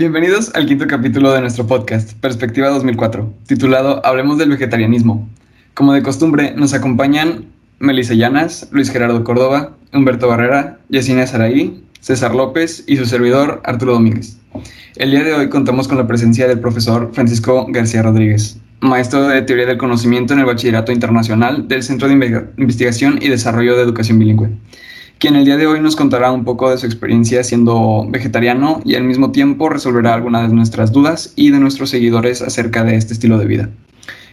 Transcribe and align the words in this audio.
Bienvenidos 0.00 0.50
al 0.54 0.64
quinto 0.64 0.86
capítulo 0.86 1.30
de 1.30 1.42
nuestro 1.42 1.66
podcast, 1.66 2.14
Perspectiva 2.14 2.70
2004, 2.70 3.34
titulado 3.46 4.00
Hablemos 4.02 4.38
del 4.38 4.48
vegetarianismo. 4.48 5.28
Como 5.74 5.92
de 5.92 6.02
costumbre, 6.02 6.54
nos 6.56 6.72
acompañan 6.72 7.44
Melissa 7.80 8.14
Llanas, 8.14 8.66
Luis 8.72 8.90
Gerardo 8.90 9.22
Córdoba, 9.24 9.76
Humberto 9.92 10.26
Barrera, 10.26 10.78
Yesenia 10.88 11.26
Saraí, 11.26 11.84
César 12.00 12.34
López 12.34 12.82
y 12.86 12.96
su 12.96 13.04
servidor 13.04 13.60
Arturo 13.62 13.92
Domínguez. 13.92 14.38
El 14.96 15.10
día 15.10 15.22
de 15.22 15.34
hoy 15.34 15.50
contamos 15.50 15.86
con 15.86 15.98
la 15.98 16.06
presencia 16.06 16.48
del 16.48 16.60
profesor 16.60 17.10
Francisco 17.12 17.66
García 17.68 18.00
Rodríguez, 18.00 18.58
maestro 18.80 19.28
de 19.28 19.42
Teoría 19.42 19.66
del 19.66 19.76
Conocimiento 19.76 20.32
en 20.32 20.40
el 20.40 20.46
Bachillerato 20.46 20.92
Internacional 20.92 21.68
del 21.68 21.82
Centro 21.82 22.08
de 22.08 22.46
Investigación 22.56 23.18
y 23.20 23.28
Desarrollo 23.28 23.76
de 23.76 23.82
Educación 23.82 24.18
Bilingüe, 24.18 24.48
quien 25.20 25.36
el 25.36 25.44
día 25.44 25.58
de 25.58 25.66
hoy 25.66 25.80
nos 25.80 25.96
contará 25.96 26.32
un 26.32 26.44
poco 26.44 26.70
de 26.70 26.78
su 26.78 26.86
experiencia 26.86 27.44
siendo 27.44 28.06
vegetariano 28.08 28.80
y 28.86 28.94
al 28.94 29.04
mismo 29.04 29.32
tiempo 29.32 29.68
resolverá 29.68 30.14
algunas 30.14 30.48
de 30.48 30.56
nuestras 30.56 30.92
dudas 30.92 31.34
y 31.36 31.50
de 31.50 31.60
nuestros 31.60 31.90
seguidores 31.90 32.40
acerca 32.40 32.84
de 32.84 32.96
este 32.96 33.12
estilo 33.12 33.36
de 33.36 33.44
vida. 33.44 33.68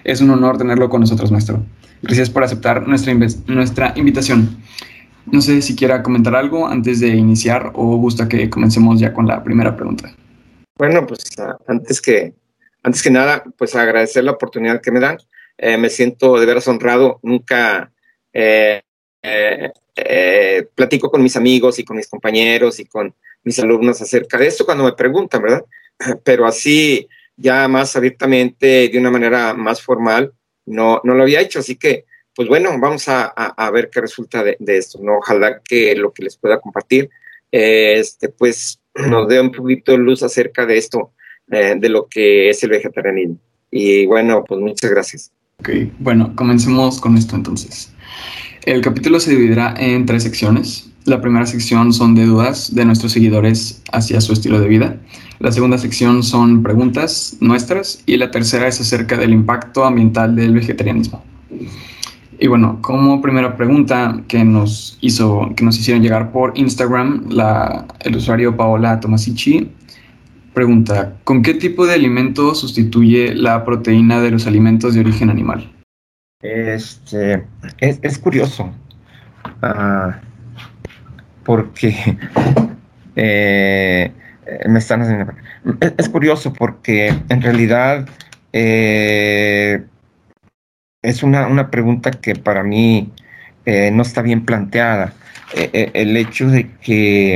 Es 0.05 0.21
un 0.21 0.29
honor 0.29 0.57
tenerlo 0.57 0.89
con 0.89 1.01
nosotros, 1.01 1.29
maestro. 1.29 1.61
Gracias 2.01 2.29
por 2.29 2.41
aceptar 2.41 2.87
nuestra, 2.87 3.13
nuestra 3.47 3.93
invitación. 3.97 4.63
No 5.25 5.41
sé 5.41 5.61
si 5.61 5.75
quiera 5.75 6.01
comentar 6.01 6.33
algo 6.37 6.69
antes 6.69 7.01
de 7.01 7.09
iniciar 7.09 7.73
o 7.75 7.97
gusta 7.97 8.29
que 8.29 8.49
comencemos 8.49 8.97
ya 8.97 9.11
con 9.11 9.27
la 9.27 9.43
primera 9.43 9.75
pregunta. 9.75 10.15
Bueno, 10.77 11.05
pues 11.05 11.25
antes 11.67 12.01
que, 12.01 12.33
antes 12.81 13.03
que 13.03 13.11
nada, 13.11 13.43
pues 13.57 13.75
agradecer 13.75 14.23
la 14.23 14.31
oportunidad 14.31 14.79
que 14.79 14.91
me 14.91 15.01
dan. 15.01 15.17
Eh, 15.57 15.77
me 15.77 15.89
siento 15.89 16.39
de 16.39 16.45
veras 16.45 16.69
honrado. 16.69 17.19
Nunca 17.23 17.91
eh, 18.31 18.83
eh, 19.95 20.67
platico 20.75 21.09
con 21.09 21.23
mis 21.23 21.35
amigos 21.35 21.79
y 21.79 21.83
con 21.83 21.97
mis 21.97 22.07
compañeros 22.07 22.79
y 22.79 22.85
con 22.85 23.13
mis 23.43 23.59
alumnos 23.59 24.01
acerca 24.01 24.37
de 24.37 24.47
esto 24.47 24.65
cuando 24.65 24.83
me 24.83 24.93
preguntan, 24.93 25.41
¿verdad? 25.41 25.65
Pero 26.23 26.45
así, 26.45 27.07
ya 27.35 27.67
más 27.67 27.95
abiertamente, 27.95 28.89
de 28.89 28.97
una 28.97 29.11
manera 29.11 29.53
más 29.53 29.81
formal, 29.81 30.33
no, 30.65 31.01
no 31.03 31.13
lo 31.13 31.23
había 31.23 31.41
hecho. 31.41 31.59
Así 31.59 31.75
que, 31.75 32.05
pues 32.35 32.47
bueno, 32.47 32.77
vamos 32.79 33.07
a, 33.07 33.25
a, 33.25 33.71
ver 33.71 33.89
qué 33.89 34.01
resulta 34.01 34.43
de, 34.43 34.57
esto, 34.67 34.99
¿no? 35.01 35.17
Ojalá 35.17 35.61
que 35.63 35.95
lo 35.95 36.13
que 36.13 36.23
les 36.23 36.37
pueda 36.37 36.59
compartir, 36.59 37.09
este, 37.51 38.29
pues 38.29 38.79
nos 38.95 39.27
dé 39.27 39.39
un 39.41 39.51
poquito 39.51 39.91
de 39.93 39.97
luz 39.97 40.23
acerca 40.23 40.65
de 40.65 40.77
esto, 40.77 41.13
eh, 41.51 41.75
de 41.77 41.89
lo 41.89 42.07
que 42.07 42.49
es 42.49 42.61
el 42.63 42.69
vegetarianismo. 42.69 43.39
Y 43.71 44.05
bueno, 44.05 44.43
pues 44.47 44.59
muchas 44.59 44.91
gracias. 44.91 45.31
Ok, 45.59 45.69
bueno, 45.97 46.35
comencemos 46.35 47.01
con 47.01 47.17
esto 47.17 47.35
entonces. 47.35 47.91
El 48.67 48.81
capítulo 48.81 49.21
se 49.21 49.29
dividirá 49.31 49.73
en 49.77 50.05
tres 50.05 50.23
secciones. 50.23 50.91
La 51.05 51.21
primera 51.21 51.45
sección 51.45 51.93
son 51.93 52.15
de 52.15 52.25
dudas 52.25 52.75
de 52.75 52.83
nuestros 52.83 53.13
seguidores 53.13 53.81
hacia 53.93 54.19
su 54.19 54.33
estilo 54.33 54.59
de 54.59 54.67
vida. 54.67 54.97
La 55.39 55.53
segunda 55.53 55.77
sección 55.77 56.21
son 56.21 56.63
preguntas 56.63 57.37
nuestras 57.39 58.03
y 58.05 58.17
la 58.17 58.29
tercera 58.29 58.67
es 58.67 58.81
acerca 58.81 59.15
del 59.15 59.31
impacto 59.31 59.85
ambiental 59.85 60.35
del 60.35 60.53
vegetarianismo. 60.53 61.23
Y 62.39 62.47
bueno, 62.47 62.79
como 62.81 63.21
primera 63.21 63.55
pregunta 63.55 64.21
que 64.27 64.43
nos 64.43 64.97
hizo, 64.99 65.53
que 65.55 65.63
nos 65.63 65.79
hicieron 65.79 66.03
llegar 66.03 66.33
por 66.33 66.51
Instagram, 66.57 67.29
la, 67.29 67.87
el 68.01 68.17
usuario 68.17 68.57
Paola 68.57 68.99
Tomasici 68.99 69.69
pregunta: 70.53 71.15
¿Con 71.23 71.41
qué 71.41 71.53
tipo 71.53 71.85
de 71.85 71.93
alimento 71.93 72.53
sustituye 72.53 73.33
la 73.33 73.63
proteína 73.63 74.19
de 74.19 74.31
los 74.31 74.45
alimentos 74.45 74.93
de 74.93 74.99
origen 74.99 75.29
animal? 75.29 75.71
Este, 76.39 77.47
es, 77.79 78.19
curioso, 78.19 78.71
ah, 79.63 80.19
porque 81.43 81.95
eh, 83.15 84.11
me 84.69 84.77
están 84.77 85.01
haciendo... 85.01 85.33
Es, 85.97 86.07
curioso 86.09 86.53
porque 86.53 87.07
en 87.29 87.41
realidad 87.41 88.07
eh, 88.53 89.83
es 91.01 91.23
una, 91.23 91.71
pregunta 91.71 92.11
que 92.11 92.35
para 92.35 92.61
mí 92.61 93.11
eh, 93.65 93.89
no 93.91 94.03
está 94.03 94.21
bien 94.21 94.45
planteada. 94.45 95.13
el 95.55 96.15
hecho 96.17 96.49
de 96.49 96.69
que 96.83 97.33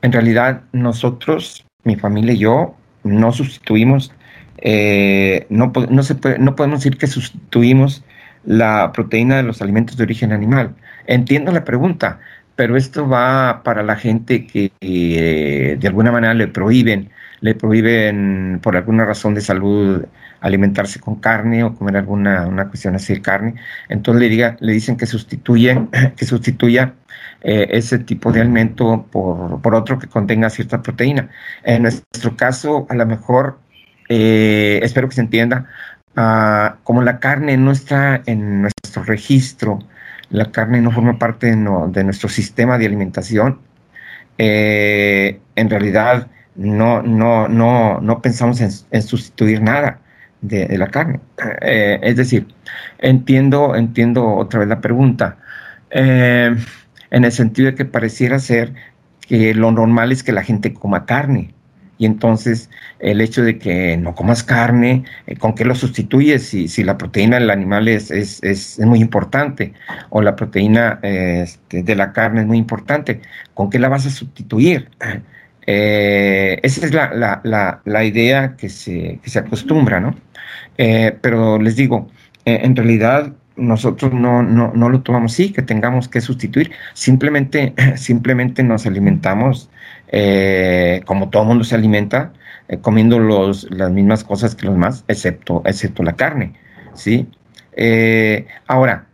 en 0.00 0.12
realidad 0.12 0.62
nosotros, 0.72 1.66
mi 1.82 1.96
familia 1.96 2.32
y 2.32 2.38
yo, 2.38 2.76
no 3.02 3.30
sustituimos 3.30 4.13
eh, 4.58 5.46
no, 5.50 5.72
no, 5.90 6.02
se 6.02 6.16
no 6.38 6.56
podemos 6.56 6.80
decir 6.80 6.98
que 6.98 7.06
sustituimos 7.06 8.04
la 8.44 8.92
proteína 8.92 9.36
de 9.36 9.42
los 9.42 9.62
alimentos 9.62 9.96
de 9.96 10.04
origen 10.04 10.32
animal. 10.32 10.74
Entiendo 11.06 11.52
la 11.52 11.64
pregunta, 11.64 12.20
pero 12.56 12.76
esto 12.76 13.08
va 13.08 13.62
para 13.64 13.82
la 13.82 13.96
gente 13.96 14.46
que 14.46 14.72
eh, 14.80 15.76
de 15.78 15.88
alguna 15.88 16.12
manera 16.12 16.34
le 16.34 16.48
prohíben, 16.48 17.10
le 17.40 17.54
prohíben 17.54 18.60
por 18.62 18.76
alguna 18.76 19.04
razón 19.04 19.34
de 19.34 19.40
salud 19.40 20.04
alimentarse 20.40 21.00
con 21.00 21.16
carne 21.16 21.64
o 21.64 21.74
comer 21.74 21.96
alguna 21.96 22.46
una 22.46 22.68
cuestión 22.68 22.94
así 22.94 23.14
de 23.14 23.22
carne. 23.22 23.54
Entonces 23.88 24.20
le, 24.20 24.28
diga, 24.28 24.56
le 24.60 24.72
dicen 24.72 24.96
que 24.96 25.06
sustituye, 25.06 25.88
que 26.16 26.26
sustituya 26.26 26.94
eh, 27.42 27.68
ese 27.70 27.98
tipo 27.98 28.30
de 28.30 28.42
alimento 28.42 29.06
por, 29.10 29.60
por 29.62 29.74
otro 29.74 29.98
que 29.98 30.06
contenga 30.06 30.50
cierta 30.50 30.82
proteína. 30.82 31.30
En 31.62 31.82
nuestro 31.82 32.36
caso, 32.36 32.86
a 32.90 32.94
lo 32.94 33.06
mejor 33.06 33.58
eh, 34.08 34.80
espero 34.82 35.08
que 35.08 35.14
se 35.14 35.20
entienda, 35.20 35.66
ah, 36.16 36.76
como 36.84 37.02
la 37.02 37.18
carne 37.20 37.56
no 37.56 37.70
está 37.70 38.22
en 38.26 38.62
nuestro 38.62 39.04
registro, 39.04 39.80
la 40.30 40.50
carne 40.50 40.80
no 40.80 40.90
forma 40.90 41.18
parte 41.18 41.48
de, 41.48 42.04
nuestro 42.04 42.28
sistema 42.28 42.78
de 42.78 42.86
alimentación, 42.86 43.60
eh, 44.38 45.40
en 45.56 45.70
realidad 45.70 46.28
no, 46.56 47.02
no, 47.02 47.48
no, 47.48 48.00
no 48.00 48.22
pensamos 48.22 48.60
en, 48.60 49.02
sustituir 49.02 49.62
nada 49.62 50.00
de, 50.40 50.76
la 50.78 50.88
carne. 50.88 51.20
Eh, 51.62 52.00
es 52.02 52.16
decir, 52.16 52.48
entiendo, 52.98 53.76
entiendo 53.76 54.26
otra 54.34 54.60
vez 54.60 54.68
la 54.68 54.80
pregunta, 54.80 55.38
en 55.90 57.24
el 57.24 57.32
sentido 57.32 57.70
de 57.70 57.76
que 57.76 57.84
pareciera 57.84 58.38
ser 58.40 58.74
que 59.20 59.54
lo 59.54 59.70
normal 59.70 60.12
es 60.12 60.22
que 60.24 60.32
la 60.32 60.42
gente 60.42 60.74
coma 60.74 61.06
carne 61.06 61.54
y 61.98 62.06
entonces 62.06 62.70
el 62.98 63.20
hecho 63.20 63.42
de 63.42 63.58
que 63.58 63.96
no 63.96 64.14
comas 64.14 64.42
carne, 64.42 65.04
eh, 65.26 65.36
¿con 65.36 65.54
qué 65.54 65.64
lo 65.64 65.74
sustituyes? 65.74 66.46
Si, 66.46 66.68
si 66.68 66.82
la 66.84 66.98
proteína 66.98 67.38
del 67.38 67.50
animal 67.50 67.88
es, 67.88 68.10
es, 68.10 68.42
es, 68.42 68.78
muy 68.80 69.00
importante 69.00 69.74
o 70.10 70.22
la 70.22 70.36
proteína 70.36 70.98
este, 71.02 71.82
de 71.82 71.94
la 71.96 72.12
carne 72.12 72.40
es 72.40 72.46
muy 72.46 72.58
importante, 72.58 73.20
¿con 73.54 73.70
qué 73.70 73.78
la 73.78 73.88
vas 73.88 74.06
a 74.06 74.10
sustituir? 74.10 74.90
Eh, 75.66 76.60
esa 76.62 76.84
es 76.84 76.92
la, 76.92 77.14
la, 77.14 77.40
la, 77.42 77.80
la, 77.86 78.04
idea 78.04 78.54
que 78.54 78.68
se, 78.68 79.18
que 79.22 79.30
se 79.30 79.38
acostumbra, 79.38 79.98
¿no? 79.98 80.14
Eh, 80.76 81.16
pero 81.22 81.58
les 81.58 81.74
digo, 81.74 82.10
en 82.44 82.76
realidad 82.76 83.32
nosotros 83.56 84.12
no, 84.12 84.42
no, 84.42 84.72
no, 84.74 84.88
lo 84.88 85.00
tomamos 85.00 85.32
así, 85.32 85.52
que 85.52 85.62
tengamos 85.62 86.08
que 86.08 86.20
sustituir, 86.20 86.72
simplemente, 86.92 87.74
simplemente 87.96 88.62
nos 88.62 88.86
alimentamos 88.86 89.70
eh, 90.08 91.02
como 91.06 91.30
todo 91.30 91.44
mundo 91.44 91.64
se 91.64 91.74
alimenta, 91.74 92.32
eh, 92.68 92.78
comiendo 92.78 93.18
los, 93.18 93.68
las 93.70 93.90
mismas 93.90 94.24
cosas 94.24 94.54
que 94.54 94.66
los 94.66 94.74
demás, 94.74 95.04
excepto, 95.08 95.62
excepto 95.66 96.02
la 96.02 96.14
carne, 96.14 96.54
¿sí? 96.94 97.28
Eh, 97.76 98.46
ahora, 98.66 99.06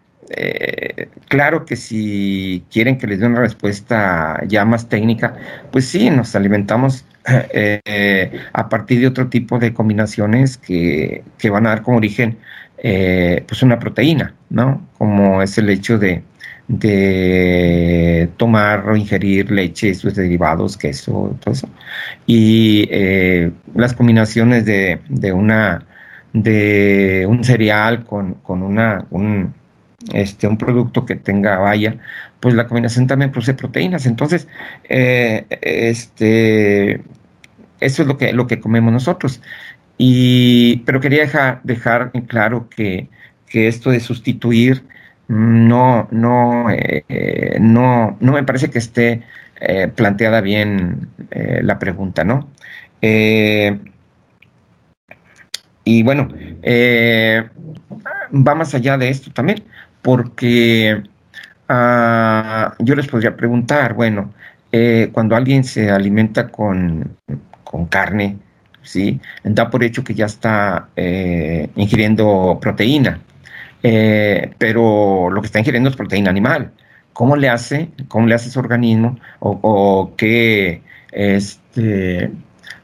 claro 1.28 1.64
que 1.64 1.74
si 1.74 2.64
quieren 2.70 2.98
que 2.98 3.08
les 3.08 3.18
dé 3.18 3.26
una 3.26 3.40
respuesta 3.40 4.40
ya 4.46 4.64
más 4.64 4.88
técnica, 4.88 5.34
pues 5.72 5.86
sí, 5.86 6.08
nos 6.10 6.36
alimentamos 6.36 7.04
a 8.52 8.68
partir 8.68 9.00
de 9.00 9.06
otro 9.08 9.28
tipo 9.28 9.58
de 9.58 9.74
combinaciones 9.74 10.56
que, 10.56 11.24
que 11.36 11.50
van 11.50 11.66
a 11.66 11.70
dar 11.70 11.82
como 11.82 11.96
origen 11.96 12.38
pues 12.80 13.62
una 13.62 13.80
proteína, 13.80 14.34
¿no? 14.50 14.86
Como 14.98 15.42
es 15.42 15.58
el 15.58 15.68
hecho 15.68 15.98
de, 15.98 16.22
de 16.70 18.30
tomar 18.36 18.88
o 18.88 18.96
ingerir 18.96 19.50
leche, 19.50 19.92
sus 19.92 20.14
derivados, 20.14 20.76
queso, 20.76 21.36
todo 21.40 21.52
eso. 21.52 21.68
Y 22.26 22.86
eh, 22.92 23.50
las 23.74 23.92
combinaciones 23.92 24.64
de, 24.64 25.00
de, 25.08 25.32
una 25.32 25.84
de 26.32 27.26
un 27.28 27.42
cereal 27.42 28.04
con, 28.04 28.34
con 28.34 28.62
una 28.62 29.04
un, 29.10 29.52
este 30.12 30.46
un 30.46 30.58
producto 30.58 31.04
que 31.04 31.16
tenga 31.16 31.58
valla, 31.58 31.96
pues 32.38 32.54
la 32.54 32.68
combinación 32.68 33.08
también 33.08 33.32
produce 33.32 33.54
proteínas. 33.54 34.06
Entonces, 34.06 34.46
eh, 34.88 35.46
este 35.62 37.02
eso 37.80 38.02
es 38.02 38.08
lo 38.08 38.16
que 38.16 38.32
lo 38.32 38.46
que 38.46 38.60
comemos 38.60 38.92
nosotros. 38.92 39.42
Y 39.98 40.78
pero 40.86 41.00
quería 41.00 41.22
dejar, 41.22 41.60
dejar 41.64 42.12
claro 42.28 42.68
que, 42.70 43.08
que 43.48 43.66
esto 43.66 43.90
de 43.90 43.98
sustituir 43.98 44.84
no, 45.30 46.08
no, 46.10 46.66
eh, 46.70 47.56
no, 47.60 48.16
no 48.18 48.32
me 48.32 48.42
parece 48.42 48.68
que 48.68 48.78
esté 48.78 49.22
eh, 49.60 49.86
planteada 49.86 50.40
bien 50.40 51.08
eh, 51.30 51.60
la 51.62 51.78
pregunta, 51.78 52.24
¿no? 52.24 52.48
y 55.84 56.02
bueno, 56.02 56.28
va 58.34 58.54
más 58.54 58.74
allá 58.74 58.98
de 58.98 59.08
esto 59.08 59.30
también, 59.32 59.64
porque 60.02 61.02
ah, 61.68 62.74
yo 62.78 62.94
les 62.94 63.06
podría 63.08 63.36
preguntar, 63.36 63.94
bueno, 63.94 64.34
cuando 65.12 65.34
alguien 65.34 65.64
se 65.64 65.90
alimenta 65.90 66.48
con, 66.48 67.16
con 67.64 67.86
carne, 67.86 68.36
¿sí? 68.82 69.20
Da 69.44 69.70
por 69.70 69.82
hecho 69.82 70.04
que 70.04 70.14
ya 70.14 70.26
está 70.26 70.88
eh, 70.96 71.70
ingiriendo 71.76 72.58
proteína, 72.60 73.20
eh, 73.82 74.52
pero 74.58 75.30
lo 75.30 75.40
que 75.40 75.46
está 75.46 75.58
ingiriendo 75.58 75.90
es 75.90 75.96
proteína 75.96 76.30
animal. 76.30 76.72
¿Cómo 77.12 77.36
le 77.36 77.48
hace? 77.48 77.90
¿Cómo 78.08 78.26
le 78.26 78.34
hace 78.34 78.50
su 78.50 78.58
organismo? 78.60 79.18
¿O, 79.40 80.12
qué, 80.16 80.82
este, 81.12 82.30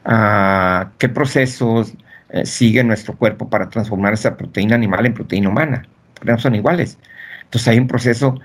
ah, 0.05 0.91
qué 0.97 1.09
procesos 1.09 1.93
eh, 2.29 2.45
sigue 2.45 2.83
nuestro 2.83 3.15
cuerpo 3.15 3.49
para 3.49 3.69
transformar 3.69 4.13
esa 4.13 4.37
proteína 4.37 4.75
animal 4.75 5.05
en 5.05 5.13
proteína 5.13 5.49
humana? 5.49 5.87
Porque 6.13 6.31
no 6.31 6.39
son 6.39 6.55
iguales. 6.55 6.97
Entonces 7.43 7.67
hay 7.69 7.79
un 7.79 7.87
proceso 7.87 8.39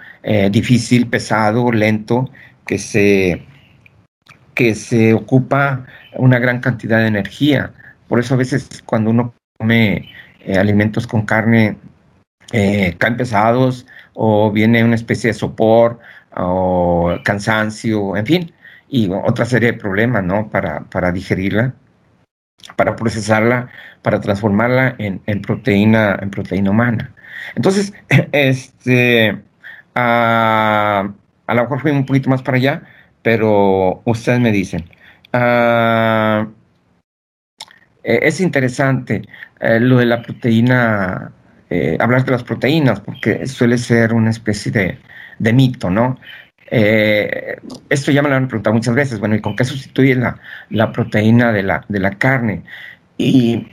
difícil, 0.52 1.08
pesado, 1.08 1.72
lento, 1.72 2.30
que 2.66 2.78
se, 2.78 3.44
que 4.54 4.74
se 4.74 5.14
ocupa 5.14 5.86
una 6.16 6.38
gran 6.38 6.60
cantidad 6.60 6.98
de 6.98 7.08
energía. 7.08 7.72
Por 8.08 8.20
eso 8.20 8.34
a 8.34 8.36
veces 8.38 8.82
cuando 8.84 9.10
uno 9.10 9.34
come 9.58 10.08
eh, 10.40 10.58
alimentos 10.58 11.06
con 11.06 11.24
carne 11.24 11.76
eh, 12.52 12.94
caen 12.98 13.16
pesados 13.16 13.86
o 14.14 14.50
viene 14.50 14.84
una 14.84 14.94
especie 14.94 15.28
de 15.28 15.34
sopor 15.34 15.98
o 16.36 17.14
cansancio, 17.24 18.16
en 18.16 18.26
fin, 18.26 18.52
y 18.88 19.08
otra 19.10 19.44
serie 19.44 19.72
de 19.72 19.78
problemas, 19.78 20.24
¿no? 20.24 20.48
Para, 20.50 20.80
para 20.84 21.12
digerirla, 21.12 21.74
para 22.76 22.96
procesarla, 22.96 23.68
para 24.02 24.20
transformarla 24.20 24.96
en, 24.98 25.42
proteína, 25.42 26.18
en 26.20 26.30
proteína 26.30 26.70
humana. 26.70 27.14
Entonces, 27.54 27.92
este, 28.32 29.38
a 29.94 31.04
lo 31.48 31.62
mejor 31.62 31.80
fui 31.80 31.90
un 31.90 32.06
poquito 32.06 32.30
más 32.30 32.42
para 32.42 32.56
allá, 32.58 32.82
pero 33.22 34.02
ustedes 34.04 34.40
me 34.40 34.52
dicen. 34.52 34.84
Ah, 35.32 36.46
eh, 38.04 38.20
es 38.22 38.40
interesante 38.40 39.22
eh, 39.60 39.80
lo 39.80 39.98
de 39.98 40.06
la 40.06 40.22
proteína, 40.22 41.32
eh, 41.72 41.96
hablar 42.00 42.24
de 42.24 42.32
las 42.32 42.44
proteínas, 42.44 43.00
porque 43.00 43.46
suele 43.46 43.78
ser 43.78 44.12
una 44.12 44.30
especie 44.30 44.72
de, 44.72 45.52
mito, 45.52 45.90
¿no? 45.90 46.18
esto 47.90 48.10
ya 48.10 48.22
me 48.22 48.30
lo 48.30 48.36
han 48.36 48.48
preguntado 48.48 48.72
muchas 48.72 48.94
veces, 48.94 49.20
bueno, 49.20 49.34
¿y 49.34 49.42
con 49.42 49.54
qué 49.54 49.64
sustituye 49.64 50.14
la, 50.14 50.92
proteína 50.92 51.52
de 51.52 51.62
la, 51.62 51.84
de 51.88 52.00
la, 52.00 52.12
carne? 52.12 52.62
Y 53.18 53.66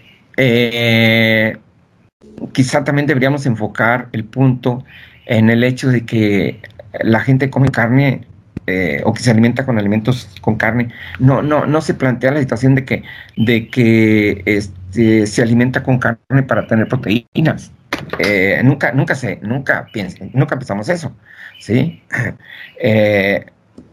quizá 2.52 2.84
también 2.84 3.08
deberíamos 3.08 3.46
enfocar 3.46 4.10
el 4.12 4.26
punto 4.26 4.84
en 5.28 5.50
el 5.50 5.64
hecho 5.64 5.88
de 5.90 6.06
que 6.06 6.60
la 7.02 7.22
gente 7.22 7.50
come 7.50 7.70
carne 7.70 8.28
eh, 8.72 9.02
o 9.04 9.14
que 9.14 9.24
se 9.24 9.32
alimenta 9.32 9.66
con 9.66 9.80
alimentos 9.80 10.30
con 10.42 10.56
carne, 10.56 10.90
no, 11.20 11.42
no, 11.42 11.66
no 11.66 11.82
se 11.82 11.96
plantea 11.96 12.32
la 12.32 12.40
situación 12.40 12.76
de 12.76 12.86
que, 12.86 13.04
de 13.36 13.68
que 13.68 14.44
este, 14.46 15.26
se 15.26 15.42
alimenta 15.42 15.82
con 15.82 15.98
carne 15.98 16.44
para 16.48 16.68
tener 16.68 16.88
proteínas. 16.88 17.72
Eh, 18.20 18.62
nunca, 18.64 18.92
nunca 18.92 19.16
se, 19.16 19.38
nunca 19.42 19.88
nunca 20.34 20.58
pensamos 20.58 20.90
eso, 20.90 21.16
¿sí? 21.60 22.04
Eh, 22.82 23.46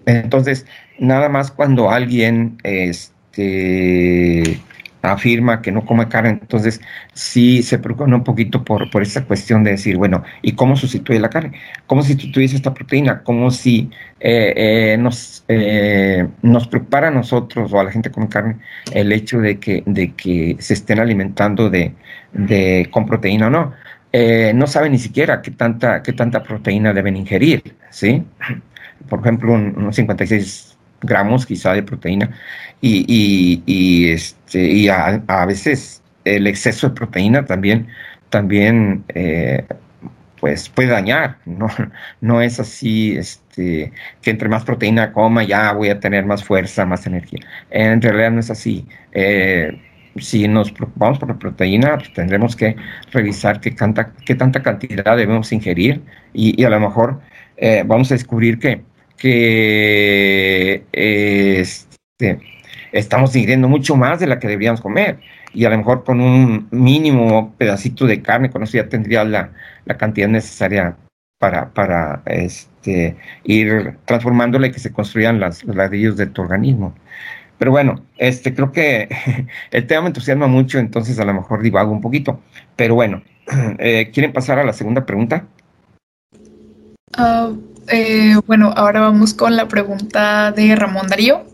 entonces, 0.07 0.67
nada 0.99 1.29
más 1.29 1.51
cuando 1.51 1.91
alguien 1.91 2.59
este, 2.63 4.61
afirma 5.03 5.63
que 5.63 5.73
no 5.73 5.85
come 5.85 6.09
carne, 6.09 6.31
entonces 6.31 6.81
sí 7.13 7.63
se 7.63 7.79
preocupa 7.79 8.05
un 8.05 8.25
poquito 8.25 8.65
por, 8.65 8.91
por 8.91 9.03
esa 9.03 9.25
cuestión 9.25 9.65
de 9.65 9.73
decir, 9.73 9.97
bueno, 9.97 10.23
¿y 10.43 10.53
cómo 10.53 10.77
sustituye 10.77 11.19
la 11.21 11.31
carne? 11.31 11.59
¿Cómo 11.87 12.03
sustituye 12.03 12.55
esta 12.55 12.75
proteína? 12.75 13.23
¿Cómo 13.23 13.51
si 13.51 13.91
eh, 14.21 14.55
eh, 14.57 14.97
nos, 14.99 15.45
eh, 15.49 16.27
nos 16.43 16.67
preocupa 16.69 17.09
a 17.09 17.11
nosotros 17.11 17.73
o 17.73 17.81
a 17.81 17.85
la 17.85 17.91
gente 17.93 18.11
con 18.11 18.27
carne 18.27 18.57
el 18.93 19.13
hecho 19.13 19.39
de 19.41 19.59
que, 19.59 19.83
de 19.87 20.15
que 20.15 20.57
se 20.59 20.75
estén 20.75 20.99
alimentando 21.01 21.71
de, 21.71 21.95
de 22.33 22.89
con 22.91 23.07
proteína 23.07 23.49
o 23.49 23.51
no? 23.51 23.73
No 24.55 24.67
saben 24.67 24.93
ni 24.93 24.99
siquiera 24.99 25.43
qué 25.43 25.51
tanta, 25.51 26.03
qué 26.03 26.13
tanta 26.13 26.43
proteína 26.43 26.93
deben 26.93 27.17
ingerir, 27.17 27.63
¿sí? 27.91 28.25
Por 29.09 29.21
ejemplo, 29.21 29.53
unos 29.53 29.97
56 29.97 30.77
gramos 31.01 31.47
quizá 31.47 31.75
de 31.75 31.83
proteína 31.83 32.31
y, 32.81 33.63
y, 33.67 34.11
este, 34.11 34.61
y 34.61 34.89
a, 34.89 35.23
veces 35.47 36.03
el 36.25 36.47
exceso 36.47 36.89
de 36.89 36.95
proteína 36.95 37.45
también, 37.45 37.89
también 38.31 39.05
eh, 39.09 39.65
pues 40.41 40.69
puede 40.69 40.89
dañar, 40.91 41.39
¿no? 41.45 41.69
no 42.21 42.43
es 42.43 42.61
así 42.61 43.17
este, 43.17 43.93
que 44.23 44.31
entre 44.31 44.49
más 44.49 44.65
proteína 44.65 45.13
coma 45.13 45.45
ya 45.45 45.73
voy 45.73 45.89
a 45.89 46.01
tener 46.01 46.25
más 46.27 46.45
fuerza, 46.45 46.85
más 46.87 47.07
energía. 47.07 47.41
En 47.71 48.03
realidad 48.03 48.31
no 48.31 48.41
es 48.41 48.51
así. 48.51 48.87
Eh, 49.13 49.81
si 50.19 50.49
nos 50.49 50.73
preocupamos 50.73 51.19
por 51.19 51.29
la 51.29 51.39
proteína, 51.39 51.99
pues 51.99 52.13
tendremos 52.13 52.57
que 52.57 52.77
revisar 53.13 53.61
qué, 53.61 53.71
tanta, 53.71 54.13
qué 54.25 54.35
tanta 54.35 54.63
cantidad 54.63 55.17
debemos 55.17 55.53
ingerir 55.53 56.03
y, 56.33 56.63
a 56.65 56.71
lo 56.71 56.81
mejor 56.81 57.21
eh, 57.57 57.83
vamos 57.87 58.11
a 58.11 58.15
descubrir 58.15 58.59
que, 58.59 58.83
que 59.17 60.85
este, 60.93 62.41
estamos 62.93 63.35
ingiriendo 63.37 63.69
mucho 63.69 63.97
más 63.97 64.21
de 64.21 64.27
la 64.27 64.39
que 64.39 64.49
deberíamos 64.49 64.81
comer. 64.81 65.19
Y 65.53 65.65
a 65.65 65.71
lo 65.71 65.79
mejor 65.79 66.05
con 66.05 66.21
un 66.21 66.69
mínimo 66.71 67.55
pedacito 67.57 68.07
de 68.07 68.21
carne, 68.23 68.51
con 68.51 68.63
eso 68.63 68.77
ya 68.77 68.89
tendría 68.89 69.25
la, 69.25 69.51
cantidad 69.97 70.29
necesaria 70.29 70.97
para, 71.39 71.71
para 71.73 72.23
este, 72.27 73.17
ir 73.45 73.97
transformándola 74.05 74.67
y 74.67 74.73
que 74.73 74.81
se 74.81 74.93
construyan 74.93 75.41
las, 75.41 75.65
los 75.65 75.77
ladrillos 75.77 76.17
de 76.17 76.27
tu 76.27 76.43
organismo. 76.43 76.95
Pero 77.59 77.71
bueno, 77.71 78.03
este, 78.19 78.55
creo 78.55 78.73
que 78.73 79.09
el 79.71 79.87
tema 79.87 80.03
me 80.03 80.09
entusiasma 80.09 80.47
mucho, 80.47 80.79
entonces 80.79 81.19
a 81.19 81.25
lo 81.25 81.35
mejor 81.35 81.63
divago 81.63 81.93
un 81.93 82.01
poquito. 82.01 82.41
Pero 82.77 82.95
bueno, 82.95 83.23
eh, 83.79 84.11
¿quieren 84.13 84.33
pasar 84.33 84.59
a 84.59 84.65
la 84.65 84.73
segunda 84.73 85.07
pregunta? 85.07 85.47
Ah, 87.17 87.51
eh, 87.89 88.35
bueno, 88.47 88.73
ahora 88.77 89.01
vamos 89.01 89.35
con 89.35 89.57
la 89.57 89.69
pregunta 89.69 90.53
de 90.53 90.75
Ramón 90.77 91.07
Darío. 91.09 91.45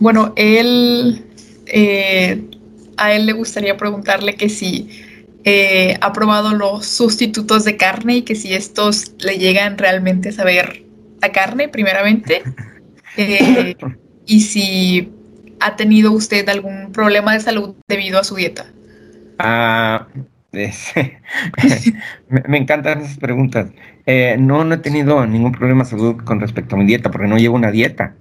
Bueno, 0.00 0.32
él, 0.36 1.24
eh, 1.66 2.42
a 2.96 3.12
él 3.12 3.26
le 3.26 3.32
gustaría 3.32 3.76
preguntarle 3.76 4.36
que 4.36 4.48
si 4.48 4.88
eh, 5.44 5.96
ha 6.00 6.12
probado 6.12 6.54
los 6.54 6.86
sustitutos 6.86 7.64
de 7.64 7.76
carne 7.76 8.18
y 8.18 8.22
que 8.22 8.34
si 8.34 8.52
estos 8.52 9.12
le 9.18 9.38
llegan 9.38 9.78
realmente 9.78 10.28
a 10.28 10.32
saber 10.32 10.84
a 11.20 11.30
carne, 11.30 11.68
primeramente, 11.68 12.42
eh, 13.16 13.74
y 14.28 14.42
si 14.42 15.10
ha 15.58 15.74
tenido 15.74 16.12
usted 16.12 16.48
algún 16.48 16.92
problema 16.92 17.32
de 17.32 17.40
salud 17.40 17.74
debido 17.88 18.20
a 18.20 18.24
su 18.24 18.36
dieta. 18.36 18.66
Ah, 19.38 20.06
me, 20.52 22.58
encantan 22.58 23.00
esas 23.00 23.18
preguntas. 23.18 23.70
no, 24.38 24.64
no 24.64 24.74
he 24.74 24.78
tenido 24.78 25.26
ningún 25.26 25.52
problema 25.52 25.82
de 25.82 25.90
salud 25.90 26.16
con 26.24 26.40
respecto 26.40 26.76
a 26.76 26.78
mi 26.78 26.86
dieta 26.86 27.10
porque 27.10 27.26
no 27.26 27.38
llevo 27.38 27.56
una 27.56 27.72
dieta. 27.72 28.14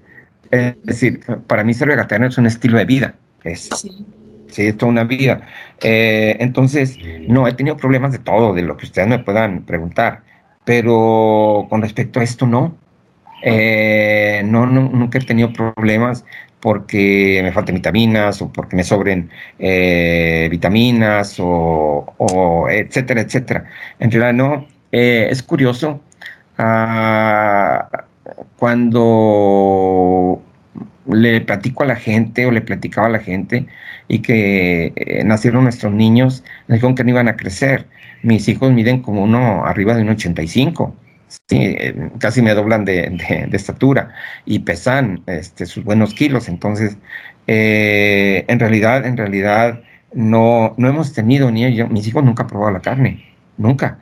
Es 0.50 0.76
decir, 0.84 1.20
para 1.48 1.64
mí 1.64 1.74
ser 1.74 1.90
vegetariano 1.90 2.28
es 2.28 2.38
un 2.38 2.48
estilo 2.48 2.78
de 2.78 2.86
vida. 2.86 3.16
Es, 3.44 3.70
sí. 3.76 4.68
es 4.68 4.78
toda 4.78 4.92
una 4.92 5.04
vida. 5.04 5.42
Eh, 5.82 6.38
entonces, 6.40 6.98
no, 7.28 7.48
he 7.48 7.54
tenido 7.54 7.78
problemas 7.78 8.12
de 8.12 8.20
todo, 8.20 8.54
de 8.54 8.62
lo 8.62 8.78
que 8.78 8.86
ustedes 8.86 9.08
me 9.08 9.20
puedan 9.20 9.64
preguntar. 9.64 10.24
Pero 10.66 11.68
con 11.70 11.82
respecto 11.82 12.20
a 12.20 12.24
esto, 12.24 12.46
no. 12.46 12.76
Eh, 13.44 14.42
no, 14.46 14.66
nunca 14.66 15.20
he 15.20 15.22
tenido 15.22 15.54
problemas 15.54 16.26
porque 16.60 17.40
me 17.44 17.52
falten 17.52 17.76
vitaminas 17.76 18.42
o 18.42 18.52
porque 18.52 18.76
me 18.76 18.84
sobren 18.84 19.30
eh, 19.60 20.48
vitaminas 20.50 21.38
o, 21.40 22.68
etcétera, 22.70 23.22
etcétera. 23.22 23.66
En 24.00 24.12
realidad 24.12 24.34
no. 24.34 24.68
es 24.92 25.44
curioso. 25.44 26.02
Ah, 26.58 27.88
cuando 28.58 30.42
le 31.08 31.42
platico 31.42 31.84
a 31.84 31.88
la 31.88 31.96
gente 31.96 32.46
o 32.46 32.52
le 32.52 32.62
platicaba 32.62 33.08
a 33.08 33.10
la 33.12 33.20
gente 33.20 33.68
y 34.08 34.20
que 34.20 34.94
eh, 34.96 35.24
nacieron 35.24 35.64
nuestros 35.64 35.94
niños, 35.94 36.44
me 36.68 36.76
dijeron 36.76 36.96
que 36.96 37.04
no 37.04 37.12
iban 37.12 37.28
a 37.28 37.36
crecer. 37.38 37.88
Mis 38.24 38.48
hijos 38.50 38.72
miden 38.72 39.02
como 39.02 39.24
uno 39.24 39.66
arriba 39.66 39.96
de 39.96 40.02
un 40.04 40.10
85. 40.10 40.96
Sí, 41.28 41.76
casi 42.20 42.42
me 42.42 42.54
doblan 42.54 42.86
de, 42.86 43.50
estatura 43.52 44.14
y 44.46 44.60
pesan 44.60 45.24
este, 45.28 45.66
sus 45.66 45.84
buenos 45.84 46.14
kilos. 46.14 46.48
Entonces, 46.48 46.98
eh, 47.48 48.46
en 48.48 48.60
realidad, 48.60 49.06
en 49.06 49.18
realidad, 49.18 49.82
no, 50.14 50.74
no 50.78 50.88
hemos 50.88 51.14
tenido 51.14 51.52
ni 51.52 51.66
ellos, 51.66 51.90
mis 51.90 52.08
hijos 52.08 52.24
nunca 52.24 52.44
han 52.44 52.50
probado 52.50 52.72
la 52.72 52.82
carne, 52.82 53.26
nunca 53.58 54.00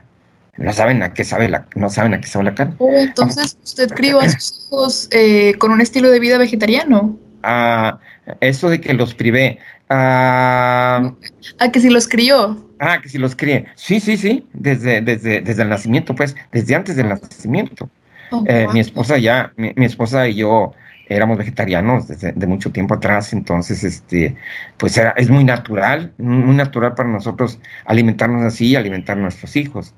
no 0.58 0.72
saben 0.72 1.04
a 1.04 1.14
qué 1.14 1.24
sabe 1.24 1.50
la, 1.50 1.68
no 1.76 1.90
saben 1.90 2.14
a 2.14 2.22
qué 2.22 2.28
sabe 2.28 2.46
la 2.46 2.56
carne. 2.56 2.76
Oh, 2.78 2.94
entonces, 2.94 3.58
¿usted 3.64 3.90
crió 3.90 4.20
a 4.20 4.30
sus 4.30 4.68
hijos 4.68 5.08
eh, 5.12 5.56
con 5.58 5.72
un 5.72 5.82
estilo 5.82 6.10
de 6.10 6.20
vida 6.20 6.38
vegetariano? 6.38 7.18
Ah, 7.44 8.00
eso 8.40 8.70
de 8.70 8.82
que 8.82 8.94
los 8.94 9.14
privé. 9.14 9.60
Ah, 9.90 11.14
¿A 11.60 11.72
que 11.72 11.80
si 11.80 11.90
los 11.90 12.08
crió? 12.08 12.70
Ah, 12.80 13.00
que 13.02 13.10
si 13.10 13.18
los 13.18 13.36
crié. 13.36 13.68
Sí, 13.76 14.00
sí, 14.00 14.18
sí, 14.18 14.48
desde, 14.54 15.02
desde, 15.02 15.42
desde 15.42 15.64
el 15.64 15.70
nacimiento, 15.70 16.16
pues, 16.16 16.36
desde 16.52 16.76
antes 16.76 16.96
del 16.96 17.10
nacimiento. 17.10 17.90
Oh, 18.32 18.44
eh, 18.48 18.68
mi 18.74 18.80
esposa 18.80 19.18
ya, 19.18 19.54
mi, 19.56 19.74
esposa 19.86 20.28
y 20.28 20.36
yo 20.36 20.74
éramos 21.08 21.38
vegetarianos 21.38 22.08
desde 22.08 22.32
de 22.32 22.48
mucho 22.48 22.72
tiempo 22.72 22.96
atrás, 22.96 23.32
entonces 23.34 23.84
este, 23.84 24.36
pues 24.78 24.98
era, 24.98 25.12
es 25.12 25.30
muy 25.30 25.44
natural, 25.44 26.12
muy 26.18 26.56
natural 26.56 26.96
para 26.96 27.08
nosotros 27.08 27.60
alimentarnos 27.86 28.42
así 28.44 28.70
y 28.70 28.76
alimentar 28.76 29.18
a 29.18 29.22
nuestros 29.22 29.56
hijos. 29.56 29.94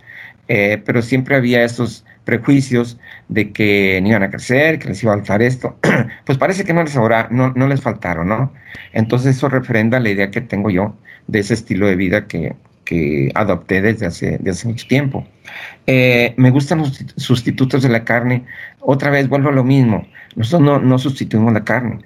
Eh, 0.49 0.81
pero 0.85 1.01
siempre 1.01 1.35
había 1.35 1.63
esos 1.63 2.05
prejuicios 2.27 2.99
de 3.29 3.53
que 3.53 3.99
no 4.01 4.09
iban 4.09 4.23
a 4.23 4.29
crecer, 4.29 4.79
que 4.79 4.89
les 4.89 5.01
iba 5.01 5.13
a 5.13 5.15
faltar 5.15 5.41
esto. 5.41 5.77
pues 6.25 6.37
parece 6.37 6.65
que 6.65 6.73
no 6.73 6.83
les, 6.83 6.95
ahora, 6.97 7.29
no, 7.31 7.53
no 7.55 7.67
les 7.67 7.81
faltaron, 7.81 8.27
¿no? 8.27 8.51
Entonces 8.91 9.37
eso 9.37 9.47
refrenda 9.47 10.01
la 10.01 10.09
idea 10.09 10.29
que 10.29 10.41
tengo 10.41 10.69
yo 10.69 10.93
de 11.27 11.39
ese 11.39 11.53
estilo 11.53 11.87
de 11.87 11.95
vida 11.95 12.27
que, 12.27 12.53
que 12.83 13.31
adopté 13.33 13.81
desde 13.81 14.07
hace, 14.07 14.31
desde 14.39 14.51
hace 14.51 14.67
mucho 14.67 14.87
tiempo. 14.87 15.25
Eh, 15.87 16.33
me 16.35 16.51
gustan 16.51 16.79
los 16.79 17.01
sustitutos 17.15 17.81
de 17.81 17.89
la 17.89 18.03
carne. 18.03 18.43
Otra 18.81 19.09
vez 19.09 19.29
vuelvo 19.29 19.47
a 19.47 19.53
lo 19.53 19.63
mismo. 19.63 20.05
Nosotros 20.35 20.61
no, 20.61 20.79
no 20.79 20.99
sustituimos 20.99 21.53
la 21.53 21.63
carne, 21.63 21.99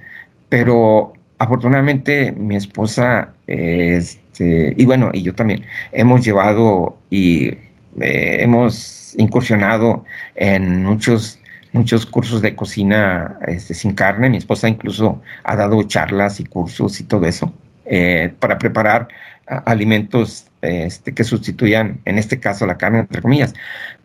pero 0.50 1.14
afortunadamente 1.40 2.32
mi 2.32 2.56
esposa, 2.56 3.34
este, 3.48 4.76
y 4.78 4.86
bueno, 4.86 5.10
y 5.14 5.24
yo 5.24 5.34
también, 5.34 5.66
hemos 5.92 6.24
llevado 6.24 7.00
y 7.10 7.58
eh, 8.00 8.38
hemos 8.42 9.16
incursionado 9.18 10.06
en 10.36 10.84
muchos 10.84 11.38
muchos 11.74 12.06
cursos 12.06 12.42
de 12.42 12.56
cocina 12.56 13.38
este, 13.48 13.74
sin 13.74 13.94
carne. 13.94 14.30
Mi 14.30 14.38
esposa 14.38 14.68
incluso 14.68 15.22
ha 15.44 15.56
dado 15.56 15.82
charlas 15.84 16.40
y 16.42 16.46
cursos 16.46 17.00
y 17.00 17.06
todo 17.06 17.26
eso 17.26 17.54
eh, 17.86 18.34
para 18.40 18.58
preparar 18.58 19.08
alimentos 19.66 20.52
este, 20.62 21.14
que 21.14 21.24
sustituyan, 21.24 22.00
en 22.06 22.18
este 22.18 22.40
caso, 22.40 22.66
la 22.66 22.78
carne, 22.78 23.00
entre 23.00 23.22
comillas. 23.22 23.54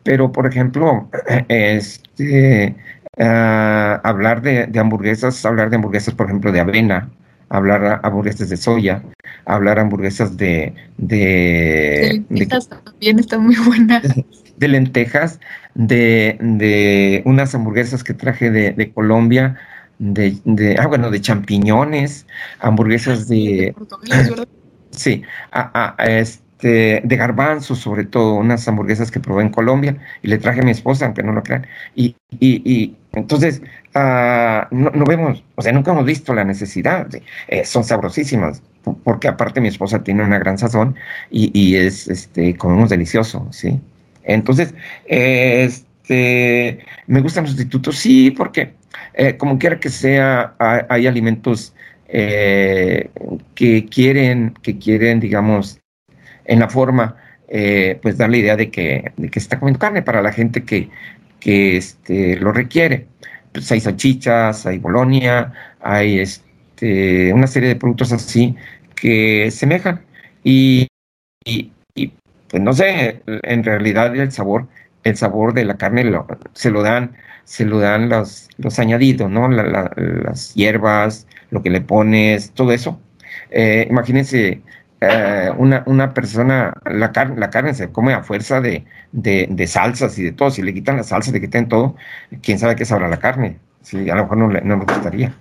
Pero, 0.02 0.32
por 0.32 0.46
ejemplo, 0.46 1.08
este, 1.48 2.74
ah, 3.18 4.00
hablar 4.02 4.42
de, 4.42 4.68
hamburguesas, 4.78 5.44
hablar 5.44 5.70
de 5.70 5.76
hamburguesas, 5.76 6.14
por 6.14 6.26
ejemplo, 6.26 6.52
de 6.52 6.60
avena, 6.60 7.10
hablar 7.48 8.00
hamburguesas 8.02 8.48
de 8.48 8.56
soya, 8.56 9.02
hablar 9.44 9.78
hamburguesas 9.78 10.36
de... 10.36 10.74
De, 10.96 12.24
lentejas 12.28 12.68
también 12.68 13.18
están 13.18 13.44
muy 13.44 13.56
buenas. 13.56 14.02
De 14.56 14.68
lentejas, 14.68 15.38
de, 15.74 16.38
de 16.40 17.20
unas 17.26 17.54
hamburguesas 17.54 18.02
que 18.02 18.14
traje 18.14 18.50
de, 18.50 18.72
de 18.72 18.90
Colombia, 18.90 19.58
de, 19.98 20.38
de, 20.46 20.76
ah, 20.78 20.86
bueno, 20.86 21.10
de 21.10 21.20
champiñones, 21.20 22.26
hamburguesas 22.60 23.28
de... 23.28 23.74
Sí, 24.92 25.22
a, 25.52 25.94
a, 25.98 26.06
este, 26.06 27.02
de 27.04 27.16
garbanzo, 27.16 27.74
sobre 27.74 28.04
todo, 28.04 28.36
unas 28.36 28.66
hamburguesas 28.66 29.10
que 29.10 29.20
probé 29.20 29.42
en 29.42 29.50
Colombia 29.50 29.98
y 30.22 30.28
le 30.28 30.38
traje 30.38 30.60
a 30.60 30.62
mi 30.62 30.70
esposa, 30.70 31.04
aunque 31.04 31.22
no 31.22 31.32
lo 31.32 31.42
crean. 31.42 31.66
Y, 31.94 32.16
y, 32.40 32.62
y 32.64 32.96
entonces, 33.16 33.62
uh, 33.94 34.66
no, 34.70 34.90
no, 34.90 35.04
vemos, 35.06 35.42
o 35.54 35.62
sea, 35.62 35.72
nunca 35.72 35.90
hemos 35.90 36.04
visto 36.04 36.34
la 36.34 36.44
necesidad. 36.44 37.08
Eh, 37.48 37.64
son 37.64 37.82
sabrosísimas, 37.82 38.62
porque 39.04 39.26
aparte 39.26 39.60
mi 39.60 39.68
esposa 39.68 40.04
tiene 40.04 40.22
una 40.22 40.38
gran 40.38 40.58
sazón 40.58 40.94
y, 41.30 41.50
y 41.58 41.76
es, 41.76 42.08
este, 42.08 42.56
comemos 42.56 42.90
delicioso, 42.90 43.48
¿sí? 43.50 43.80
Entonces, 44.22 44.74
este, 45.06 46.84
me 47.06 47.20
gustan 47.22 47.44
los 47.44 47.52
sustitutos, 47.52 47.96
sí, 47.96 48.30
porque 48.30 48.74
eh, 49.14 49.38
como 49.38 49.58
quiera 49.58 49.80
que 49.80 49.88
sea, 49.88 50.54
hay, 50.58 50.82
hay 50.88 51.06
alimentos 51.06 51.74
eh, 52.08 53.08
que 53.54 53.86
quieren, 53.86 54.54
que 54.62 54.78
quieren, 54.78 55.20
digamos, 55.20 55.80
en 56.44 56.60
la 56.60 56.68
forma, 56.68 57.16
eh, 57.48 57.98
pues 58.02 58.18
dar 58.18 58.28
la 58.28 58.36
idea 58.36 58.56
de 58.56 58.70
que, 58.70 59.12
de 59.16 59.30
está 59.34 59.58
comiendo 59.58 59.78
carne 59.78 60.02
para 60.02 60.20
la 60.20 60.32
gente 60.32 60.64
que, 60.64 60.90
que 61.46 61.76
este, 61.76 62.36
lo 62.40 62.50
requiere. 62.50 63.06
Pues 63.52 63.70
hay 63.70 63.80
salchichas, 63.80 64.66
hay 64.66 64.78
bolonia, 64.78 65.52
hay 65.80 66.18
este, 66.18 67.32
una 67.32 67.46
serie 67.46 67.68
de 67.68 67.76
productos 67.76 68.12
así 68.12 68.56
que 68.96 69.52
semejan. 69.52 70.04
Y, 70.42 70.88
y, 71.44 71.70
y, 71.94 72.12
pues 72.48 72.60
no 72.60 72.72
sé, 72.72 73.22
en 73.26 73.62
realidad 73.62 74.16
el 74.16 74.32
sabor, 74.32 74.66
el 75.04 75.16
sabor 75.16 75.54
de 75.54 75.64
la 75.66 75.76
carne 75.76 76.02
lo, 76.02 76.26
se 76.52 76.70
lo 76.70 76.82
dan, 76.82 77.14
se 77.44 77.64
lo 77.64 77.78
dan 77.78 78.08
los, 78.08 78.48
los 78.58 78.80
añadidos, 78.80 79.30
¿no? 79.30 79.48
La, 79.48 79.62
la, 79.62 79.92
las 79.96 80.52
hierbas, 80.54 81.28
lo 81.50 81.62
que 81.62 81.70
le 81.70 81.80
pones, 81.80 82.50
todo 82.54 82.72
eso. 82.72 83.00
Eh, 83.52 83.86
imagínense 83.88 84.62
eh, 85.00 85.50
una, 85.56 85.82
una, 85.86 86.14
persona, 86.14 86.72
la, 86.84 87.12
carne 87.12 87.38
la 87.38 87.50
carne 87.50 87.74
se 87.74 87.92
come 87.92 88.14
a 88.14 88.22
fuerza 88.22 88.60
de, 88.60 88.86
de, 89.12 89.66
salsas 89.66 90.18
y 90.18 90.22
de 90.24 90.32
todo. 90.32 90.50
Si 90.50 90.62
le 90.62 90.74
quitan 90.74 90.96
las 90.96 91.08
salsas, 91.08 91.32
le 91.34 91.40
quitan 91.40 91.68
todo, 91.68 91.96
quién 92.42 92.58
sabe 92.58 92.76
qué 92.76 92.84
sabrá 92.84 93.08
la 93.08 93.18
carne. 93.18 93.58
Sí, 93.82 94.08
a 94.10 94.14
lo 94.16 94.22
mejor 94.22 94.38
no, 94.38 94.48
no 94.48 94.76
me 94.76 94.84
gustaría. 94.84 95.34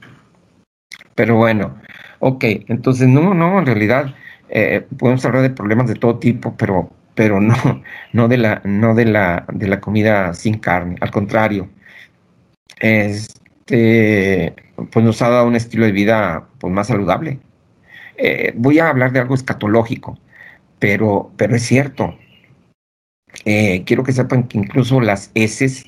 Pero 1.16 1.38
bueno, 1.38 1.78
ok, 2.20 2.44
entonces 2.68 3.08
no, 3.08 3.34
no, 3.34 3.60
en 3.60 3.66
realidad 3.66 4.14
eh, 4.50 4.86
podemos 4.98 5.26
hablar 5.26 5.42
de 5.42 5.50
problemas 5.50 5.88
de 5.88 5.96
todo 5.96 6.20
tipo, 6.20 6.56
pero, 6.58 6.92
pero 7.16 7.40
no, 7.42 7.56
no 8.14 8.28
de 8.28 8.38
la, 8.38 8.62
no 8.66 8.94
de 8.96 9.06
la, 9.06 9.46
de 9.52 9.68
la 9.68 9.80
comida 9.82 10.34
sin 10.34 10.60
carne. 10.60 10.98
Al 11.02 11.12
contrario, 11.12 11.70
este, 12.80 14.54
pues 14.92 15.06
nos 15.06 15.22
ha 15.22 15.30
dado 15.30 15.48
un 15.48 15.56
estilo 15.56 15.86
de 15.86 15.92
vida 15.92 16.48
pues, 16.60 16.74
más 16.74 16.88
saludable. 16.88 17.40
Eh, 18.18 18.54
voy 18.56 18.80
a 18.80 18.90
hablar 18.90 19.12
de 19.12 19.20
algo 19.20 19.36
escatológico, 19.36 20.18
pero, 20.80 21.32
pero 21.38 21.56
es 21.56 21.64
cierto. 21.64 22.18
Eh, 23.44 23.84
quiero 23.86 24.04
que 24.04 24.14
sepan 24.14 24.48
que 24.48 24.58
incluso 24.58 25.02
las 25.02 25.32
heces 25.36 25.86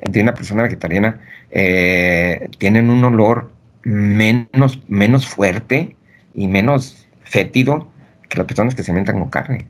de 0.00 0.20
una 0.20 0.34
persona 0.34 0.64
vegetariana 0.64 1.20
eh, 1.50 2.48
tienen 2.58 2.90
un 2.90 3.04
olor 3.04 3.52
menos, 3.84 4.82
menos 4.88 5.26
fuerte 5.26 5.96
y 6.34 6.48
menos 6.48 7.08
fétido 7.24 7.90
que 8.28 8.38
las 8.38 8.46
personas 8.46 8.74
que 8.74 8.82
se 8.82 8.90
alimentan 8.90 9.20
con 9.20 9.30
carne. 9.30 9.68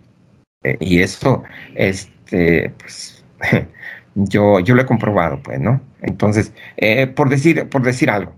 Eh, 0.64 0.78
y 0.80 1.00
eso, 1.00 1.42
este, 1.74 2.72
pues, 2.78 3.24
yo, 4.14 4.60
yo 4.60 4.74
lo 4.74 4.82
he 4.82 4.86
comprobado, 4.86 5.42
pues, 5.42 5.60
¿no? 5.60 5.80
Entonces, 6.00 6.52
por 7.14 7.28
decir, 7.28 7.68
por 7.68 7.82
decir 7.82 8.10
algo, 8.10 8.34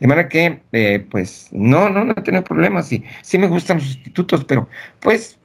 de 0.00 0.06
manera 0.06 0.28
que, 0.28 0.60
eh, 0.72 1.04
pues, 1.10 1.48
no, 1.50 1.88
no, 1.88 2.04
no 2.04 2.14
tengo 2.14 2.42
problemas. 2.42 2.88
Sí, 2.88 3.02
sí 3.22 3.38
me 3.38 3.48
gustan 3.48 3.78
los 3.78 3.86
sustitutos, 3.86 4.44
pero, 4.44 4.68
pues, 5.00 5.38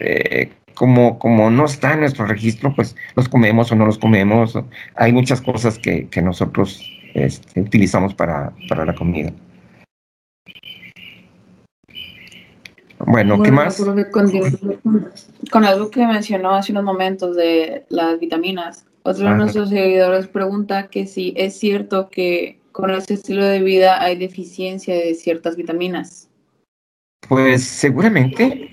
eh, 0.00 0.52
como, 0.74 1.18
como 1.18 1.50
no 1.50 1.64
está 1.64 1.94
en 1.94 2.00
nuestro 2.00 2.26
registro, 2.26 2.74
pues, 2.74 2.96
los 3.16 3.28
comemos 3.28 3.72
o 3.72 3.76
no 3.76 3.86
los 3.86 3.98
comemos. 3.98 4.58
Hay 4.96 5.12
muchas 5.12 5.40
cosas 5.40 5.78
que, 5.78 6.08
que 6.08 6.20
nosotros 6.20 6.82
este, 7.14 7.60
utilizamos 7.60 8.14
para, 8.14 8.52
para, 8.68 8.84
la 8.84 8.94
comida. 8.94 9.32
Bueno, 12.98 13.36
bueno 13.36 13.42
¿qué 13.42 13.52
más? 13.52 13.76
Con, 14.12 14.30
con, 15.50 15.64
algo 15.64 15.90
que 15.90 16.06
mencionó 16.06 16.54
hace 16.54 16.72
unos 16.72 16.84
momentos 16.84 17.36
de 17.36 17.86
las 17.88 18.18
vitaminas. 18.20 18.86
Otro 19.02 19.28
de 19.28 19.34
nuestros 19.34 19.68
seguidores 19.68 20.28
pregunta 20.28 20.88
que 20.88 21.06
si 21.06 21.34
es 21.36 21.58
cierto 21.58 22.08
que 22.08 22.58
con 22.74 22.90
ese 22.90 23.14
estilo 23.14 23.44
de 23.44 23.62
vida 23.62 24.02
hay 24.02 24.16
deficiencia 24.16 24.96
de 24.96 25.14
ciertas 25.14 25.56
vitaminas. 25.56 26.28
Pues 27.28 27.62
seguramente, 27.62 28.68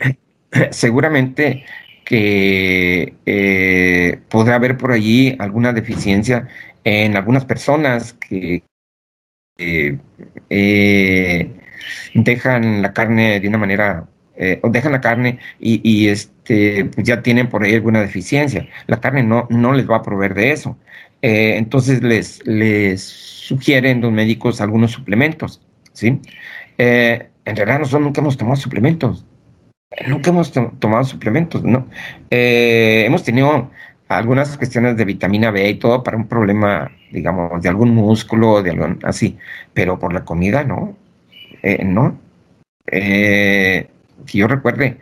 seguramente 0.72 1.64
que 2.04 3.14
eh, 3.28 4.20
podrá 4.28 4.56
haber 4.56 4.76
por 4.76 4.92
allí 4.92 5.36
alguna 5.38 5.72
deficiencia 5.72 6.48
en 6.84 7.16
algunas 7.16 7.46
personas 7.46 8.14
que 8.14 8.64
eh, 9.60 10.00
eh, 10.50 11.52
dejan 12.16 12.82
la 12.82 12.94
carne 12.94 13.40
de 13.40 13.48
una 13.48 13.60
manera 13.60 14.08
eh, 14.44 14.60
o 14.64 14.70
dejan 14.70 14.92
la 14.92 15.02
carne 15.02 15.38
y, 15.60 15.82
y 15.88 16.08
este, 16.08 16.90
ya 16.98 17.22
tienen 17.22 17.48
por 17.48 17.62
ahí 17.62 17.76
alguna 17.76 18.02
deficiencia. 18.02 18.68
La 18.88 19.00
carne 19.00 19.22
no, 19.22 19.46
no 19.52 19.72
les 19.72 19.88
va 19.88 19.98
a 19.98 20.02
proveer 20.02 20.34
de 20.34 20.52
eso. 20.52 20.80
Eh, 21.22 21.58
entonces 21.58 22.02
les, 22.02 22.44
les 22.48 23.04
sugieren 23.04 24.02
los 24.02 24.12
médicos 24.12 24.60
algunos 24.60 24.94
suplementos, 24.94 25.62
¿sí? 25.94 26.20
Eh, 26.80 27.30
en 27.46 27.56
realidad 27.56 27.80
nosotros 27.82 28.02
nunca 28.02 28.22
hemos 28.22 28.36
tomado 28.36 28.56
suplementos. 28.56 29.28
Nunca 30.08 30.32
hemos 30.32 30.52
to 30.52 30.74
tomado 30.80 31.04
suplementos, 31.04 31.64
¿no? 31.64 31.88
Hemos 32.32 33.24
tenido 33.24 33.70
algunas 34.08 34.58
cuestiones 34.58 34.98
de 34.98 35.06
vitamina 35.06 35.52
B 35.52 35.70
y 35.70 35.76
todo 35.76 36.02
para 36.02 36.18
un 36.18 36.28
problema, 36.28 36.90
digamos, 37.12 37.62
de 37.62 37.70
algún 37.70 37.94
músculo, 37.94 38.64
de 38.64 38.72
algún 38.72 38.98
así, 39.04 39.38
pero 39.76 40.00
por 40.00 40.14
la 40.14 40.26
comida 40.26 40.64
no, 40.64 40.98
no. 41.84 42.18
Eh, 42.88 43.88
que 44.26 44.40
yo 44.40 44.48
recuerde, 44.48 44.98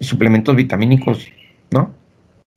suplementos 0.00 0.56
vitamínicos, 0.56 1.28
¿no? 1.70 1.92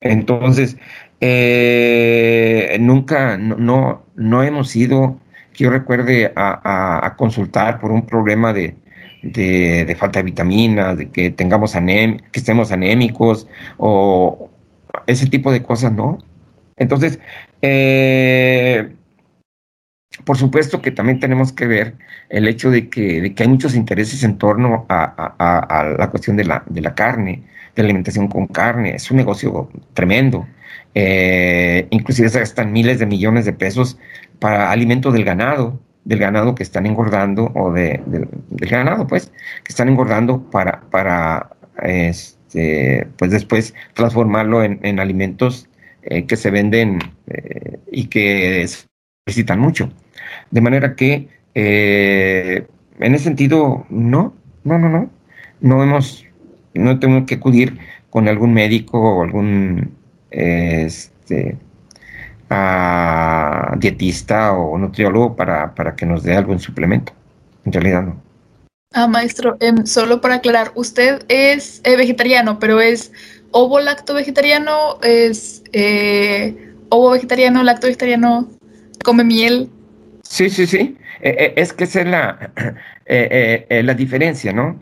Entonces, 0.01 0.77
eh, 1.21 2.77
nunca, 2.79 3.37
no, 3.37 4.03
no, 4.15 4.43
hemos 4.43 4.75
ido, 4.75 5.19
que 5.53 5.65
yo 5.65 5.69
recuerde, 5.69 6.31
a, 6.35 6.59
a, 6.63 7.07
a 7.07 7.15
consultar 7.15 7.79
por 7.79 7.91
un 7.91 8.05
problema 8.05 8.53
de, 8.53 8.75
de, 9.23 9.85
de, 9.85 9.95
falta 9.95 10.19
de 10.19 10.23
vitaminas, 10.23 10.97
de 10.97 11.09
que 11.09 11.29
tengamos 11.31 11.75
anem 11.75 12.17
que 12.31 12.39
estemos 12.39 12.71
anémicos 12.71 13.47
o 13.77 14.49
ese 15.07 15.27
tipo 15.27 15.51
de 15.51 15.63
cosas, 15.63 15.93
¿no? 15.93 16.19
Entonces, 16.75 17.19
eh, 17.61 18.93
por 20.25 20.37
supuesto 20.37 20.81
que 20.81 20.91
también 20.91 21.19
tenemos 21.19 21.51
que 21.51 21.67
ver 21.67 21.95
el 22.29 22.47
hecho 22.47 22.69
de 22.69 22.89
que, 22.89 23.33
hay 23.37 23.47
muchos 23.47 23.75
intereses 23.75 24.23
en 24.23 24.37
torno 24.37 24.85
a, 24.89 25.95
la 25.97 26.09
cuestión 26.09 26.37
de 26.37 26.45
la, 26.45 26.63
de 26.67 26.81
la, 26.81 26.95
carne, 26.95 27.43
de 27.75 27.83
la 27.83 27.87
alimentación 27.87 28.27
con 28.27 28.47
carne. 28.47 28.95
Es 28.95 29.09
un 29.11 29.17
negocio 29.17 29.69
tremendo. 29.93 30.47
Eh, 30.95 31.87
inclusive 31.89 32.29
se 32.29 32.39
gastan 32.39 32.71
miles 32.71 32.99
de 32.99 33.05
millones 33.05 33.45
de 33.45 33.53
pesos 33.53 33.97
para 34.39 34.71
alimento 34.71 35.11
del 35.11 35.23
ganado, 35.23 35.79
del 36.05 36.19
ganado 36.19 36.53
que 36.55 36.63
están 36.63 36.85
engordando, 36.85 37.51
o 37.55 37.71
de, 37.71 38.01
del 38.05 38.69
ganado, 38.69 39.07
pues, 39.07 39.31
que 39.63 39.69
están 39.69 39.89
engordando 39.89 40.49
para, 40.51 40.81
para 40.91 41.49
este, 41.81 43.07
pues 43.17 43.31
después 43.31 43.73
transformarlo 43.93 44.63
en, 44.63 44.99
alimentos 44.99 45.67
eh, 46.03 46.25
que 46.25 46.35
se 46.35 46.51
venden 46.51 46.99
eh, 47.27 47.79
y 47.91 48.05
que 48.07 48.67
necesitan 49.25 49.59
mucho. 49.59 49.91
De 50.51 50.61
manera 50.61 50.95
que, 50.95 51.29
eh, 51.55 52.67
en 52.99 53.15
ese 53.15 53.25
sentido, 53.25 53.85
no, 53.89 54.33
no, 54.63 54.79
no, 54.79 54.89
no. 54.89 55.09
No 55.61 55.81
hemos, 55.81 56.25
no 56.73 56.99
tengo 56.99 57.25
que 57.25 57.35
acudir 57.35 57.77
con 58.09 58.27
algún 58.27 58.53
médico 58.53 58.99
o 58.99 59.23
algún 59.23 59.95
este, 60.29 61.57
dietista 63.77 64.53
o 64.53 64.77
nutriólogo 64.77 65.35
para, 65.35 65.73
para 65.73 65.95
que 65.95 66.05
nos 66.05 66.23
dé 66.23 66.35
algún 66.35 66.59
suplemento. 66.59 67.13
En 67.65 67.71
realidad 67.71 68.03
no. 68.03 68.21
Ah, 68.93 69.07
maestro, 69.07 69.57
em, 69.59 69.85
solo 69.85 70.21
para 70.21 70.35
aclarar, 70.35 70.71
usted 70.75 71.25
es 71.27 71.81
eh, 71.83 71.97
vegetariano, 71.97 72.59
pero 72.59 72.79
es 72.79 73.11
ovo 73.49 73.79
lacto 73.79 74.13
vegetariano, 74.13 74.99
es 75.01 75.63
eh, 75.71 76.75
ovo 76.89 77.11
vegetariano, 77.11 77.63
lacto 77.63 77.87
vegetariano, 77.87 78.49
come 79.03 79.23
miel. 79.23 79.69
Sí, 80.33 80.49
sí, 80.49 80.65
sí. 80.65 80.97
Eh, 81.21 81.53
es 81.57 81.73
que 81.73 81.83
esa 81.83 82.01
es 82.01 82.07
la, 82.07 82.51
la 83.69 83.93
diferencia, 83.93 84.51
¿no? 84.51 84.81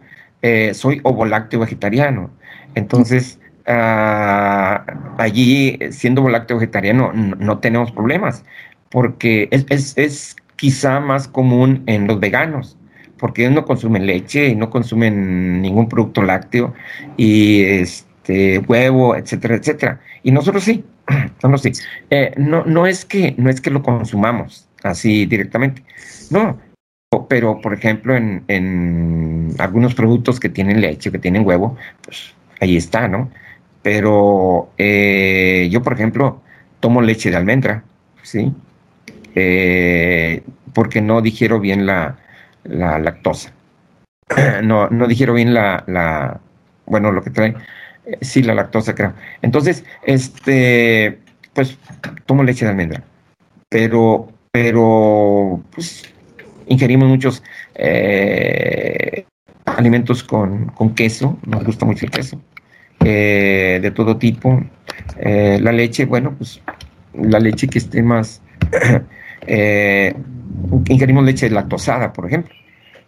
soy 0.74 1.02
ovo 1.04 1.26
lácteo 1.26 1.60
vegetariano. 1.60 2.32
Entonces, 2.76 3.38
ah, 3.68 4.86
allí, 5.18 5.78
siendo 5.92 6.22
ovo 6.22 6.30
lácteo 6.30 6.58
vegetariano, 6.58 7.12
no, 7.12 7.60
tenemos 7.60 7.92
problemas, 7.92 8.46
porque 8.90 9.50
es, 9.52 9.66
es, 9.70 9.98
es 9.98 10.36
quizá 10.56 11.02
más 11.02 11.28
común 11.28 11.84
en 11.86 12.08
los 12.08 12.20
veganos 12.20 12.78
porque 13.20 13.44
ellos 13.44 13.54
no 13.54 13.66
consumen 13.66 14.06
leche 14.08 14.48
y 14.48 14.56
no 14.56 14.70
consumen 14.70 15.62
ningún 15.62 15.90
producto 15.90 16.24
lácteo 16.24 16.74
y 17.18 17.62
este 17.64 18.60
huevo, 18.60 19.16
etcétera, 19.16 19.56
etcétera. 19.56 20.02
Y 20.24 20.32
nosotros 20.32 20.64
sí, 20.64 20.86
nosotros 21.44 21.62
sí. 21.62 21.72
Eh, 22.10 22.34
no, 22.38 22.66
no, 22.66 22.88
es 22.88 23.06
que, 23.06 23.36
no 23.38 23.50
es 23.50 23.62
que 23.62 23.70
lo 23.70 23.84
consumamos 23.84 24.71
así 24.84 25.26
directamente, 25.26 25.84
no. 26.30 26.60
Pero, 27.28 27.60
por 27.60 27.74
ejemplo, 27.74 28.16
en, 28.16 29.54
algunos 29.60 29.96
productos 29.96 30.40
que 30.40 30.50
tienen 30.50 30.80
leche, 30.80 31.12
que 31.12 31.20
tienen 31.20 31.46
huevo, 31.46 31.78
pues 32.04 32.34
ahí 32.62 32.78
está, 32.78 33.08
¿no? 33.08 33.30
Pero 33.82 34.72
eh, 34.78 35.68
yo, 35.72 35.82
por 35.82 35.94
ejemplo, 35.94 36.42
tomo 36.80 37.02
leche 37.02 37.30
de 37.30 37.36
almendra, 37.36 37.84
¿sí? 38.24 38.54
Eh, 39.36 40.44
porque 40.74 41.02
no 41.02 41.22
digiero 41.22 41.60
bien 41.60 41.86
la, 41.86 42.18
la 42.64 43.00
lactosa. 43.00 43.54
No, 44.64 44.90
no 44.90 45.08
dijeron 45.08 45.36
bien 45.36 45.54
la, 45.54 45.84
la, 45.88 46.40
bueno, 46.86 47.12
lo 47.12 47.24
que 47.24 47.32
trae, 47.32 47.54
eh, 48.06 48.18
sí, 48.22 48.44
la 48.44 48.54
lactosa, 48.54 48.96
creo. 48.96 49.14
Entonces, 49.42 49.84
este, 50.04 51.20
pues, 51.54 51.78
tomo 52.26 52.44
leche 52.44 52.66
de 52.66 52.72
almendra, 52.72 53.04
pero, 53.70 54.31
pero, 54.52 55.62
pues, 55.72 56.04
ingerimos 56.68 57.10
muchos 57.10 57.44
eh, 57.76 59.26
alimentos 59.66 60.24
con, 60.24 60.68
con, 60.68 60.94
queso, 60.96 61.38
nos 61.46 61.64
gusta 61.64 61.86
mucho 61.86 62.06
el 62.06 62.12
queso, 62.12 62.42
eh, 63.04 63.80
de 63.82 63.92
todo 63.92 64.18
tipo. 64.18 64.64
la 65.20 65.72
leche, 65.72 66.06
bueno, 66.06 66.36
pues, 66.38 66.62
la 67.14 67.40
leche 67.40 67.68
que 67.68 67.80
esté 67.80 68.04
más, 68.04 68.42
ingerimos 70.88 71.26
leche 71.26 71.50
lactosada, 71.50 72.14
por 72.14 72.28
ejemplo 72.28 72.56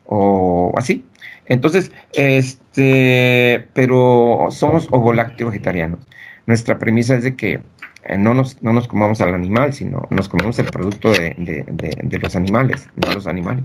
o 0.05 0.73
así. 0.77 1.05
Entonces, 1.45 1.91
este, 2.13 3.67
pero 3.73 4.47
somos 4.51 4.87
ovolácteo 4.91 5.47
vegetarianos. 5.47 5.99
Nuestra 6.45 6.77
premisa 6.77 7.15
es 7.15 7.23
de 7.23 7.35
que 7.35 7.61
eh, 8.05 8.17
no, 8.17 8.33
nos, 8.33 8.61
no 8.61 8.73
nos 8.73 8.87
comamos 8.87 9.21
al 9.21 9.33
animal, 9.33 9.73
sino 9.73 10.07
nos 10.09 10.29
comemos 10.29 10.59
el 10.59 10.65
producto 10.65 11.11
de, 11.11 12.19
los 12.21 12.35
animales, 12.35 12.89
no 12.95 13.13
los 13.13 13.27
animales. 13.27 13.63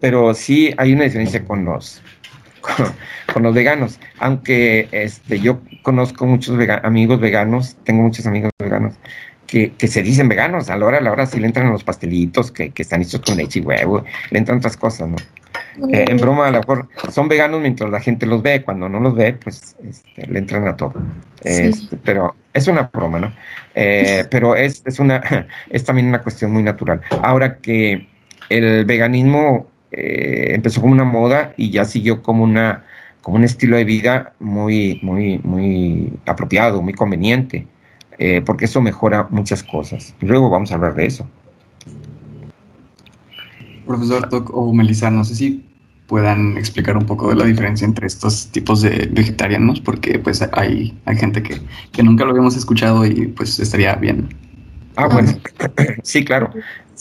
Pero 0.00 0.34
sí 0.34 0.72
hay 0.76 0.92
una 0.92 1.04
diferencia 1.04 1.44
con 1.44 1.64
los, 1.64 2.02
con, 3.32 3.42
los 3.42 3.54
veganos, 3.54 3.98
aunque 4.18 4.88
este, 4.92 5.40
yo 5.40 5.60
conozco 5.82 6.26
muchos 6.26 6.58
amigos 6.82 7.20
veganos, 7.20 7.76
tengo 7.84 8.02
muchos 8.02 8.26
amigos 8.26 8.50
veganos, 8.58 8.94
que, 9.46 9.72
se 9.86 10.02
dicen 10.02 10.28
veganos, 10.28 10.70
a 10.70 10.76
la 10.76 10.86
hora 10.86 10.98
a 10.98 11.00
la 11.02 11.12
hora 11.12 11.26
sí 11.26 11.38
le 11.38 11.46
entran 11.46 11.70
los 11.70 11.84
pastelitos 11.84 12.50
que, 12.50 12.70
que 12.70 12.82
están 12.82 13.02
hechos 13.02 13.20
con 13.20 13.36
leche 13.36 13.58
y 13.58 13.62
huevo, 13.62 14.04
le 14.30 14.38
entran 14.38 14.58
otras 14.58 14.76
cosas, 14.76 15.08
¿no? 15.08 15.16
Eh, 15.92 16.04
en 16.08 16.16
broma, 16.18 16.48
a 16.48 16.50
lo 16.50 16.58
mejor 16.58 16.88
son 17.10 17.28
veganos 17.28 17.60
mientras 17.60 17.90
la 17.90 18.00
gente 18.00 18.26
los 18.26 18.42
ve, 18.42 18.62
cuando 18.62 18.88
no 18.88 19.00
los 19.00 19.14
ve, 19.14 19.34
pues 19.34 19.76
este, 19.88 20.26
le 20.26 20.38
entran 20.38 20.66
a 20.68 20.76
todo. 20.76 20.94
Este, 21.42 21.96
pero 21.96 22.34
es 22.52 22.66
una 22.68 22.90
broma, 22.92 23.18
¿no? 23.18 23.32
Eh, 23.74 24.24
pero 24.30 24.54
es, 24.54 24.82
es, 24.84 24.98
una, 24.98 25.22
es 25.70 25.84
también 25.84 26.08
una 26.08 26.22
cuestión 26.22 26.52
muy 26.52 26.62
natural. 26.62 27.00
Ahora 27.22 27.58
que 27.58 28.08
el 28.48 28.84
veganismo 28.84 29.68
eh, 29.90 30.52
empezó 30.54 30.80
como 30.80 30.92
una 30.92 31.04
moda 31.04 31.54
y 31.56 31.70
ya 31.70 31.84
siguió 31.84 32.22
como 32.22 32.44
una 32.44 32.84
como 33.22 33.36
un 33.36 33.44
estilo 33.44 33.76
de 33.76 33.84
vida 33.84 34.32
muy, 34.40 34.98
muy, 35.00 35.38
muy 35.44 36.12
apropiado, 36.26 36.82
muy 36.82 36.92
conveniente. 36.92 37.68
Eh, 38.18 38.42
porque 38.44 38.66
eso 38.66 38.80
mejora 38.80 39.26
muchas 39.30 39.62
cosas. 39.62 40.14
Luego 40.20 40.50
vamos 40.50 40.70
a 40.70 40.74
hablar 40.74 40.94
de 40.94 41.06
eso. 41.06 41.28
Profesor 43.86 44.28
Toc 44.28 44.50
o 44.54 44.72
Melissa, 44.72 45.10
no 45.10 45.24
sé 45.24 45.34
si 45.34 45.64
puedan 46.06 46.58
explicar 46.58 46.96
un 46.96 47.06
poco 47.06 47.30
de 47.30 47.36
la 47.36 47.44
diferencia 47.44 47.86
entre 47.86 48.06
estos 48.06 48.48
tipos 48.48 48.82
de 48.82 49.08
vegetarianos, 49.12 49.80
porque 49.80 50.18
pues 50.18 50.42
hay, 50.52 50.98
hay 51.06 51.16
gente 51.16 51.42
que, 51.42 52.02
nunca 52.02 52.24
lo 52.24 52.30
habíamos 52.30 52.56
escuchado 52.56 53.06
y 53.06 53.28
pues 53.28 53.58
estaría 53.58 53.94
bien. 53.94 54.28
Ah, 54.96 55.08
bueno, 55.08 55.32
sí, 56.02 56.24
claro. 56.24 56.50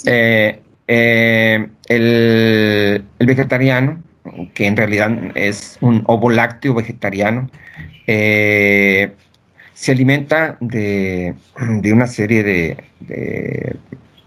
Eh, 0.06 0.62
eh, 0.88 1.70
el, 1.88 3.06
vegetariano, 3.20 4.02
que 4.54 4.68
en 4.68 4.78
realidad 4.78 5.12
es 5.36 5.78
un 5.82 6.04
ovo 6.06 6.30
lácteo 6.30 6.74
vegetariano, 6.74 7.50
eh, 8.08 9.14
se 9.74 9.92
alimenta 9.92 10.58
de, 10.60 11.34
una 11.92 12.08
serie 12.08 12.44
de, 12.44 13.78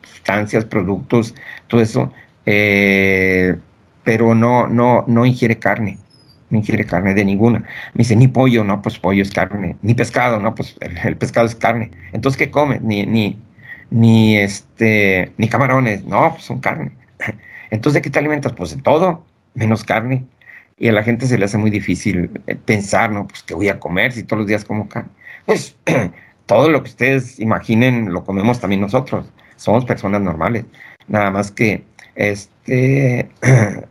sustancias, 0.03 0.65
productos, 0.65 1.35
todo 1.69 1.81
eso, 1.81 2.13
eh, 2.47 3.57
pero 4.05 4.35
no, 4.35 4.67
no, 4.67 5.05
no 5.07 5.27
ingiere 5.27 5.59
carne, 5.59 5.99
no 6.51 6.59
ingiere 6.59 6.85
carne 6.85 7.15
de 7.15 7.25
ninguna. 7.25 7.61
Me 7.61 7.99
dice, 7.99 8.15
ni 8.17 8.29
pollo, 8.29 8.63
no, 8.65 8.83
pues 8.83 8.99
pollo 8.99 9.23
es 9.23 9.31
carne, 9.31 9.77
ni 9.83 9.95
pescado, 9.95 10.39
no, 10.39 10.55
pues 10.55 10.77
el, 10.81 11.17
pescado 11.17 11.47
es 11.47 11.55
carne. 11.55 11.91
Entonces, 12.13 12.39
¿qué 12.39 12.51
come? 12.51 12.81
Ni, 12.81 13.07
ni, 13.07 13.39
ni, 13.91 14.37
este, 14.37 15.33
ni 15.39 15.49
camarones, 15.49 16.05
no, 16.05 16.33
pues 16.33 16.45
son 16.45 16.61
carne. 16.61 16.93
Entonces, 17.71 17.95
¿de 17.95 18.03
qué 18.03 18.11
te 18.11 18.19
alimentas? 18.19 18.53
Pues 18.53 18.77
de 18.77 18.83
todo, 18.83 19.25
menos 19.55 19.85
carne. 19.85 20.25
Y 20.77 20.89
a 20.89 20.93
la 20.93 21.03
gente 21.03 21.27
se 21.27 21.39
le 21.39 21.45
hace 21.45 21.57
muy 21.59 21.71
difícil 21.71 22.31
eh, 22.47 22.57
pensar, 22.57 23.11
¿no? 23.11 23.27
Pues, 23.27 23.43
¿qué 23.43 23.55
voy 23.55 23.69
a 23.69 23.79
comer 23.79 24.13
si 24.13 24.25
todos 24.25 24.41
los 24.41 24.49
días 24.49 24.65
como 24.65 24.89
carne? 24.89 25.11
Pues 25.47 25.77
todo 26.47 26.69
lo 26.69 26.83
que 26.83 26.91
ustedes 26.91 27.39
imaginen 27.41 28.13
lo 28.13 28.25
comemos 28.25 28.61
también 28.61 28.81
nosotros. 28.81 29.27
Somos 29.57 29.85
personas 29.85 30.21
normales. 30.21 30.65
Nada 31.07 31.31
más 31.31 31.51
que 31.51 31.85
este 32.15 33.29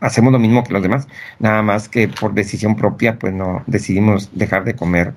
hacemos 0.00 0.32
lo 0.32 0.38
mismo 0.38 0.64
que 0.64 0.72
los 0.72 0.82
demás. 0.82 1.08
Nada 1.38 1.62
más 1.62 1.88
que 1.88 2.08
por 2.08 2.34
decisión 2.34 2.76
propia, 2.76 3.18
pues 3.18 3.32
no 3.32 3.62
decidimos 3.66 4.30
dejar 4.32 4.64
de 4.64 4.74
comer 4.74 5.14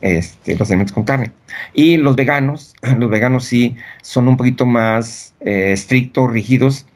este, 0.00 0.56
los 0.56 0.68
alimentos 0.70 0.94
con 0.94 1.04
carne. 1.04 1.32
Y 1.72 1.96
los 1.96 2.16
veganos, 2.16 2.74
los 2.98 3.10
veganos 3.10 3.44
sí 3.44 3.76
son 4.02 4.28
un 4.28 4.36
poquito 4.36 4.66
más 4.66 5.34
eh, 5.40 5.72
estrictos, 5.72 6.30
rígidos, 6.30 6.86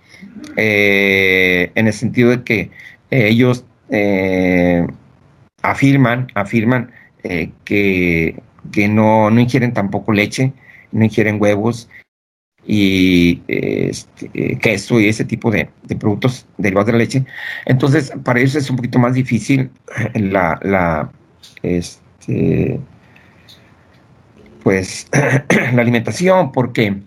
eh, 0.57 1.71
en 1.75 1.87
el 1.87 1.93
sentido 1.93 2.31
de 2.31 2.43
que 2.43 2.71
ellos 3.11 3.65
eh, 3.91 4.87
afirman, 5.63 6.29
afirman 6.35 6.91
eh, 7.23 7.51
que, 7.65 8.41
no, 8.89 9.31
no, 9.31 9.41
ingieren 9.41 9.73
tampoco 9.73 10.13
leche, 10.13 10.53
no 10.93 11.05
ingieren 11.05 11.41
huevos 11.41 11.89
y 12.71 13.43
este, 13.49 14.59
queso 14.59 15.01
y 15.01 15.09
ese 15.09 15.25
tipo 15.25 15.51
de, 15.51 15.71
productos 15.99 16.47
derivados 16.59 16.87
de 16.87 16.93
la 16.93 16.99
leche. 16.99 17.25
Entonces, 17.65 18.13
para 18.23 18.39
ellos 18.39 18.55
es 18.55 18.69
un 18.69 18.77
poquito 18.77 18.99
más 18.99 19.15
difícil 19.15 19.71
la, 20.15 20.61
la 20.63 21.11
este, 21.63 22.79
pues, 24.63 25.09
la 25.73 25.81
alimentación, 25.81 26.53
porque 26.53 26.99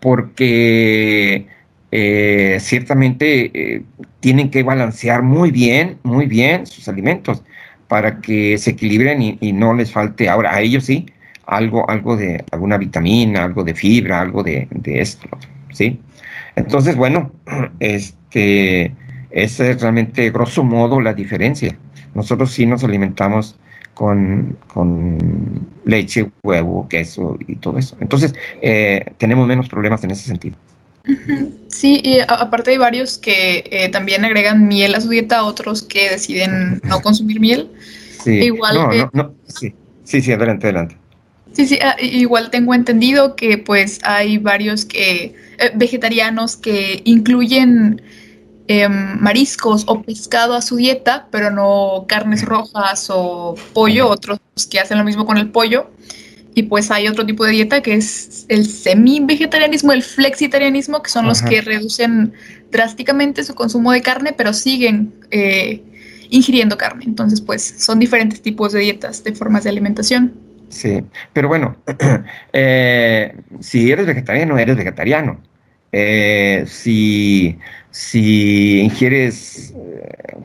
porque 0.00 1.46
eh, 1.92 2.58
ciertamente 2.60 3.50
eh, 3.54 3.82
tienen 4.20 4.50
que 4.50 4.62
balancear 4.62 5.22
muy 5.22 5.50
bien, 5.50 5.98
muy 6.02 6.26
bien 6.26 6.66
sus 6.66 6.88
alimentos 6.88 7.42
para 7.88 8.20
que 8.20 8.58
se 8.58 8.70
equilibren 8.70 9.22
y, 9.22 9.52
no 9.52 9.74
les 9.74 9.92
falte. 9.92 10.28
Ahora 10.28 10.54
a 10.54 10.60
ellos 10.60 10.84
sí 10.84 11.06
algo, 11.46 11.88
algo 11.88 12.16
de 12.16 12.44
alguna 12.50 12.76
vitamina, 12.76 13.44
algo 13.44 13.64
de 13.64 13.74
fibra, 13.74 14.20
algo 14.20 14.42
de, 14.42 14.68
esto, 14.84 15.28
¿sí? 15.72 16.00
Entonces, 16.56 16.96
bueno, 16.96 17.32
este, 17.80 18.92
esa 19.30 19.68
es 19.68 19.80
realmente 19.80 20.30
grosso 20.30 20.64
modo 20.64 21.00
la 21.00 21.14
diferencia. 21.14 21.76
Nosotros 22.14 22.52
sí 22.52 22.66
nos 22.66 22.82
alimentamos 22.82 23.56
con, 23.94 24.56
leche, 25.84 26.30
huevo, 26.42 26.86
queso 26.88 27.38
y 27.46 27.56
todo 27.56 27.78
eso. 27.78 27.96
Entonces, 28.00 28.34
eh, 28.60 29.12
tenemos 29.16 29.46
menos 29.46 29.68
problemas 29.68 30.04
en 30.04 30.10
ese 30.10 30.24
sentido. 30.24 30.56
Sí, 31.68 32.00
y 32.02 32.18
aparte 32.20 32.72
hay 32.72 32.78
varios 32.78 33.16
que 33.16 33.64
eh, 33.70 33.88
también 33.90 34.24
agregan 34.24 34.66
miel 34.66 34.94
a 34.94 35.00
su 35.00 35.08
dieta, 35.08 35.44
otros 35.44 35.82
que 35.82 36.10
deciden 36.10 36.80
no 36.82 37.00
consumir 37.00 37.38
miel. 37.38 37.70
Sí, 38.24 38.32
igual 38.32 38.74
no, 38.74 39.10
no, 39.12 39.34
sí, 39.46 39.72
sí, 40.02 40.20
sí, 40.20 40.32
adelante, 40.32 40.66
adelante. 40.66 40.96
Sí, 41.56 41.66
sí, 41.66 41.78
ah, 41.82 41.96
igual 41.98 42.50
tengo 42.50 42.74
entendido 42.74 43.34
que 43.34 43.56
pues 43.56 43.98
hay 44.02 44.36
varios 44.36 44.84
que 44.84 45.34
eh, 45.58 45.70
vegetarianos 45.74 46.54
que 46.54 47.00
incluyen 47.06 48.02
em, 48.68 49.18
mariscos 49.18 49.84
o 49.86 50.02
pescado 50.02 50.52
a 50.54 50.60
su 50.60 50.76
dieta, 50.76 51.28
pero 51.30 51.50
no 51.50 52.04
carnes 52.06 52.44
rojas 52.44 53.06
o 53.08 53.54
pollo, 53.72 54.10
otros 54.10 54.38
que 54.70 54.80
hacen 54.80 54.98
lo 54.98 55.04
mismo 55.04 55.24
con 55.24 55.38
el 55.38 55.48
pollo. 55.48 55.90
Y 56.54 56.64
pues 56.64 56.90
hay 56.90 57.08
otro 57.08 57.24
tipo 57.24 57.46
de 57.46 57.52
dieta 57.52 57.80
que 57.80 57.94
es 57.94 58.44
el 58.50 58.66
semi-vegetarianismo, 58.66 59.92
el 59.92 60.02
flexitarianismo, 60.02 61.02
que 61.02 61.08
son 61.08 61.26
los 61.26 61.40
que 61.40 61.62
reducen 61.62 62.34
drásticamente 62.70 63.44
su 63.44 63.54
consumo 63.54 63.92
de 63.92 64.02
carne, 64.02 64.34
pero 64.34 64.52
siguen 64.52 65.14
eh, 65.30 65.82
ingiriendo 66.28 66.76
carne. 66.76 67.04
Entonces, 67.06 67.40
pues 67.40 67.76
son 67.78 67.98
diferentes 67.98 68.42
tipos 68.42 68.72
de 68.72 68.80
dietas, 68.80 69.24
de 69.24 69.34
formas 69.34 69.64
de 69.64 69.70
alimentación. 69.70 70.45
Sí, 70.68 71.00
pero 71.32 71.48
bueno, 71.48 71.76
eh, 72.52 73.34
si 73.60 73.90
eres 73.90 74.06
vegetariano, 74.06 74.58
eres 74.58 74.76
vegetariano. 74.76 75.40
Eh, 75.92 76.64
si, 76.66 77.58
si 77.90 78.80
ingieres 78.80 79.74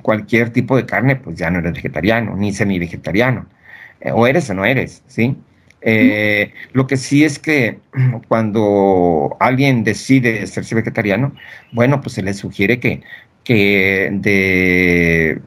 cualquier 0.02 0.52
tipo 0.52 0.78
de 0.78 0.86
carne, 0.86 1.16
pues 1.18 1.38
ya 1.38 1.50
no 1.50 1.60
eres 1.60 1.74
vegetariano, 1.74 2.36
ni 2.38 2.54
semi-vegetariano. 2.54 3.48
o 4.14 4.28
eres 4.28 4.50
o 4.50 4.54
no 4.56 4.66
eres, 4.66 5.04
¿sí? 5.08 5.38
Eh, 5.82 6.54
lo 6.74 6.88
que 6.88 6.98
sí 6.98 7.24
es 7.26 7.40
que 7.40 7.82
cuando 8.28 9.36
alguien 9.40 9.84
decide 9.84 10.46
ser 10.48 10.64
vegetariano, 10.76 11.36
bueno, 11.72 12.02
pues 12.02 12.14
se 12.16 12.24
le 12.24 12.34
sugiere 12.34 12.80
que, 12.80 13.04
que 13.44 14.10
de 14.14 15.42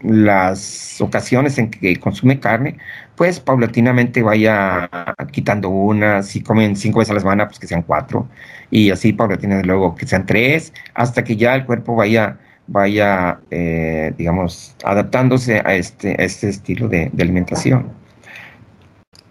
las 0.00 1.00
ocasiones 1.00 1.58
en 1.58 1.70
que 1.70 1.96
consume 1.96 2.40
carne, 2.40 2.78
pues 3.20 3.38
paulatinamente 3.38 4.22
vaya 4.22 4.88
quitando 5.30 5.68
una, 5.68 6.22
si 6.22 6.42
comen 6.42 6.74
cinco 6.74 7.00
veces 7.00 7.10
a 7.10 7.14
la 7.16 7.20
semana, 7.20 7.46
pues 7.48 7.58
que 7.58 7.66
sean 7.66 7.82
cuatro, 7.82 8.26
y 8.70 8.90
así 8.90 9.12
paulatinamente 9.12 9.66
luego 9.66 9.94
que 9.94 10.06
sean 10.06 10.24
tres, 10.24 10.72
hasta 10.94 11.22
que 11.22 11.36
ya 11.36 11.54
el 11.54 11.66
cuerpo 11.66 11.94
vaya, 11.94 12.38
vaya 12.66 13.38
eh, 13.50 14.14
digamos, 14.16 14.74
adaptándose 14.84 15.60
a 15.62 15.74
este, 15.74 16.12
a 16.12 16.24
este 16.24 16.48
estilo 16.48 16.88
de 16.88 17.10
alimentación. 17.20 17.92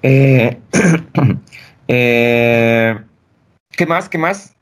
Eh, 0.03 0.59
eh, 1.87 2.95
¿Qué 3.71 3.85
más? 3.87 4.07
¿Qué 4.07 4.19
más? 4.19 4.55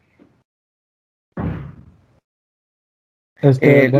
Este, 3.42 3.92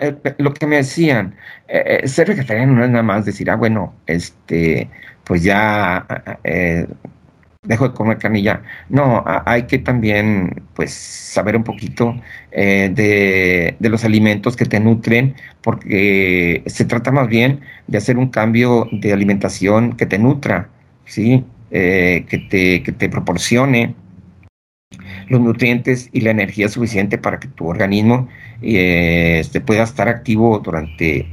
eh, 0.00 0.16
lo, 0.38 0.54
que 0.54 0.66
me 0.66 0.76
decían, 0.76 1.34
ser 2.04 2.28
vegetariano 2.28 2.74
no 2.74 2.84
es 2.84 2.90
nada 2.90 3.02
más 3.02 3.24
decir, 3.24 3.50
ah, 3.50 3.56
bueno, 3.56 3.94
este, 4.06 4.88
pues 5.24 5.42
ya 5.42 6.06
dejo 7.66 7.88
de 7.88 7.94
comer 7.94 8.18
ya. 8.42 8.62
No, 8.88 9.22
hay 9.44 9.64
que 9.64 9.78
también, 9.78 10.62
pues, 10.74 10.92
saber 10.92 11.56
un 11.56 11.64
poquito 11.64 12.14
eh, 12.52 12.90
de, 12.92 13.76
de, 13.78 13.88
los 13.88 14.04
alimentos 14.04 14.56
que 14.56 14.64
te 14.66 14.80
nutren, 14.80 15.34
porque 15.62 16.62
se 16.66 16.84
trata 16.84 17.10
más 17.12 17.28
bien 17.28 17.60
de 17.86 17.98
hacer 17.98 18.18
un 18.18 18.28
cambio 18.28 18.88
de 18.92 19.12
alimentación 19.12 19.96
que 19.96 20.06
te 20.06 20.18
nutra, 20.18 20.68
¿sí? 21.04 21.44
Eh, 21.70 22.24
que, 22.28 22.38
te, 22.38 22.82
que 22.82 22.92
te 22.92 23.08
proporcione 23.08 23.94
los 25.28 25.40
nutrientes 25.40 26.08
y 26.12 26.20
la 26.20 26.30
energía 26.30 26.68
suficiente 26.68 27.18
para 27.18 27.38
que 27.40 27.48
tu 27.48 27.66
organismo 27.66 28.28
eh, 28.62 29.38
este, 29.40 29.60
pueda 29.60 29.82
estar 29.82 30.08
activo 30.08 30.58
durante, 30.60 31.28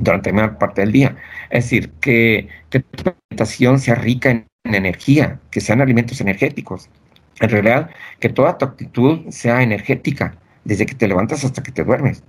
durante 0.00 0.32
la 0.32 0.58
parte 0.58 0.82
del 0.82 0.92
día. 0.92 1.16
Es 1.50 1.64
decir, 1.64 1.90
que, 2.00 2.48
que 2.70 2.80
tu 2.80 3.10
alimentación 3.10 3.80
sea 3.80 3.94
rica 3.96 4.30
en 4.30 4.46
energía, 4.64 5.40
que 5.50 5.60
sean 5.60 5.80
alimentos 5.80 6.20
energéticos. 6.20 6.88
En 7.40 7.50
realidad, 7.50 7.90
que 8.20 8.28
toda 8.28 8.58
tu 8.58 8.64
actitud 8.64 9.28
sea 9.30 9.62
energética, 9.62 10.36
desde 10.64 10.86
que 10.86 10.94
te 10.94 11.08
levantas 11.08 11.44
hasta 11.44 11.62
que 11.62 11.72
te 11.72 11.84
duermes. 11.84 12.22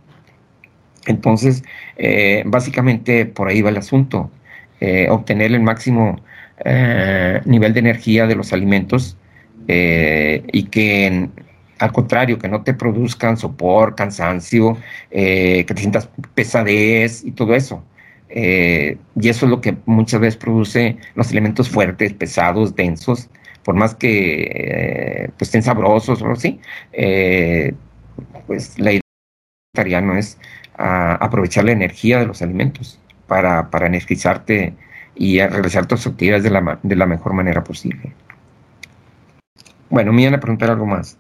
Entonces, 1.06 1.64
eh, 1.98 2.44
básicamente 2.46 3.26
por 3.26 3.48
ahí 3.48 3.62
va 3.62 3.70
el 3.70 3.78
asunto, 3.78 4.32
eh, 4.80 5.08
obtener 5.10 5.54
el 5.54 5.62
máximo 5.62 6.22
eh, 6.64 7.42
nivel 7.46 7.74
de 7.74 7.80
energía 7.80 8.28
de 8.28 8.36
los 8.36 8.54
alimentos 8.54 9.18
y 9.68 10.64
que, 10.64 11.30
al 11.80 11.92
contrario, 11.92 12.40
que 12.40 12.48
no 12.48 12.64
te 12.64 12.74
produzcan 12.74 13.38
sopor, 13.38 13.96
cansancio, 13.96 14.78
que 15.10 15.66
te 15.68 15.78
sientas 15.78 16.10
pesadez 16.34 17.24
y 17.24 17.32
todo 17.32 17.56
eso. 17.56 17.84
Eh, 18.30 18.98
y 19.20 19.30
eso 19.30 19.46
es 19.46 19.50
lo 19.50 19.62
que 19.62 19.78
muchas 19.86 20.20
veces 20.20 20.38
produce 20.38 20.98
los 21.16 21.32
elementos 21.32 21.70
fuertes, 21.70 22.14
pesados, 22.14 22.76
densos, 22.76 23.30
por 23.64 23.76
más 23.76 23.96
que 23.96 24.44
eh, 24.44 25.30
pues 25.38 25.48
estén 25.50 25.64
sabrosos 25.64 26.22
o 26.22 26.32
así, 26.32 26.60
eh, 26.92 27.74
pues 28.48 28.78
la 28.80 28.92
idea 28.94 30.02
no 30.02 30.18
es 30.18 30.38
ah, 30.78 31.18
aprovechar 31.22 31.66
la 31.66 31.72
energía 31.72 32.20
de 32.20 32.26
los 32.26 32.42
alimentos 32.42 33.00
para, 33.28 33.70
para 33.70 33.88
energizarte 33.88 34.74
y 35.16 35.40
realizar 35.40 35.86
tus 35.86 36.06
actividades 36.06 36.44
de 36.44 36.50
la, 36.50 36.80
de 36.84 36.96
la 36.96 37.06
mejor 37.06 37.34
manera 37.34 37.64
posible. 37.64 38.14
Bueno, 39.90 40.14
me 40.14 40.24
iban 40.24 40.36
a 40.36 40.40
preguntar 40.40 40.70
algo 40.70 40.86
más. 40.86 41.18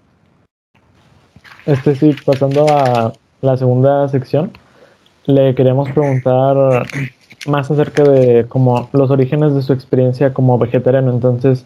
Este 1.66 1.96
sí, 1.96 2.16
pasando 2.26 2.68
a 2.70 3.14
la 3.42 3.58
segunda 3.58 4.08
sección 4.10 4.52
le 5.28 5.56
queríamos 5.56 5.90
preguntar 5.90 6.86
más 7.48 7.70
acerca 7.70 8.04
de 8.04 8.46
como 8.48 8.90
los 8.94 9.10
orígenes 9.12 9.54
de 9.54 9.62
su 9.62 9.74
experiencia 9.74 10.34
como 10.34 10.58
vegetariano. 10.58 11.12
Entonces, 11.12 11.66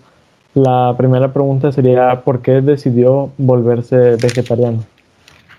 la 0.54 0.96
primera 0.98 1.32
pregunta 1.32 1.72
sería, 1.72 2.22
¿por 2.22 2.42
qué 2.42 2.62
decidió 2.62 3.32
volverse 3.38 4.16
vegetariano? 4.16 4.84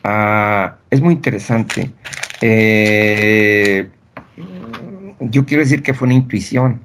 Ah, 0.02 0.76
es 0.90 1.00
muy 1.00 1.14
interesante. 1.14 1.90
Eh, 2.40 3.88
yo 5.20 5.44
quiero 5.44 5.62
decir 5.62 5.82
que 5.82 5.94
fue 5.94 6.06
una 6.06 6.14
intuición. 6.14 6.80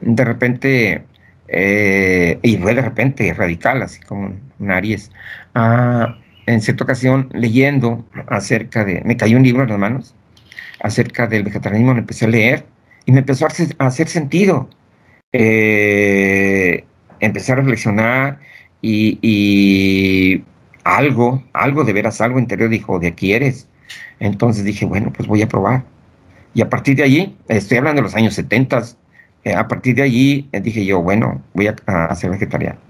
De 0.00 0.24
repente, 0.24 1.04
eh, 1.48 2.38
y 2.42 2.56
fue 2.58 2.74
de 2.74 2.82
repente 2.82 3.32
radical, 3.34 3.82
así 3.82 4.00
como 4.00 4.36
un 4.58 4.70
Aries. 4.70 5.10
Ah, 5.54 6.18
en 6.46 6.60
cierta 6.60 6.84
ocasión, 6.84 7.28
leyendo 7.32 8.06
acerca 8.28 8.84
de, 8.84 9.02
me 9.04 9.16
cayó 9.16 9.36
un 9.36 9.42
libro 9.42 9.62
en 9.62 9.70
las 9.70 9.78
manos 9.78 10.14
acerca 10.80 11.26
del 11.26 11.42
vegetarianismo, 11.42 11.94
me 11.94 12.00
empecé 12.00 12.26
a 12.26 12.28
leer 12.28 12.64
y 13.04 13.12
me 13.12 13.20
empezó 13.20 13.46
a 13.46 13.86
hacer, 13.86 14.08
sentido. 14.08 14.68
Eh, 15.32 16.84
empecé 17.20 17.52
a 17.52 17.56
reflexionar 17.56 18.40
y, 18.80 20.42
algo, 20.84 21.42
algo 21.52 21.84
de 21.84 21.92
veras, 21.92 22.20
algo 22.20 22.38
interior 22.38 22.70
dijo, 22.70 22.98
de 22.98 23.08
aquí 23.08 23.32
eres. 23.32 23.68
Entonces 24.20 24.64
dije, 24.64 24.86
bueno, 24.86 25.12
pues 25.12 25.28
voy 25.28 25.42
a 25.42 25.48
probar. 25.48 25.84
Y 26.54 26.62
a 26.62 26.70
partir 26.70 26.96
de 26.96 27.02
allí, 27.02 27.36
estoy 27.48 27.78
hablando 27.78 28.00
de 28.00 28.04
los 28.04 28.14
años 28.14 28.34
70, 28.34 28.82
eh, 29.48 29.54
a 29.54 29.68
partir 29.68 29.94
de 29.96 30.02
allí 30.02 30.48
eh, 30.52 30.60
dije 30.60 30.84
yo, 30.84 31.02
bueno, 31.02 31.42
voy 31.54 31.68
a, 31.68 31.76
a, 31.86 32.14
ser 32.14 32.30
vegetariano. 32.30 32.78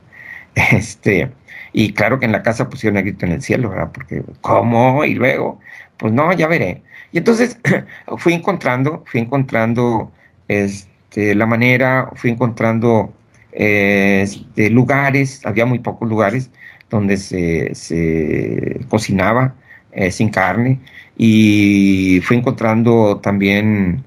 Este, 0.72 1.30
y 1.72 1.92
claro 1.92 2.18
que 2.18 2.26
en 2.26 2.32
la 2.32 2.42
casa 2.42 2.68
pusieron 2.68 2.96
el 2.96 3.04
grito 3.04 3.26
en 3.26 3.32
el 3.32 3.42
cielo, 3.42 3.70
¿verdad? 3.70 3.90
Porque, 3.92 4.24
¿cómo? 4.40 5.04
Y 5.04 5.14
luego, 5.14 5.60
pues 5.98 6.12
no, 6.12 6.32
ya 6.32 6.48
veré. 6.48 6.82
Y 7.12 7.18
entonces 7.18 7.58
fui 8.18 8.34
encontrando, 8.34 9.04
fui 9.06 9.20
encontrando 9.20 10.10
este, 10.48 11.34
la 11.34 11.46
manera, 11.46 12.10
fui 12.14 12.30
encontrando 12.30 13.12
este, 13.52 14.70
lugares, 14.70 15.44
había 15.44 15.66
muy 15.66 15.78
pocos 15.80 16.08
lugares 16.08 16.50
donde 16.90 17.16
se, 17.16 18.80
cocinaba 18.88 19.54
eh, 19.92 20.10
sin 20.10 20.30
carne 20.30 20.80
y 21.16 22.20
fui 22.24 22.38
encontrando 22.38 23.18
también 23.18 24.04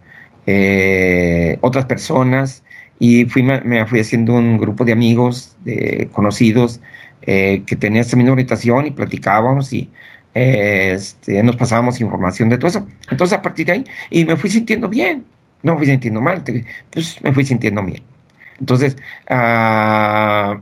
eh, 0.52 1.58
otras 1.62 1.86
personas 1.86 2.64
y 3.00 3.26
fui, 3.26 3.44
me, 3.44 3.86
fui 3.88 4.00
haciendo 4.00 4.34
un 4.34 4.58
grupo 4.58 4.86
de 4.86 4.92
amigos, 4.92 5.56
de 5.64 6.10
conocidos, 6.12 6.82
eh, 7.24 7.64
que 7.66 7.76
tenían 7.76 8.02
esta 8.02 8.18
misma 8.18 8.34
orientación 8.34 8.88
y 8.88 8.92
platicábamos 8.92 9.74
y 9.74 9.90
este, 10.34 11.42
nos 11.44 11.56
pasábamos 11.56 12.02
información 12.02 12.50
de 12.50 12.58
todo 12.58 12.68
eso. 12.68 12.88
Entonces 13.10 13.38
a 13.38 13.42
partir 13.42 13.66
de 13.68 13.72
ahí, 13.74 13.84
y 14.10 14.26
me 14.26 14.36
fui 14.36 14.50
sintiendo 14.50 14.90
bien, 14.90 15.26
no 15.64 15.74
me 15.74 15.80
fui 15.80 15.88
sintiendo 15.88 16.22
mal, 16.22 16.44
pues 16.92 17.22
me 17.24 17.34
fui 17.34 17.46
sintiendo 17.46 17.84
bien. 17.84 18.04
Entonces, 18.60 18.96
ah, 19.30 20.62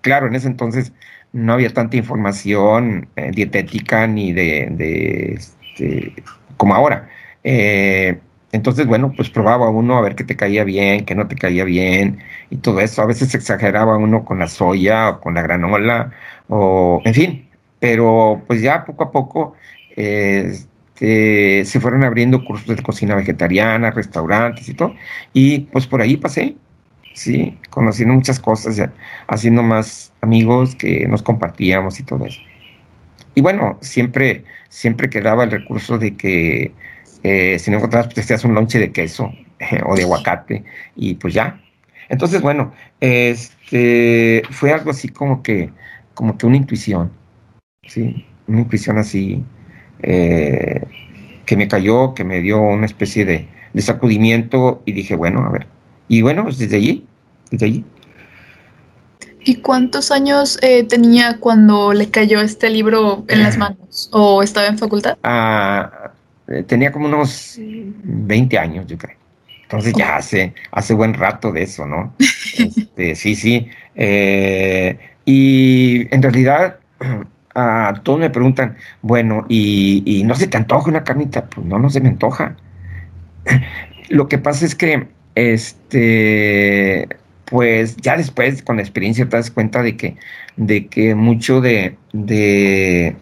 claro, 0.00 0.26
en 0.26 0.34
ese 0.34 0.48
entonces 0.48 0.92
no 1.32 1.52
había 1.52 1.72
tanta 1.72 1.96
información 1.96 3.08
eh, 3.16 3.30
dietética 3.32 4.06
ni 4.06 4.32
de, 4.32 5.34
este, 5.34 6.14
como 6.56 6.74
ahora. 6.74 7.08
Eh, 7.44 8.18
entonces, 8.52 8.86
bueno, 8.86 9.12
pues 9.14 9.30
probaba 9.30 9.68
uno 9.70 9.98
a 9.98 10.00
ver 10.00 10.14
qué 10.14 10.24
te 10.24 10.36
caía 10.36 10.64
bien, 10.64 11.04
qué 11.04 11.14
no 11.14 11.28
te 11.28 11.36
caía 11.36 11.64
bien 11.64 12.20
y 12.50 12.56
todo 12.56 12.80
eso. 12.80 13.02
A 13.02 13.06
veces 13.06 13.34
exageraba 13.34 13.96
uno 13.98 14.24
con 14.24 14.38
la 14.38 14.48
soya 14.48 15.10
o 15.10 15.20
con 15.20 15.34
la 15.34 15.42
granola 15.42 16.12
o, 16.48 17.02
en 17.04 17.14
fin, 17.14 17.48
pero 17.80 18.42
pues 18.46 18.62
ya 18.62 18.84
poco 18.84 19.04
a 19.04 19.10
poco 19.12 19.54
este, 19.96 21.64
se 21.64 21.80
fueron 21.80 22.04
abriendo 22.04 22.44
cursos 22.44 22.76
de 22.76 22.82
cocina 22.82 23.14
vegetariana, 23.16 23.90
restaurantes 23.90 24.68
y 24.68 24.74
todo. 24.74 24.94
Y 25.32 25.60
pues 25.72 25.86
por 25.86 26.00
ahí 26.00 26.16
pasé, 26.16 26.56
sí, 27.14 27.58
conociendo 27.70 28.14
muchas 28.14 28.40
cosas, 28.40 28.80
haciendo 29.28 29.62
más 29.62 30.12
amigos 30.20 30.76
que 30.76 31.06
nos 31.08 31.22
compartíamos 31.22 32.00
y 32.00 32.04
todo 32.04 32.26
eso. 32.26 32.40
Y 33.34 33.42
bueno, 33.42 33.78
siempre, 33.82 34.44
siempre 34.68 35.10
quedaba 35.10 35.44
el 35.44 35.50
recurso 35.50 35.98
de 35.98 36.16
que 36.16 36.72
eh, 37.22 37.58
si 37.58 37.70
no 37.70 37.78
encontrabas, 37.78 38.06
pues 38.06 38.14
te 38.14 38.20
hacías 38.22 38.44
un 38.44 38.54
lonche 38.54 38.78
de 38.78 38.92
queso 38.92 39.32
o 39.86 39.96
de 39.96 40.02
aguacate 40.02 40.64
y 40.94 41.14
pues 41.14 41.34
ya. 41.34 41.60
Entonces, 42.08 42.40
bueno, 42.40 42.72
este 43.00 44.42
fue 44.50 44.72
algo 44.72 44.90
así 44.90 45.08
como 45.08 45.42
que, 45.42 45.70
como 46.14 46.38
que 46.38 46.46
una 46.46 46.56
intuición, 46.56 47.10
sí, 47.82 48.26
una 48.46 48.60
intuición 48.60 48.98
así 48.98 49.44
eh, 50.02 50.82
que 51.44 51.56
me 51.56 51.68
cayó, 51.68 52.14
que 52.14 52.24
me 52.24 52.40
dio 52.40 52.60
una 52.60 52.86
especie 52.86 53.24
de, 53.24 53.48
de 53.72 53.82
sacudimiento 53.82 54.82
y 54.84 54.92
dije, 54.92 55.16
bueno, 55.16 55.44
a 55.44 55.50
ver, 55.50 55.66
y 56.08 56.22
bueno, 56.22 56.44
pues 56.44 56.58
desde 56.58 56.76
allí, 56.76 57.06
desde 57.50 57.66
allí. 57.66 57.84
¿Y 59.48 59.56
cuántos 59.56 60.10
años 60.10 60.58
eh, 60.60 60.82
tenía 60.82 61.38
cuando 61.38 61.92
le 61.92 62.10
cayó 62.10 62.40
este 62.40 62.68
libro 62.68 63.24
en 63.28 63.44
las 63.44 63.56
manos? 63.58 64.08
¿O 64.12 64.42
estaba 64.42 64.66
en 64.66 64.76
facultad? 64.76 65.16
Ah, 65.22 65.90
eh, 66.04 66.05
tenía 66.66 66.92
como 66.92 67.06
unos 67.06 67.58
20 67.58 68.58
años, 68.58 68.86
yo 68.86 68.98
creo. 68.98 69.16
Entonces 69.62 69.94
ya 69.94 70.16
hace, 70.16 70.54
hace 70.70 70.94
buen 70.94 71.14
rato 71.14 71.52
de 71.52 71.62
eso, 71.62 71.86
¿no? 71.86 72.14
Este, 72.58 73.14
sí, 73.14 73.34
sí. 73.34 73.68
Eh, 73.94 74.98
y 75.24 76.14
en 76.14 76.22
realidad, 76.22 76.78
a 77.54 77.94
todos 78.02 78.20
me 78.20 78.30
preguntan, 78.30 78.76
bueno, 79.02 79.44
¿y, 79.48 80.02
¿y, 80.06 80.24
no 80.24 80.34
se 80.34 80.46
te 80.46 80.56
antoja 80.56 80.88
una 80.88 81.04
carnita? 81.04 81.46
Pues 81.46 81.66
no, 81.66 81.78
no 81.78 81.90
se 81.90 82.00
me 82.00 82.08
antoja. 82.08 82.56
Lo 84.08 84.28
que 84.28 84.38
pasa 84.38 84.64
es 84.64 84.74
que 84.74 85.08
este, 85.36 87.08
pues 87.44 87.96
ya 87.98 88.16
después 88.16 88.62
con 88.62 88.76
la 88.76 88.82
experiencia 88.82 89.28
te 89.28 89.36
das 89.36 89.50
cuenta 89.50 89.82
de 89.82 89.96
que, 89.96 90.16
de 90.56 90.86
que 90.86 91.14
mucho 91.14 91.60
de, 91.60 91.96
de, 92.12 93.16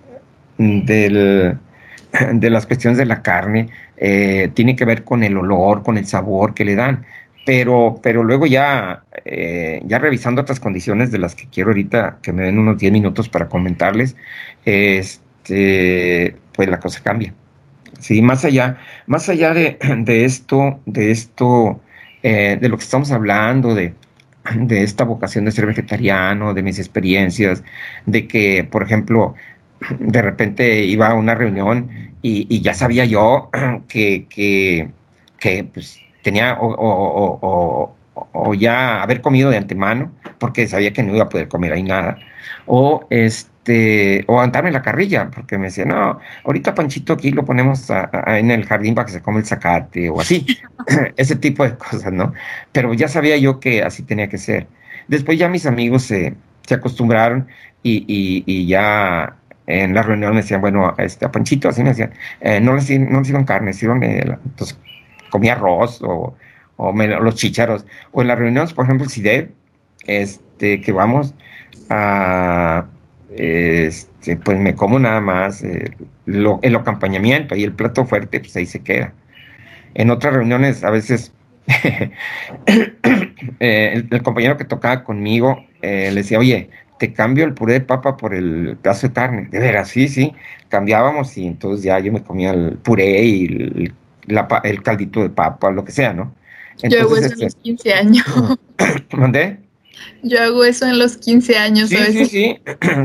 de 2.32 2.50
las 2.50 2.66
cuestiones 2.66 2.98
de 2.98 3.06
la 3.06 3.22
carne 3.22 3.68
eh, 3.96 4.50
tiene 4.54 4.76
que 4.76 4.84
ver 4.84 5.04
con 5.04 5.22
el 5.24 5.36
olor, 5.36 5.82
con 5.82 5.98
el 5.98 6.06
sabor 6.06 6.54
que 6.54 6.64
le 6.64 6.74
dan. 6.74 7.04
Pero, 7.46 8.00
pero 8.02 8.24
luego 8.24 8.46
ya, 8.46 9.04
eh, 9.24 9.82
ya 9.84 9.98
revisando 9.98 10.40
otras 10.40 10.60
condiciones 10.60 11.10
de 11.10 11.18
las 11.18 11.34
que 11.34 11.46
quiero 11.48 11.70
ahorita 11.70 12.18
que 12.22 12.32
me 12.32 12.44
den 12.44 12.58
unos 12.58 12.78
10 12.78 12.92
minutos 12.92 13.28
para 13.28 13.48
comentarles, 13.48 14.16
este, 14.64 16.36
pues 16.54 16.68
la 16.70 16.80
cosa 16.80 17.02
cambia. 17.02 17.34
Sí, 18.00 18.22
más 18.22 18.44
allá, 18.44 18.78
más 19.06 19.28
allá 19.28 19.52
de, 19.52 19.78
de 19.98 20.24
esto, 20.24 20.80
de 20.86 21.10
esto 21.10 21.80
eh, 22.22 22.56
de 22.60 22.68
lo 22.70 22.78
que 22.78 22.84
estamos 22.84 23.10
hablando, 23.12 23.74
de, 23.74 23.94
de 24.54 24.82
esta 24.82 25.04
vocación 25.04 25.44
de 25.44 25.52
ser 25.52 25.66
vegetariano, 25.66 26.54
de 26.54 26.62
mis 26.62 26.78
experiencias, 26.78 27.62
de 28.06 28.26
que, 28.26 28.64
por 28.64 28.82
ejemplo, 28.82 29.34
de 29.98 30.22
repente 30.22 30.84
iba 30.84 31.08
a 31.08 31.14
una 31.14 31.34
reunión 31.34 31.90
y, 32.22 32.60
ya 32.62 32.74
sabía 32.74 33.04
yo 33.04 33.50
que, 33.88 34.26
que, 34.28 34.88
que 35.38 35.64
pues, 35.64 36.00
tenía 36.22 36.56
o, 36.60 37.94
o, 38.32 38.54
ya 38.54 39.02
haber 39.02 39.20
comido 39.20 39.50
de 39.50 39.56
antemano, 39.56 40.12
porque 40.38 40.66
sabía 40.68 40.92
que 40.92 41.02
no 41.02 41.14
iba 41.14 41.24
a 41.24 41.28
poder 41.28 41.48
comer 41.48 41.72
ahí 41.72 41.82
nada, 41.82 42.18
o 42.66 43.06
este 43.10 43.54
este, 43.64 44.24
o 44.26 44.40
andarme 44.40 44.70
la 44.70 44.82
carrilla, 44.82 45.30
porque 45.30 45.56
me 45.56 45.66
decía, 45.66 45.86
no, 45.86 46.18
ahorita 46.44 46.74
Panchito 46.74 47.14
aquí 47.14 47.30
lo 47.30 47.46
ponemos 47.46 47.88
en 48.26 48.50
el 48.50 48.66
jardín 48.66 48.94
para 48.94 49.06
que 49.06 49.12
se 49.12 49.22
come 49.22 49.38
el 49.38 49.46
zacate 49.46 50.10
o 50.10 50.20
así, 50.20 50.46
ese 51.16 51.36
tipo 51.36 51.64
de 51.64 51.74
cosas, 51.74 52.12
¿no? 52.12 52.34
Pero 52.72 52.92
ya 52.92 53.08
sabía 53.08 53.38
yo 53.38 53.60
que 53.60 53.82
así 53.82 54.02
tenía 54.02 54.28
que 54.28 54.36
ser. 54.36 54.66
Después 55.08 55.38
ya 55.38 55.48
mis 55.48 55.64
amigos 55.64 56.02
se, 56.02 56.34
se 56.66 56.74
acostumbraron 56.74 57.48
y, 57.82 58.04
y, 58.46 58.66
ya 58.66 59.36
en 59.66 59.94
la 59.94 60.02
reunión 60.02 60.32
me 60.32 60.42
decían, 60.42 60.60
bueno, 60.60 60.94
este, 60.98 61.24
a 61.24 61.32
Panchito, 61.32 61.68
así 61.68 61.82
me 61.82 61.90
decían, 61.90 62.12
eh, 62.40 62.60
no, 62.60 62.74
les, 62.74 62.90
no 62.98 63.18
les 63.18 63.26
sirvan 63.26 63.44
carne, 63.44 63.72
sirvan, 63.72 64.02
entonces 64.02 64.78
comía 65.30 65.54
arroz 65.54 66.00
o, 66.02 66.34
o 66.76 66.92
los 66.92 67.34
chicharos. 67.34 67.86
O 68.12 68.22
en 68.22 68.28
las 68.28 68.38
reuniones, 68.38 68.72
por 68.72 68.84
ejemplo, 68.84 69.08
CIDEB, 69.08 69.50
este, 70.06 70.80
que 70.80 70.92
vamos 70.92 71.34
a 71.90 72.86
este, 73.36 74.36
pues 74.36 74.58
me 74.58 74.74
como 74.74 74.98
nada 74.98 75.20
más 75.20 75.62
eh, 75.64 75.90
el 76.26 76.76
acompañamiento 76.76 77.56
y 77.56 77.64
el 77.64 77.72
plato 77.72 78.04
fuerte, 78.06 78.40
pues 78.40 78.56
ahí 78.56 78.66
se 78.66 78.82
queda. 78.82 79.12
En 79.94 80.10
otras 80.10 80.34
reuniones, 80.34 80.84
a 80.84 80.90
veces, 80.90 81.32
eh, 83.60 84.04
el, 84.10 84.22
compañero 84.22 84.56
que 84.56 84.64
tocaba 84.64 85.04
conmigo 85.04 85.64
eh, 85.82 86.10
le 86.10 86.22
decía, 86.22 86.38
oye, 86.38 86.70
te 86.98 87.12
cambio 87.12 87.44
el 87.44 87.54
puré 87.54 87.74
de 87.74 87.80
papa 87.80 88.16
por 88.16 88.34
el 88.34 88.76
pedazo 88.80 89.08
de 89.08 89.12
carne. 89.12 89.48
De 89.50 89.58
veras, 89.58 89.88
sí, 89.88 90.08
sí. 90.08 90.32
Cambiábamos 90.68 91.36
y 91.36 91.46
entonces 91.46 91.84
ya 91.84 91.98
yo 91.98 92.12
me 92.12 92.22
comía 92.22 92.52
el 92.52 92.78
puré 92.78 93.22
y 93.24 93.44
el, 93.46 93.94
el 94.64 94.82
caldito 94.82 95.22
de 95.22 95.30
papa, 95.30 95.70
lo 95.70 95.84
que 95.84 95.92
sea, 95.92 96.12
¿no? 96.12 96.34
yo 96.82 97.00
hago 97.00 97.16
eso 97.16 97.32
en 97.34 97.40
los 97.40 97.54
15 97.54 97.88
este, 97.88 97.94
años. 97.94 98.26
¿Mandé? 99.12 99.58
Yo 100.22 100.42
hago 100.42 100.64
eso 100.64 100.86
en 100.86 100.98
los 100.98 101.16
15 101.16 101.56
años. 101.56 101.90
Sí, 101.90 101.96
sí, 101.98 102.26
sí, 102.26 102.56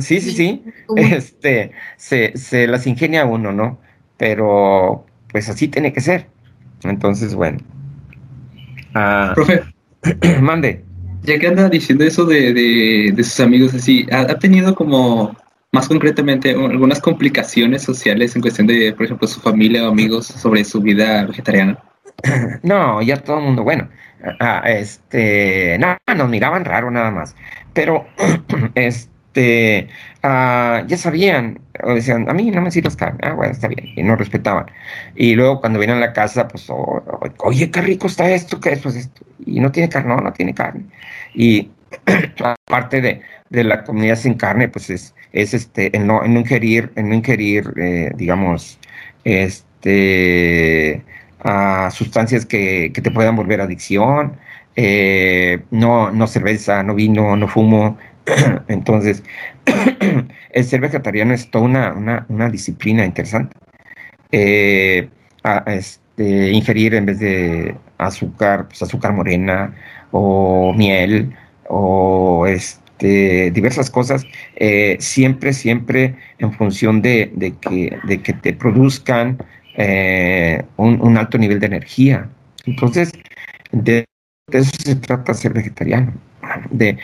sí, 0.02 0.22
sí, 0.22 0.32
sí. 0.32 0.64
Este, 0.96 1.72
se, 1.98 2.36
se 2.36 2.68
las 2.68 2.88
ingenia 2.88 3.26
uno, 3.26 3.52
¿no? 3.52 3.80
Pero 4.18 5.06
pues 5.32 5.50
así 5.50 5.68
tiene 5.68 5.94
que 5.94 6.02
ser. 6.02 6.28
Entonces, 6.84 7.36
bueno. 7.36 7.60
Ah, 8.94 9.34
Profe. 9.36 9.64
mande. 10.42 10.84
Ya 11.24 11.38
que 11.38 11.48
anda 11.48 11.70
diciendo 11.70 12.04
eso 12.04 12.26
de, 12.26 12.54
de, 12.54 13.24
sus 13.24 13.40
amigos 13.40 13.74
así, 13.74 14.08
¿ha, 14.12 14.40
tenido 14.40 14.74
como 14.74 15.36
más 15.72 15.88
concretamente 15.88 16.52
algunas 16.52 17.00
complicaciones 17.00 17.84
sociales 17.84 18.36
en 18.36 18.42
cuestión 18.42 18.68
de, 18.68 18.94
por 18.94 19.06
ejemplo, 19.06 19.28
su 19.28 19.40
familia 19.40 19.88
o 19.88 19.92
amigos 19.92 20.28
sobre 20.28 20.64
su 20.64 20.82
vida 20.82 21.26
vegetariana? 21.26 21.78
No, 22.64 23.02
ya 23.02 23.18
todo 23.18 23.38
el 23.38 23.46
mundo, 23.46 23.64
bueno, 23.64 23.88
Ah, 24.40 24.64
este, 24.66 25.78
no, 25.80 25.98
nos 26.16 26.30
miraban 26.30 26.66
raro 26.66 26.92
nada 26.92 27.12
más. 27.12 27.36
Pero, 27.74 28.06
este, 28.76 29.10
ah, 30.24 30.84
ya 30.88 30.98
sabían, 30.98 31.60
o 31.84 31.94
decían, 31.94 32.30
a 32.30 32.34
mí 32.34 32.52
no 32.52 32.62
me 32.62 32.72
sirves 32.72 32.96
carne, 32.96 33.20
ah, 33.24 33.34
bueno, 33.34 33.52
está 33.52 33.68
bien, 33.68 33.88
y 33.96 34.04
no 34.04 34.16
respetaban. 34.16 34.66
Y 35.16 35.36
luego 35.36 35.62
cuando 35.62 35.80
vienen 35.80 35.98
a 35.98 36.02
la 36.02 36.14
casa, 36.14 36.48
pues, 36.48 36.68
oye, 37.40 37.72
qué 37.72 37.82
rico 37.82 38.08
está 38.08 38.30
esto, 38.30 38.60
qué 38.60 38.72
es, 38.74 38.80
pues 38.82 38.96
esto, 38.96 39.26
y 39.46 39.60
no 39.60 39.72
tiene 39.72 39.90
carne, 39.90 40.16
no, 40.16 40.22
no 40.22 40.34
tiene 40.34 40.54
carne. 40.54 40.86
Y 41.34 41.72
aparte 42.68 43.02
de, 43.02 43.22
de, 43.50 43.64
la 43.64 43.84
comunidad 43.84 44.16
sin 44.18 44.36
carne, 44.36 44.70
pues 44.70 44.90
es, 44.90 45.16
es 45.32 45.54
este, 45.54 45.96
en 45.96 46.08
no, 46.08 46.24
en 46.24 46.34
no 46.34 46.40
ingerir, 46.42 46.92
en 46.96 47.10
no 47.10 47.16
ingerir, 47.16 47.74
eh, 47.78 48.12
digamos, 48.16 48.80
este, 49.24 51.04
a 51.40 51.90
sustancias 51.92 52.46
que, 52.46 52.92
te 52.94 53.12
puedan 53.12 53.36
volver 53.36 53.62
adicción, 53.62 54.38
eh, 54.76 55.64
no, 55.72 56.12
no 56.12 56.28
cerveza, 56.28 56.84
no 56.84 56.96
vino, 56.96 57.36
no 57.36 57.48
fumo. 57.48 57.98
Entonces, 58.68 59.24
el 60.52 60.64
ser 60.64 60.82
vegetariano 60.82 61.34
es 61.34 61.50
toda 61.50 61.66
una, 61.66 62.26
una, 62.30 62.50
disciplina 62.50 63.06
interesante. 63.06 63.56
Eh, 64.32 65.10
este, 65.68 66.52
ingerir 66.52 66.96
en 66.96 67.06
vez 67.06 67.20
de 67.20 67.76
azúcar, 67.98 68.68
pues 68.68 68.82
azúcar 68.82 69.14
morena 69.14 69.74
o 70.12 70.74
miel 70.74 71.36
o 71.68 72.46
este, 72.48 73.52
diversas 73.52 73.90
cosas, 73.90 74.26
eh, 74.56 74.98
siempre, 75.00 75.54
siempre 75.54 76.16
en 76.40 76.52
función 76.54 77.02
de, 77.02 77.32
de, 77.36 77.56
que, 77.58 77.98
de 78.04 78.22
que 78.22 78.34
te 78.34 78.54
produzcan 78.54 79.38
eh, 79.76 80.64
un, 80.78 81.18
alto 81.18 81.38
nivel 81.38 81.60
de 81.60 81.68
energía. 81.68 82.30
Entonces, 82.66 83.12
desde 83.72 84.06
de 84.58 84.64
eso 84.64 84.72
se 84.84 84.96
trata 84.96 85.34
ser 85.34 85.54
vegetariano, 85.54 86.14
de, 86.72 86.98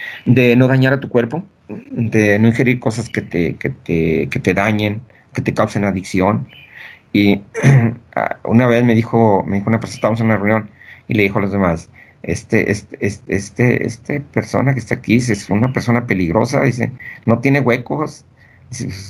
no 0.56 0.68
dañar 0.68 0.94
a 0.94 1.00
tu 1.00 1.10
cuerpo, 1.10 1.44
de 1.68 2.40
no 2.40 2.48
ingerir 2.48 2.80
cosas 2.80 3.10
que 3.10 3.22
te, 3.22 3.56
que 3.56 3.70
te, 3.70 4.28
que 4.30 4.40
te 4.40 4.54
dañen, 4.54 5.02
que 5.34 5.42
te 5.42 5.54
causen 5.54 5.84
adicción. 5.84 6.48
Y 7.14 7.42
una 8.44 8.68
vez 8.68 8.84
me 8.84 8.96
dijo, 8.96 9.44
me 9.46 9.58
dijo 9.58 9.70
una 9.70 9.80
persona, 9.80 9.96
estábamos 9.96 10.20
en 10.20 10.28
una 10.28 10.38
reunión, 10.38 10.70
y 11.08 11.14
le 11.14 11.24
dijo 11.24 11.40
a 11.40 11.42
los 11.44 11.52
demás, 11.52 11.90
este, 12.24 12.72
este, 12.72 12.98
este, 13.06 13.36
este, 13.36 13.86
este 13.86 14.20
persona 14.20 14.74
que 14.74 14.80
está 14.80 14.96
aquí 14.96 15.18
es 15.18 15.50
una 15.50 15.72
persona 15.74 16.08
peligrosa, 16.08 16.62
dice, 16.64 16.92
no 17.26 17.40
tiene 17.40 17.60
huecos, 17.60 18.26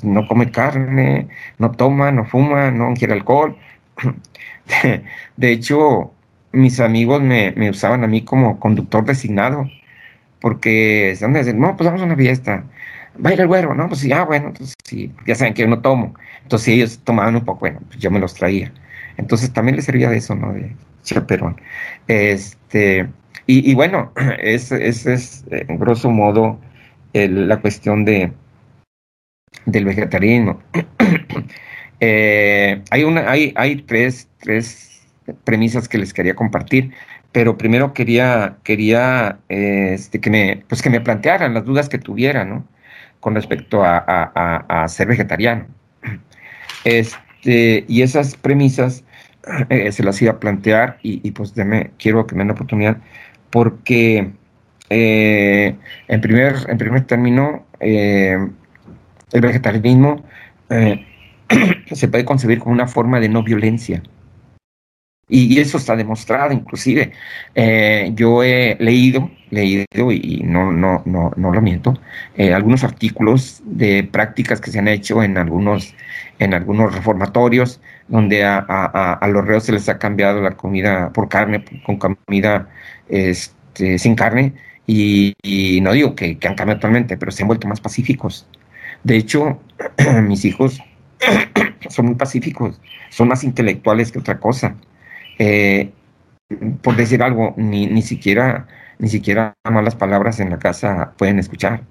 no 0.03 0.27
come 0.27 0.51
carne, 0.51 1.27
no 1.57 1.71
toma, 1.71 2.11
no 2.11 2.25
fuma, 2.25 2.71
no 2.71 2.89
ingiere 2.89 3.13
alcohol. 3.13 3.57
De 5.37 5.51
hecho, 5.51 6.14
mis 6.55 6.79
amigos 6.79 7.21
me, 7.21 7.69
usaban 7.69 8.03
a 8.03 8.07
mí 8.07 8.23
como 8.23 8.59
conductor 8.59 9.05
designado, 9.05 9.69
porque 10.39 11.11
están 11.11 11.33
diciendo, 11.33 11.67
no, 11.67 11.77
pues 11.77 11.85
vamos 11.85 12.01
a 12.01 12.05
una 12.05 12.15
fiesta, 12.15 12.63
va 13.23 13.29
a 13.29 13.33
ir 13.33 13.41
el 13.41 13.47
güero, 13.47 13.73
no, 13.75 13.87
pues 13.87 14.01
sí, 14.01 14.11
ah, 14.11 14.23
bueno, 14.23 14.47
entonces 14.47 14.75
sí, 14.83 15.11
ya 15.25 15.35
saben 15.35 15.53
que 15.53 15.63
yo 15.63 15.67
no 15.67 15.81
tomo. 15.81 16.15
Entonces 16.43 16.69
ellos 16.69 16.99
tomaban 17.03 17.35
un 17.35 17.45
poco, 17.45 17.61
bueno, 17.61 17.79
pues 17.87 17.99
yo 17.99 18.11
me 18.11 18.19
los 18.19 18.33
traía. 18.33 18.71
Entonces 19.17 19.51
también 19.53 19.75
les 19.75 19.85
servía 19.85 20.09
de 20.09 20.17
eso, 20.17 20.35
¿no? 20.35 20.53
De 20.53 20.75
chaperón. 21.03 21.59
Este, 22.07 23.07
y, 23.47 23.73
bueno, 23.75 24.11
ese 24.39 24.87
es, 24.87 25.45
en 25.51 25.77
grosso 25.79 26.09
modo 26.09 26.59
la 27.13 27.57
cuestión 27.61 28.05
de, 28.05 28.31
del 29.65 29.85
vegetarianismo. 29.85 30.61
Eh, 32.01 32.81
hay, 32.91 33.03
una, 33.05 33.31
hay, 33.31 33.53
hay 33.55 33.77
tres, 33.77 34.27
tres 34.39 34.94
premisas 35.43 35.87
que 35.87 35.97
les 35.97 36.13
quería 36.13 36.35
compartir, 36.35 36.91
pero 37.31 37.57
primero 37.57 37.93
quería, 37.93 38.57
quería 38.63 39.39
este, 39.49 40.21
que, 40.21 40.29
me, 40.29 40.63
pues 40.67 40.81
que 40.81 40.89
me 40.89 41.01
plantearan 41.01 41.53
las 41.53 41.65
dudas 41.65 41.89
que 41.89 41.97
tuviera 41.97 42.63
con 43.19 43.35
respecto 43.35 43.81
a, 43.83 44.85
ser 44.87 45.07
vegetariano. 45.07 45.65
Este, 46.83 47.83
y 47.87 48.03
esas 48.03 48.35
premisas 48.35 49.03
eh, 49.69 49.91
se 49.91 50.03
las 50.03 50.21
iba 50.21 50.33
a 50.33 50.39
plantear 50.39 50.99
y, 51.01 51.31
pues 51.31 51.53
quiero 51.97 52.27
que 52.27 52.35
me 52.35 52.39
den 52.39 52.47
la 52.49 52.53
oportunidad 52.53 52.97
porque 53.49 54.31
eh, 54.89 55.75
en, 56.07 56.21
primer, 56.21 56.55
en 56.67 56.77
primer 56.77 57.05
término 57.05 57.65
eh, 57.79 58.37
el 59.31 59.41
vegetarianismo 59.41 60.23
se 61.91 62.07
puede 62.07 62.25
concebir 62.25 62.59
como 62.59 62.73
una 62.73 62.87
forma 62.87 63.19
de 63.19 63.29
no 63.29 63.43
violencia. 63.43 64.01
Y, 65.27 65.59
eso 65.59 65.77
está 65.77 65.95
demostrado, 65.95 66.53
inclusive. 66.53 67.11
yo 68.13 68.43
he 68.43 68.77
leído, 68.79 69.31
leído 69.49 70.11
y 70.11 70.41
no, 70.43 70.71
no, 70.71 71.01
no, 71.05 71.31
no 71.35 71.51
lo 71.51 71.61
miento, 71.61 71.99
algunos 72.53 72.83
artículos 72.83 73.61
de 73.65 74.03
prácticas 74.03 74.61
que 74.61 74.71
se 74.71 74.79
han 74.79 74.87
hecho 74.87 75.23
en 75.23 75.37
algunos, 75.37 75.95
en 76.39 76.53
algunos 76.53 76.93
reformatorios 76.93 77.81
donde 78.07 78.43
a, 78.45 79.19
los 79.31 79.45
reos 79.45 79.63
se 79.63 79.71
les 79.71 79.89
ha 79.89 79.97
cambiado 79.97 80.41
la 80.41 80.51
comida 80.51 81.11
por 81.13 81.29
carne, 81.29 81.63
con 81.85 81.97
comida 81.97 82.69
este, 83.09 83.97
sin 83.97 84.15
carne, 84.15 84.53
y, 84.87 85.79
no 85.81 85.93
digo 85.93 86.15
que, 86.15 86.37
han 86.43 86.55
cambiado 86.55 86.79
totalmente, 86.79 87.17
pero 87.17 87.31
se 87.31 87.43
han 87.43 87.47
vuelto 87.47 87.67
más 87.67 87.81
pacíficos. 87.81 88.47
De 89.03 89.17
hecho, 89.17 89.59
mis 90.23 90.45
hijos 90.45 90.79
son 91.89 92.07
muy 92.07 92.15
pacíficos, 92.15 92.79
son 93.09 93.27
más 93.29 93.43
intelectuales 93.43 94.11
que 94.11 94.19
otra 94.19 94.39
cosa. 94.39 94.75
Eh, 95.39 95.91
por 96.81 96.95
decir 96.95 97.23
algo, 97.23 97.53
ni, 97.57 97.87
ni 97.87 98.01
siquiera 98.01 98.67
ni 98.99 99.09
siquiera 99.09 99.55
malas 99.69 99.95
palabras 99.95 100.39
en 100.39 100.49
la 100.49 100.59
casa 100.59 101.13
pueden 101.17 101.39
escuchar, 101.39 101.81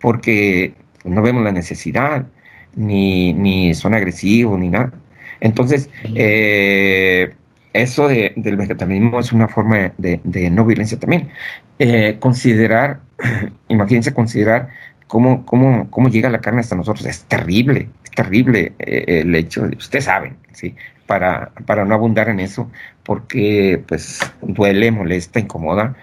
porque 0.00 0.74
no 1.04 1.22
vemos 1.22 1.44
la 1.44 1.52
necesidad, 1.52 2.26
ni, 2.74 3.32
ni 3.32 3.74
son 3.74 3.94
agresivos, 3.94 4.58
ni 4.58 4.68
nada. 4.68 4.92
Entonces, 5.40 5.90
eh, 6.14 7.34
eso 7.72 8.08
del 8.08 8.56
vegetarianismo 8.56 9.20
es 9.20 9.32
una 9.32 9.48
forma 9.48 9.92
de, 9.98 10.50
no 10.50 10.64
violencia 10.64 10.98
también. 10.98 11.30
Eh, 11.78 12.16
considerar, 12.20 13.00
imagínense 13.68 14.14
considerar 14.14 14.70
cómo, 15.06 15.44
cómo, 15.44 15.90
cómo 15.90 16.08
llega 16.08 16.30
la 16.30 16.40
carne 16.40 16.60
hasta 16.60 16.76
nosotros. 16.76 17.06
Es 17.06 17.24
terrible, 17.24 17.88
terrible 18.14 18.72
eh, 18.78 19.20
el 19.22 19.34
hecho, 19.34 19.66
de, 19.66 19.76
ustedes 19.76 20.04
saben, 20.04 20.36
¿sí? 20.52 20.74
Para, 21.06 21.50
para 21.66 21.84
no 21.84 21.94
abundar 21.94 22.28
en 22.28 22.40
eso, 22.40 22.70
porque 23.02 23.82
pues 23.86 24.20
duele, 24.40 24.90
molesta, 24.90 25.38
incomoda, 25.38 25.94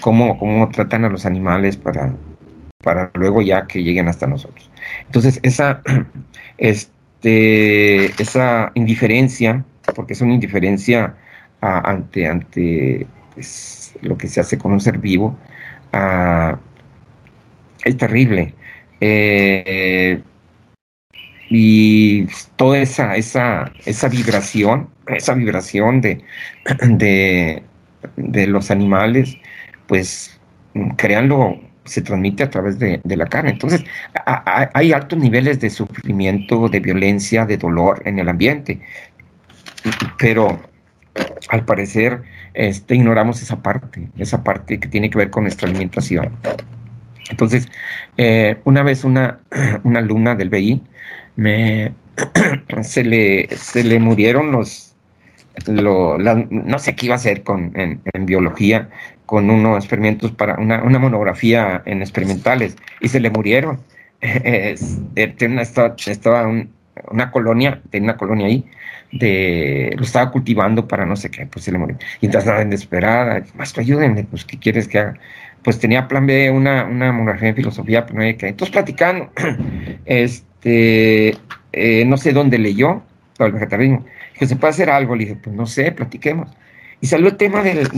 cómo, 0.00 0.38
cómo 0.38 0.68
tratan 0.70 1.04
a 1.04 1.08
los 1.08 1.24
animales 1.24 1.76
para, 1.76 2.12
para 2.82 3.10
luego 3.14 3.42
ya 3.42 3.66
que 3.66 3.82
lleguen 3.82 4.08
hasta 4.08 4.26
nosotros. 4.26 4.68
Entonces, 5.06 5.38
esa, 5.44 5.82
es, 6.58 6.90
esa 7.22 8.72
indiferencia, 8.74 9.64
porque 9.94 10.14
es 10.14 10.20
una 10.20 10.34
indiferencia 10.34 11.14
ante, 11.60 12.26
ante 12.26 13.06
pues, 13.34 13.94
lo 14.02 14.18
que 14.18 14.28
se 14.28 14.40
hace 14.40 14.58
con 14.58 14.72
un 14.72 14.80
ser 14.80 14.98
vivo, 14.98 15.36
es 17.84 17.96
terrible. 17.96 18.54
Eh, 19.00 20.22
y 21.54 22.26
toda 22.56 22.78
esa, 22.78 23.14
esa, 23.14 23.70
esa 23.84 24.08
vibración, 24.08 24.88
esa 25.06 25.34
vibración 25.34 26.00
de, 26.00 26.24
de, 28.16 28.46
los 28.46 28.70
animales, 28.70 29.36
pues 29.86 30.40
créanlo, 30.96 31.60
se 31.84 32.00
transmite 32.00 32.44
a 32.44 32.48
través 32.48 32.78
de, 32.78 33.02
la 33.04 33.26
carne. 33.26 33.50
Entonces, 33.50 33.84
hay 34.24 34.92
altos 34.94 35.18
niveles 35.18 35.60
de 35.60 35.68
sufrimiento, 35.68 36.70
de 36.70 36.80
violencia, 36.80 37.44
de 37.44 37.58
dolor 37.58 38.00
en 38.06 38.18
el 38.18 38.30
ambiente, 38.30 38.80
pero 40.18 40.58
al 41.50 41.66
parecer 41.66 42.22
este, 42.54 42.94
ignoramos 42.94 43.42
esa 43.42 43.62
parte, 43.62 44.08
esa 44.16 44.42
parte 44.42 44.80
que 44.80 44.88
tiene 44.88 45.10
que 45.10 45.18
ver 45.18 45.28
con 45.28 45.42
nuestra 45.42 45.68
alimentación. 45.68 46.32
Entonces, 47.28 47.68
eh, 48.16 48.56
una 48.64 48.82
vez 48.82 49.04
una, 49.04 49.40
una, 49.84 49.98
alumna 49.98 50.34
del 50.34 50.48
BI 50.48 50.82
me, 51.36 51.92
se, 52.82 53.04
le, 53.04 53.48
se 53.56 53.84
le 53.84 53.98
murieron 53.98 54.52
los, 54.52 54.94
no 55.68 56.78
sé 56.78 56.94
qué 56.94 57.06
iba 57.06 57.14
a 57.14 57.16
hacer 57.16 57.42
con, 57.42 57.72
en, 57.74 58.26
biología, 58.26 58.88
con 59.26 59.50
unos 59.50 59.78
experimentos 59.78 60.32
para 60.32 60.56
una, 60.56 60.98
monografía 60.98 61.82
en 61.86 62.02
experimentales 62.02 62.76
y 63.00 63.08
se 63.08 63.20
le 63.20 63.30
murieron. 63.30 63.80
estaba, 64.22 65.96
una 67.10 67.30
colonia, 67.30 67.80
tenía 67.90 68.10
una 68.10 68.16
colonia 68.16 68.46
ahí, 68.46 68.64
de, 69.12 69.94
lo 69.96 70.04
estaba 70.04 70.30
cultivando 70.30 70.88
para 70.88 71.04
no 71.06 71.16
sé 71.16 71.30
qué, 71.30 71.46
pues 71.46 71.64
se 71.64 71.72
le 71.72 71.78
murió. 71.78 71.96
Y 72.20 72.26
entonces 72.26 72.48
estaba 72.48 72.64
desesperada, 72.64 73.42
maestro, 73.54 73.82
ayúdenme, 73.82 74.24
pues, 74.24 74.44
¿qué 74.44 74.58
quieres 74.58 74.88
que 74.88 74.98
haga? 74.98 75.14
Pues 75.62 75.78
tenía 75.78 76.08
plan 76.08 76.26
B, 76.26 76.50
una, 76.50 76.84
una 76.84 77.12
monografía 77.12 77.50
en 77.50 77.56
filosofía, 77.56 78.04
pero 78.04 78.18
no 78.18 78.24
hay 78.24 78.34
que. 78.34 78.48
Entonces, 78.48 78.72
platicando, 78.72 79.30
este, 80.06 80.51
eh, 80.64 82.04
no 82.06 82.16
sé 82.16 82.32
dónde 82.32 82.58
leyó, 82.58 83.02
todo 83.36 83.46
el 83.46 83.54
vegetarianismo, 83.54 84.06
que 84.38 84.46
se 84.46 84.56
puede 84.56 84.72
hacer 84.72 84.90
algo, 84.90 85.14
le 85.16 85.24
dije, 85.24 85.36
pues 85.42 85.54
no 85.54 85.66
sé, 85.66 85.92
platiquemos. 85.92 86.48
Y 87.02 87.08
salió 87.08 87.26
el 87.26 87.36
tema 87.36 87.64
del, 87.64 87.88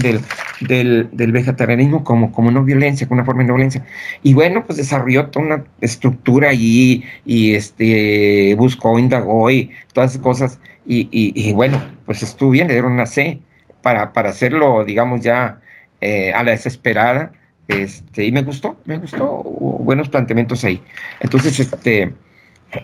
del, 0.61 1.33
vegetarianismo 1.33 2.05
como, 2.05 2.33
como 2.33 2.51
no 2.51 2.65
violencia, 2.65 3.07
como 3.07 3.19
una 3.19 3.27
forma 3.27 3.43
de 3.43 3.49
no 3.49 3.55
violencia. 3.55 3.85
Y 4.23 4.33
bueno, 4.33 4.65
pues 4.65 4.79
desarrolló 4.79 5.27
toda 5.27 5.45
una 5.45 5.65
estructura 5.83 6.49
allí 6.49 7.05
y 7.27 7.55
este, 7.55 8.55
buscó, 8.57 8.99
indagó 8.99 9.51
y 9.51 9.71
todas 9.93 10.12
esas 10.12 10.23
cosas. 10.23 10.59
Y, 10.87 11.53
bueno, 11.53 11.83
pues 12.07 12.23
estuvo 12.23 12.51
bien, 12.51 12.67
le 12.67 12.75
dieron 12.75 12.93
una 12.93 13.05
C 13.05 13.41
para, 13.83 14.15
para 14.15 14.31
hacerlo, 14.31 14.87
digamos, 14.87 15.21
ya 15.21 15.61
eh, 16.01 16.33
a 16.33 16.43
la 16.43 16.53
desesperada. 16.53 17.33
Este, 17.69 18.25
y 18.25 18.33
me 18.33 18.43
gustó, 18.43 18.79
me 18.87 18.97
gustó, 18.97 19.43
buenos 19.43 20.09
planteamientos 20.09 20.65
ahí. 20.65 20.81
Entonces, 21.21 21.61
este, 21.61 22.15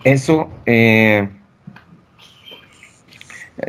eso... 0.03 0.49
Eh, 0.65 1.27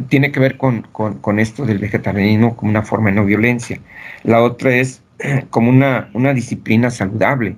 tiene 0.08 0.32
que 0.32 0.40
ver 0.40 0.56
con, 0.56 1.38
esto 1.38 1.66
del 1.66 1.78
vegetarianismo 1.78 2.56
como 2.56 2.70
una 2.70 2.82
forma 2.82 3.10
de 3.10 3.16
no 3.16 3.24
violencia. 3.24 3.78
La 4.22 4.42
otra 4.42 4.74
es 4.74 5.02
como 5.50 5.70
una, 5.70 6.10
una 6.14 6.32
disciplina 6.32 6.90
saludable. 6.90 7.56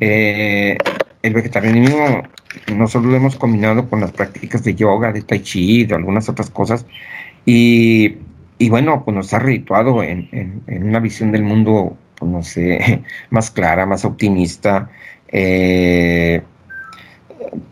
Eh, 0.00 0.76
el 1.22 1.32
vegetarianismo 1.32 2.22
nosotros 2.74 3.10
lo 3.10 3.16
hemos 3.16 3.36
combinado 3.36 3.88
con 3.88 4.00
las 4.00 4.12
prácticas 4.12 4.62
de 4.64 4.74
yoga, 4.74 5.12
de 5.12 5.22
tai 5.22 5.40
chi, 5.40 5.84
de 5.84 5.94
algunas 5.94 6.28
otras 6.28 6.50
cosas. 6.50 6.86
Y, 7.46 8.16
bueno, 8.68 9.04
pues 9.04 9.14
nos 9.14 9.32
ha 9.34 9.38
redituado 9.38 10.02
en, 10.02 10.62
una 10.66 11.00
visión 11.00 11.32
del 11.32 11.42
mundo, 11.42 11.96
pues 12.16 12.30
no 12.30 12.42
sé, 12.42 13.02
más 13.30 13.50
clara, 13.50 13.86
más 13.86 14.04
optimista. 14.04 14.90
Eh, 15.28 16.42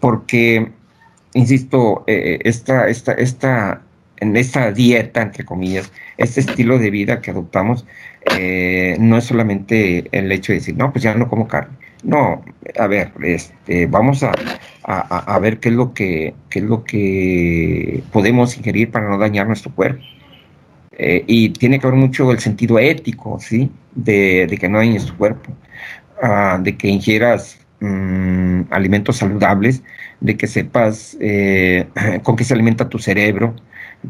porque 0.01 0.73
insisto, 1.35 2.05
eh, 2.07 2.39
esta, 2.45 2.89
esta, 2.89 3.13
esta 3.13 3.83
en 4.19 4.37
esta 4.37 4.71
dieta, 4.71 5.21
entre 5.21 5.45
comillas, 5.45 5.93
este 6.17 6.41
estilo 6.41 6.79
de 6.79 6.91
vida 6.91 7.21
que 7.21 7.33
adoptamos, 7.33 7.85
eh, 8.39 8.97
no 9.01 9.19
es 9.19 9.25
solamente 9.25 10.09
el 10.13 10.31
hecho 10.31 10.53
de 10.53 10.61
decir, 10.61 10.77
no, 10.77 10.93
pues 10.93 11.03
ya 11.03 11.15
no 11.15 11.29
como 11.29 11.49
carne. 11.49 11.77
No, 12.05 12.45
a 12.79 12.87
ver, 12.87 13.13
este, 13.23 13.87
vamos 13.87 14.23
a, 14.23 14.33
a, 14.85 15.39
ver 15.39 15.61
qué 15.61 15.69
es 15.69 15.75
lo 15.75 15.95
que 15.95 16.35
qué 16.51 16.59
es 16.59 16.65
lo 16.65 16.83
que 16.85 18.03
podemos 18.13 18.57
ingerir 18.57 18.91
para 18.91 19.09
no 19.09 19.19
dañar 19.19 19.47
nuestro 19.47 19.73
cuerpo. 19.75 20.03
Eh, 20.93 21.25
y 21.27 21.51
tiene 21.51 21.79
que 21.79 21.87
ver 21.87 21.97
mucho 21.97 22.31
el 22.33 22.41
sentido 22.41 22.79
ético, 22.79 23.39
¿sí? 23.41 23.71
De, 23.95 24.47
que 24.61 24.69
no 24.69 24.79
dañes 24.79 25.07
tu 25.07 25.17
cuerpo, 25.17 25.53
ah, 26.23 26.59
de 26.63 26.77
que 26.77 26.89
ingieras 26.89 27.62
mm, 27.83 28.73
alimentos 28.73 29.17
saludables, 29.19 29.83
de 30.21 30.37
que 30.37 30.47
sepas 30.47 31.17
eh, 31.21 31.87
con 32.23 32.37
qué 32.37 32.45
se 32.45 32.55
alimenta 32.55 32.89
tu 32.89 32.99
cerebro 32.99 33.55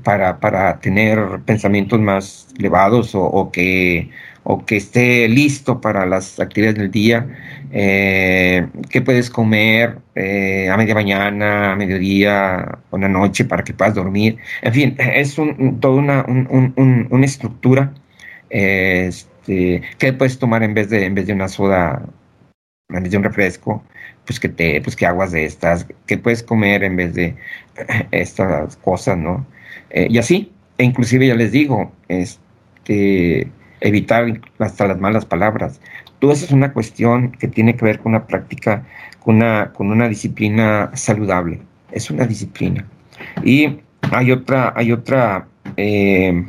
para, 0.04 0.38
para 0.40 0.78
tener 0.80 1.40
pensamientos 1.44 2.00
más 2.00 2.48
elevados 2.58 3.14
o, 3.14 3.50
que, 3.52 4.10
o 4.44 4.64
que 4.64 4.76
esté 4.76 5.28
listo 5.28 5.80
para 5.80 6.06
las 6.06 6.40
actividades 6.40 6.78
del 6.78 6.90
día, 6.90 7.26
eh, 7.72 8.66
qué 8.90 9.02
puedes 9.02 9.30
comer 9.30 9.98
eh, 10.14 10.68
a 10.70 10.76
media 10.76 10.94
mañana, 10.94 11.72
a 11.72 11.76
mediodía, 11.76 12.78
una 12.90 13.08
noche 13.08 13.44
para 13.44 13.64
que 13.64 13.74
puedas 13.74 13.94
dormir. 13.94 14.38
En 14.62 14.72
fin, 14.72 14.96
es 14.98 15.38
un, 15.38 15.80
toda 15.80 15.94
una, 15.94 16.24
una 16.26 17.26
estructura 17.26 17.92
este, 18.52 19.82
que 19.98 20.12
puedes 20.12 20.38
tomar 20.38 20.62
en 20.62 20.74
vez 20.74 20.90
de, 20.90 21.06
en 21.06 21.14
vez 21.14 21.26
de 21.26 21.32
una 21.32 21.48
soda, 21.48 22.02
en 22.93 23.16
un 23.16 23.24
refresco, 23.24 23.82
pues 24.26 24.38
que 24.40 24.49
te, 24.49 24.80
pues 24.80 24.97
que 24.97 25.07
aguas 25.07 25.32
de 25.32 25.45
estas, 25.45 25.86
que 26.07 26.18
puedes 26.18 26.43
comer 26.43 26.84
en 26.84 26.97
vez 26.97 27.14
de 27.14 27.34
estas 28.11 28.76
cosas, 28.76 29.18
¿no? 29.18 29.47
Eh, 29.90 30.09
y 30.11 30.18
así, 30.18 30.53
e 30.78 30.84
inclusive 30.84 31.26
ya 31.26 31.34
les 31.34 31.53
digo, 31.53 31.93
este, 32.09 33.49
evitar 33.80 34.40
hasta 34.59 34.86
las 34.86 34.99
malas 34.99 35.24
palabras. 35.24 35.80
Todo 36.18 36.32
eso 36.32 36.45
es 36.45 36.53
una 36.53 36.72
cuestión 36.72 37.32
que 37.32 37.49
tiene 37.49 37.76
que 37.76 37.84
ver 37.84 37.99
con 37.99 38.12
una 38.12 38.26
práctica, 38.26 38.84
con 39.20 39.36
una, 39.36 39.72
con 39.72 39.90
una 39.90 40.09
disciplina 40.09 40.90
saludable. 40.95 41.61
Es 41.90 42.11
una 42.11 42.26
disciplina. 42.26 42.86
Y 43.45 43.80
hay 44.12 44.32
otra, 44.32 44.72
hay 44.76 44.93
otra 44.93 45.47
eh, 45.76 46.45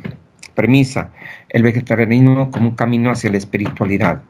premisa, 0.54 1.10
el 1.48 1.62
vegetarianismo 1.62 2.50
como 2.50 2.70
un 2.70 2.76
camino 2.76 3.10
hacia 3.10 3.30
la 3.30 3.38
espiritualidad. 3.38 4.22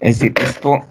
Es 0.00 0.18
decir, 0.18 0.34
esto 0.40 0.86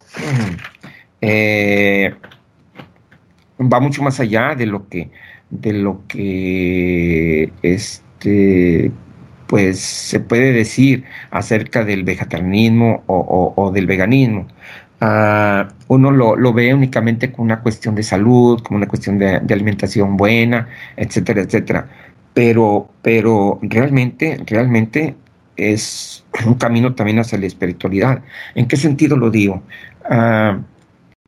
va 3.60 3.80
mucho 3.80 4.04
más 4.04 4.20
allá 4.20 4.56
de 4.56 4.66
lo 4.66 4.88
que, 4.88 5.10
de 5.50 5.74
lo 5.74 6.02
que 6.08 7.52
este, 7.62 8.92
pues 9.48 9.80
se 9.80 10.20
puede 10.20 10.52
decir 10.52 11.06
acerca 11.32 11.84
del 11.84 12.04
vegetarianismo 12.04 13.04
o, 13.08 13.72
del 13.74 13.88
veganismo. 13.88 14.48
Ah, 15.00 15.68
uno 15.88 16.12
lo, 16.12 16.54
ve 16.54 16.74
únicamente 16.74 17.32
como 17.32 17.46
una 17.46 17.62
cuestión 17.62 17.96
de 17.96 18.04
salud, 18.04 18.62
como 18.64 18.78
una 18.78 18.88
cuestión 18.88 19.20
de, 19.20 19.38
alimentación 19.50 20.18
buena, 20.18 20.68
etcétera, 20.96 21.42
etcétera. 21.42 21.88
Pero, 22.34 22.90
pero 23.02 23.60
realmente, 23.62 24.40
realmente 24.46 25.16
es 25.58 26.26
un 26.46 26.54
camino 26.56 26.96
también 26.96 27.20
hacia 27.20 27.38
la 27.38 27.48
espiritualidad. 27.48 28.22
¿En 28.56 28.68
qué 28.68 28.78
sentido 28.78 29.18
lo 29.18 29.30
digo? 29.30 29.64
Ah, 30.10 30.60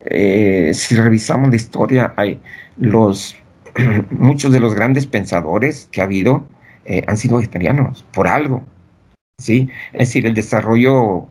eh, 0.06 0.72
si 0.74 0.96
revisamos 0.96 1.50
la 1.50 1.56
historia, 1.56 2.14
hay 2.16 2.40
los 2.78 3.36
muchos 4.12 4.52
de 4.52 4.60
los 4.60 4.74
grandes 4.76 5.06
pensadores 5.06 5.90
que 5.92 6.02
ha 6.02 6.06
habido 6.06 6.48
eh, 6.86 7.04
han 7.08 7.18
sido 7.18 7.38
vegetarianos 7.38 8.04
por 8.12 8.28
algo, 8.28 8.66
sí. 9.38 9.70
Es 9.94 10.00
decir, 10.10 10.26
el 10.26 10.34
desarrollo 10.34 11.28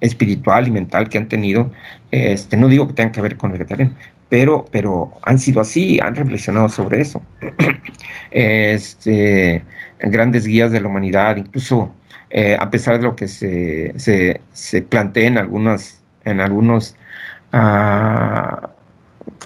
espiritual 0.00 0.68
y 0.68 0.70
mental 0.70 1.08
que 1.08 1.18
han 1.18 1.28
tenido, 1.28 1.72
este, 2.10 2.56
no 2.56 2.68
digo 2.68 2.86
que 2.88 2.94
tengan 2.94 3.12
que 3.12 3.22
ver 3.22 3.36
con 3.36 3.52
el 3.52 3.58
vegetariano, 3.58 3.94
pero, 4.28 4.66
pero 4.70 5.12
han 5.22 5.38
sido 5.38 5.60
así, 5.60 5.98
han 6.00 6.14
reflexionado 6.14 6.68
sobre 6.68 7.00
eso. 7.00 7.22
este, 8.30 9.64
grandes 10.00 10.46
guías 10.46 10.72
de 10.72 10.80
la 10.80 10.88
humanidad, 10.88 11.36
incluso 11.36 11.94
eh, 12.30 12.56
a 12.58 12.70
pesar 12.70 12.98
de 12.98 13.04
lo 13.04 13.16
que 13.16 13.28
se, 13.28 13.94
se, 13.98 14.40
se 14.52 14.82
plantea 14.82 15.26
en 15.26 15.38
algunas, 15.38 16.02
en 16.24 16.40
algunos 16.40 16.96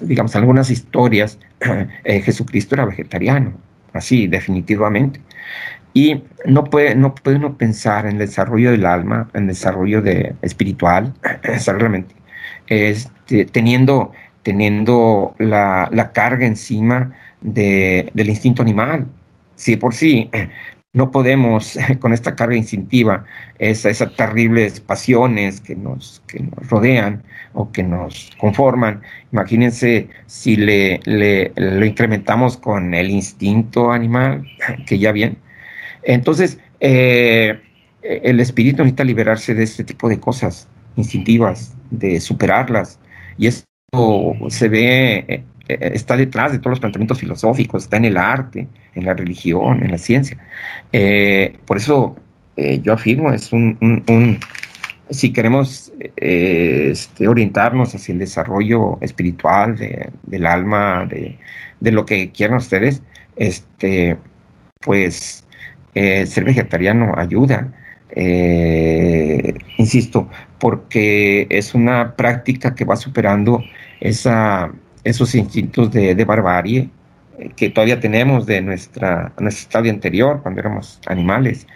digamos, 0.00 0.34
algunas 0.36 0.70
historias, 0.70 1.38
eh, 2.04 2.20
Jesucristo 2.20 2.74
era 2.74 2.84
vegetariano, 2.84 3.52
así, 3.92 4.26
definitivamente. 4.26 5.20
Y 5.94 6.24
no 6.46 6.64
puede, 6.64 6.94
no 6.94 7.14
puede 7.14 7.36
uno 7.36 7.56
pensar 7.56 8.06
en 8.06 8.12
el 8.12 8.18
desarrollo 8.18 8.70
del 8.70 8.86
alma, 8.86 9.28
en 9.34 9.42
el 9.42 9.48
desarrollo 9.48 10.00
de, 10.00 10.34
espiritual, 10.42 11.12
realmente, 11.66 12.14
este, 12.66 13.44
teniendo, 13.44 14.12
teniendo 14.42 15.34
la, 15.38 15.88
la 15.92 16.12
carga 16.12 16.46
encima 16.46 17.12
de, 17.40 18.10
del 18.14 18.30
instinto 18.30 18.62
animal. 18.62 19.06
Sí, 19.56 19.76
por 19.76 19.94
sí, 19.94 20.30
no 20.92 21.10
podemos 21.10 21.78
con 22.00 22.12
esta 22.12 22.34
carga 22.36 22.56
instintiva, 22.56 23.24
esas 23.58 24.14
terribles 24.16 24.80
pasiones 24.80 25.60
que 25.60 25.74
nos, 25.74 26.22
que 26.26 26.40
nos 26.40 26.68
rodean 26.68 27.22
o 27.54 27.70
que 27.72 27.82
nos 27.82 28.30
conforman. 28.38 29.02
Imagínense 29.32 30.08
si 30.26 30.56
le, 30.56 31.00
le, 31.04 31.52
lo 31.56 31.84
incrementamos 31.84 32.56
con 32.56 32.94
el 32.94 33.10
instinto 33.10 33.92
animal, 33.92 34.46
que 34.86 34.98
ya 34.98 35.12
bien. 35.12 35.38
Entonces, 36.02 36.58
eh, 36.80 37.60
el 38.02 38.40
espíritu 38.40 38.78
necesita 38.82 39.04
liberarse 39.04 39.54
de 39.54 39.62
este 39.62 39.84
tipo 39.84 40.08
de 40.08 40.18
cosas 40.18 40.68
instintivas, 40.96 41.74
de 41.90 42.20
superarlas. 42.20 42.98
Y 43.38 43.46
esto 43.46 43.66
se 44.48 44.68
ve 44.68 45.44
está 45.68 46.16
detrás 46.16 46.52
de 46.52 46.58
todos 46.58 46.72
los 46.72 46.80
planteamientos 46.80 47.18
filosóficos, 47.18 47.84
está 47.84 47.96
en 47.96 48.06
el 48.06 48.16
arte, 48.16 48.68
en 48.94 49.04
la 49.04 49.14
religión, 49.14 49.82
en 49.82 49.90
la 49.90 49.98
ciencia. 49.98 50.36
Eh, 50.92 51.56
por 51.64 51.76
eso 51.76 52.16
eh, 52.56 52.80
yo 52.82 52.92
afirmo, 52.92 53.32
es 53.32 53.52
un, 53.52 54.38
si 55.10 55.32
queremos 55.32 55.92
este, 56.16 57.28
orientarnos 57.28 57.94
hacia 57.94 58.12
el 58.12 58.18
desarrollo 58.18 58.98
espiritual 59.00 59.76
del 60.22 60.46
alma, 60.46 61.06
de, 61.06 61.38
lo 61.92 62.06
que 62.06 62.30
quieran 62.30 62.56
ustedes, 62.56 63.02
este, 63.36 64.16
pues 64.80 65.44
ser 65.94 66.44
vegetariano 66.44 67.14
ayuda. 67.16 67.72
insisto, 69.78 70.28
porque 70.58 71.46
es 71.50 71.74
una 71.74 72.14
práctica 72.16 72.74
que 72.74 72.84
va 72.84 72.96
superando 72.96 73.62
esa 74.00 74.72
esos 75.04 75.34
instintos 75.34 75.90
de, 75.90 76.24
barbarie 76.24 76.90
eh, 77.38 77.50
que 77.56 77.70
todavía 77.70 78.00
tenemos 78.00 78.46
de 78.46 78.60
nuestra, 78.60 79.32
nuestro 79.38 79.62
estadio 79.62 79.90
anterior, 79.90 80.40
cuando 80.42 80.60
éramos 80.60 81.00
animales. 81.06 81.66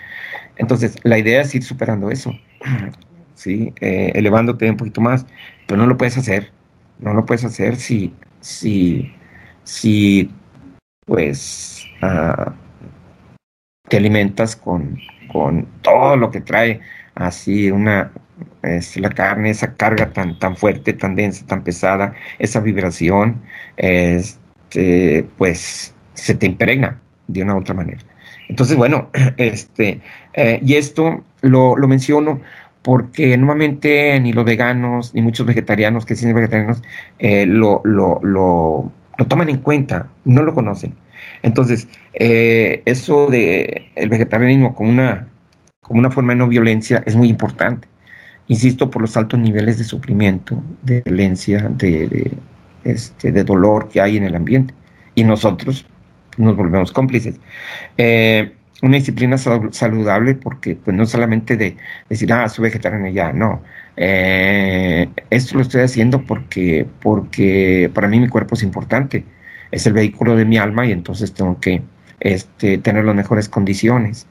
Entonces, 0.57 0.97
la 1.03 1.19
idea 1.19 1.43
es 1.43 1.55
ir 1.55 1.63
superando 1.63 2.11
eso, 2.11 2.33
¿sí? 3.35 3.73
Eh, 3.81 4.13
elevándote 4.15 4.71
un 4.71 4.77
poquito 4.77 5.01
más, 5.01 5.27
pero 5.67 5.81
no 5.81 5.87
lo 5.87 5.97
puedes 5.97 6.17
hacer, 6.17 6.53
no 6.99 7.13
lo 7.15 7.27
puedes 7.27 7.45
hacer 7.45 7.77
si, 7.77 8.15
si, 8.41 9.13
si 9.65 10.31
pues, 11.07 11.85
ah, 12.03 12.55
te 13.89 13.97
alimentas 13.97 14.57
con, 14.57 14.99
con 15.33 15.67
todo 15.83 16.17
lo 16.17 16.31
que 16.31 16.41
trae 16.41 16.81
así 17.15 17.71
una, 17.71 18.13
este, 18.63 19.01
la 19.01 19.11
carne, 19.11 19.51
esa 19.51 19.75
carga 19.75 20.13
tan, 20.13 20.39
tan 20.39 20.57
fuerte, 20.57 20.93
tan 20.93 21.15
densa, 21.15 21.47
tan 21.47 21.63
pesada, 21.63 22.15
esa 22.39 22.61
vibración, 22.61 23.41
este, 23.77 25.27
pues 25.39 25.95
se 26.15 26.35
te 26.35 26.47
impregna 26.47 27.01
de 27.29 27.43
una 27.43 27.55
u 27.55 27.59
otra 27.59 27.75
manera. 27.75 28.01
Entonces, 28.49 28.77
bueno, 28.77 29.11
este, 29.37 30.01
eh, 30.35 30.61
y 30.65 30.75
esto 30.75 31.25
lo, 31.43 31.77
menciono 31.77 32.41
porque 32.83 33.37
nuevamente 33.37 34.19
ni 34.21 34.33
los 34.33 34.45
veganos, 34.45 35.15
ni 35.15 35.23
muchos 35.23 35.47
vegetarianos 35.47 36.07
que 36.07 36.15
siguen 36.15 36.37
vegetarianos, 36.37 36.83
eh, 37.19 37.47
lo, 37.47 37.81
lo, 37.85 38.21
lo, 38.23 38.93
toman 39.29 39.49
en 39.49 39.59
cuenta, 39.59 40.09
no 40.25 40.43
lo 40.43 40.55
conocen. 40.55 40.95
Entonces, 41.43 41.89
eh, 42.15 42.83
eso 42.85 43.27
de 43.29 43.91
el 43.97 44.09
vegetarianismo 44.09 44.75
una, 44.79 45.29
como 45.81 45.99
una 45.99 46.11
forma 46.11 46.33
de 46.33 46.39
no 46.39 46.49
violencia 46.49 47.03
es 47.07 47.17
muy 47.17 47.29
importante 47.29 47.89
insisto, 48.49 48.91
por 48.91 49.03
los 49.03 49.17
altos 49.17 49.41
niveles 49.41 49.79
de 49.79 49.85
sufrimiento, 49.85 50.63
de 50.83 51.03
violencia, 51.03 51.69
de, 51.69 52.33
este, 52.85 53.33
de 53.33 53.45
dolor 53.45 53.89
que 53.89 54.01
hay 54.01 54.17
en 54.17 54.25
el 54.25 54.37
ambiente. 54.37 54.75
Y 55.15 55.25
nosotros 55.25 55.87
nos 56.37 56.57
volvemos 56.57 56.93
cómplices. 56.93 57.41
Eh, 57.97 58.53
una 58.83 58.97
disciplina 58.97 59.39
saludable 59.39 60.35
porque 60.35 60.77
pues 60.77 60.97
no 60.97 61.07
solamente 61.07 61.57
de 61.57 61.77
decir, 62.09 62.33
ah, 62.33 62.49
soy 62.49 62.65
vegetariano 62.65 63.09
ya, 63.09 63.33
no. 63.33 63.63
Eh, 63.97 65.09
esto 65.31 65.57
lo 65.57 65.63
estoy 65.63 65.83
haciendo 65.83 66.23
porque, 66.23 66.87
porque 67.01 67.91
para 67.95 68.09
mí 68.09 68.21
mi 68.21 68.29
cuerpo 68.29 68.55
es 68.55 68.63
importante, 68.63 69.25
es 69.71 69.87
el 69.87 69.95
vehículo 69.95 70.37
de 70.37 70.45
mi 70.45 70.59
alma 70.59 70.87
y 70.87 70.93
entonces 70.93 71.33
tengo 71.33 71.59
que 71.59 71.83
este, 72.21 72.79
tener 72.79 73.05
las 73.05 73.15
mejores 73.15 73.49
condiciones. 73.49 74.27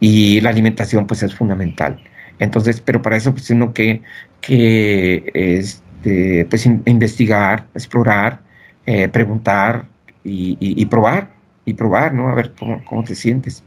Y 0.00 0.40
la 0.40 0.50
alimentación 0.50 1.06
pues 1.06 1.22
es 1.22 1.34
fundamental. 1.34 2.02
Entonces, 2.38 2.80
pero 2.80 3.02
para 3.02 3.16
eso 3.16 3.32
pues 3.32 3.50
uno 3.50 3.72
que, 3.72 4.02
que 4.40 5.30
este, 5.34 6.46
pues 6.46 6.66
investigar, 6.66 7.66
explorar, 7.74 8.40
eh, 8.86 9.08
preguntar 9.08 9.86
y, 10.24 10.84
probar, 10.86 11.30
y 11.64 11.74
probar, 11.74 12.12
¿no? 12.14 12.28
A 12.28 12.34
ver 12.34 12.52
cómo, 12.58 12.84
cómo 12.84 13.04
te 13.04 13.14
sientes. 13.14 13.62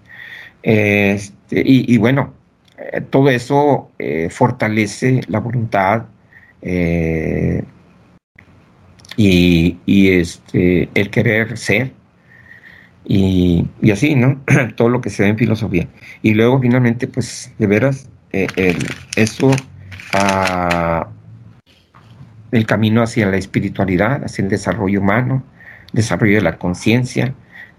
Este, 0.63 1.63
y, 1.65 1.97
bueno, 1.97 2.33
eh, 2.77 3.01
todo 3.01 3.29
eso 3.29 3.91
eh, 3.99 4.29
fortalece 4.29 5.21
la 5.27 5.39
voluntad 5.39 6.05
y, 9.17 9.77
y, 9.85 10.09
este, 10.09 10.89
el 10.93 11.09
querer 11.09 11.57
ser. 11.57 11.93
Y, 13.05 13.67
y, 13.81 13.91
así, 13.91 14.15
¿no? 14.15 14.41
todo 14.75 14.89
lo 14.89 15.01
que 15.01 15.09
se 15.09 15.23
ve 15.23 15.29
en 15.29 15.37
filosofía. 15.37 15.87
Y 16.21 16.33
luego 16.33 16.59
finalmente, 16.59 17.07
pues, 17.07 17.53
de 17.57 17.67
veras, 17.67 18.09
el, 18.31 18.77
eso 19.15 19.51
a 20.13 21.07
el 22.51 22.65
camino 22.65 23.01
hacia 23.01 23.27
la 23.27 23.37
espiritualidad, 23.37 24.23
hacia 24.23 24.43
el 24.43 24.49
desarrollo 24.49 25.01
humano, 25.01 25.43
desarrollo 25.93 26.35
de 26.35 26.41
la 26.41 26.57
conciencia, 26.57 27.33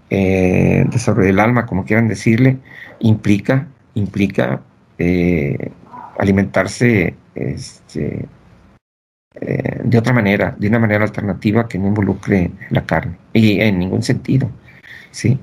eh, 0.09 0.85
desarrollo 0.89 1.27
del 1.27 1.39
alma, 1.39 1.65
como 1.65 1.85
quieran 1.85 2.07
decirle, 2.07 2.57
implica, 2.99 3.67
implica 3.95 4.61
eh, 4.97 5.71
alimentarse 6.17 7.15
este, 7.35 8.25
eh, 9.35 9.81
de 9.83 9.97
otra 9.97 10.13
manera, 10.13 10.55
de 10.57 10.67
una 10.67 10.79
manera 10.79 11.03
alternativa 11.03 11.67
que 11.67 11.79
no 11.79 11.87
involucre 11.87 12.51
la 12.69 12.85
carne, 12.85 13.17
y 13.33 13.59
en 13.61 13.79
ningún 13.79 14.03
sentido, 14.03 14.49
¿sí? 15.11 15.39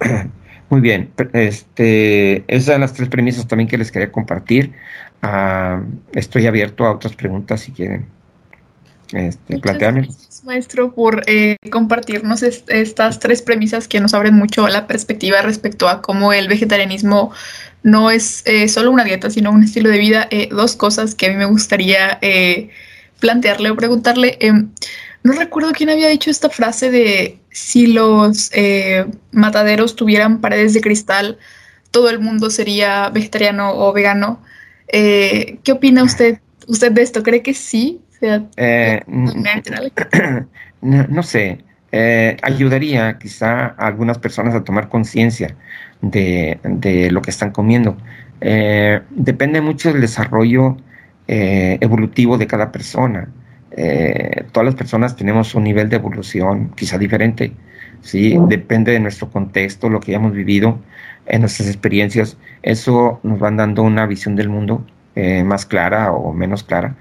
Muy 0.70 0.80
bien, 0.80 1.10
este, 1.32 2.44
esas 2.46 2.66
son 2.74 2.80
las 2.80 2.94
tres 2.94 3.08
premisas 3.08 3.46
también 3.48 3.68
que 3.68 3.76
les 3.76 3.90
quería 3.90 4.10
compartir. 4.10 4.72
Ah, 5.20 5.82
estoy 6.12 6.46
abierto 6.46 6.86
a 6.86 6.92
otras 6.92 7.14
preguntas 7.14 7.60
si 7.60 7.72
quieren 7.72 8.06
este, 9.12 9.58
Gracias, 9.58 10.42
maestro, 10.44 10.94
por 10.94 11.24
eh, 11.26 11.56
compartirnos 11.70 12.42
estas 12.42 13.18
tres 13.18 13.42
premisas 13.42 13.88
que 13.88 14.00
nos 14.00 14.14
abren 14.14 14.34
mucho 14.34 14.68
la 14.68 14.86
perspectiva 14.86 15.42
respecto 15.42 15.88
a 15.88 16.00
cómo 16.00 16.32
el 16.32 16.46
vegetarianismo 16.46 17.32
no 17.82 18.10
es 18.10 18.42
eh, 18.46 18.68
solo 18.68 18.92
una 18.92 19.04
dieta, 19.04 19.28
sino 19.30 19.50
un 19.50 19.64
estilo 19.64 19.90
de 19.90 19.98
vida. 19.98 20.28
Eh, 20.30 20.48
dos 20.52 20.76
cosas 20.76 21.16
que 21.16 21.26
a 21.26 21.30
mí 21.30 21.36
me 21.36 21.46
gustaría 21.46 22.20
plantearle 23.18 23.70
o 23.70 23.76
preguntarle. 23.76 24.38
No 25.22 25.32
recuerdo 25.32 25.72
quién 25.72 25.90
había 25.90 26.08
dicho 26.08 26.30
esta 26.30 26.48
frase 26.48 26.90
de 26.90 27.38
si 27.50 27.88
los 27.88 28.50
mataderos 29.32 29.96
tuvieran 29.96 30.40
paredes 30.40 30.72
de 30.72 30.80
cristal, 30.80 31.38
todo 31.90 32.08
el 32.08 32.20
mundo 32.20 32.48
sería 32.50 33.10
vegetariano 33.10 33.74
o 33.74 33.92
vegano. 33.92 34.42
¿Qué 34.88 35.72
opina 35.72 36.02
usted, 36.02 36.38
usted 36.66 36.92
de 36.92 37.02
esto? 37.02 37.22
¿Cree 37.22 37.42
que 37.42 37.52
sí? 37.52 38.00
Eh, 38.56 39.02
no, 40.80 41.22
sé, 41.22 41.58
eh, 41.92 42.36
ayudaría 42.42 43.18
quizá 43.18 43.66
a 43.66 43.86
algunas 43.86 44.18
personas 44.18 44.54
a 44.54 44.64
tomar 44.64 44.88
conciencia 44.88 45.56
de, 46.02 47.08
lo 47.10 47.22
que 47.22 47.30
están 47.30 47.50
comiendo. 47.50 47.96
Eh, 48.40 49.00
depende 49.10 49.60
mucho 49.60 49.92
del 49.92 50.00
desarrollo 50.00 50.76
evolutivo 51.26 52.38
de 52.38 52.46
cada 52.48 52.72
persona. 52.72 53.28
Todas 54.52 54.66
las 54.66 54.74
personas 54.74 55.16
tenemos 55.16 55.54
un 55.54 55.64
nivel 55.64 55.88
de 55.88 55.96
evolución 55.96 56.70
quizá 56.74 56.98
diferente. 56.98 57.52
¿sí? 58.02 58.38
Depende 58.48 58.92
de 58.92 59.00
nuestro 59.00 59.30
contexto, 59.30 59.88
lo 59.88 60.00
que 60.00 60.12
hayamos 60.12 60.32
vivido, 60.32 60.78
en 61.26 61.42
nuestras 61.42 61.68
experiencias. 61.68 62.36
Eso 62.62 63.20
nos 63.22 63.38
van 63.38 63.56
dando 63.56 63.82
una 63.82 64.06
visión 64.06 64.36
del 64.36 64.48
mundo 64.48 64.84
más 65.44 65.66
clara 65.66 66.12
o 66.12 66.32
menos 66.32 66.62
clara 66.64 66.96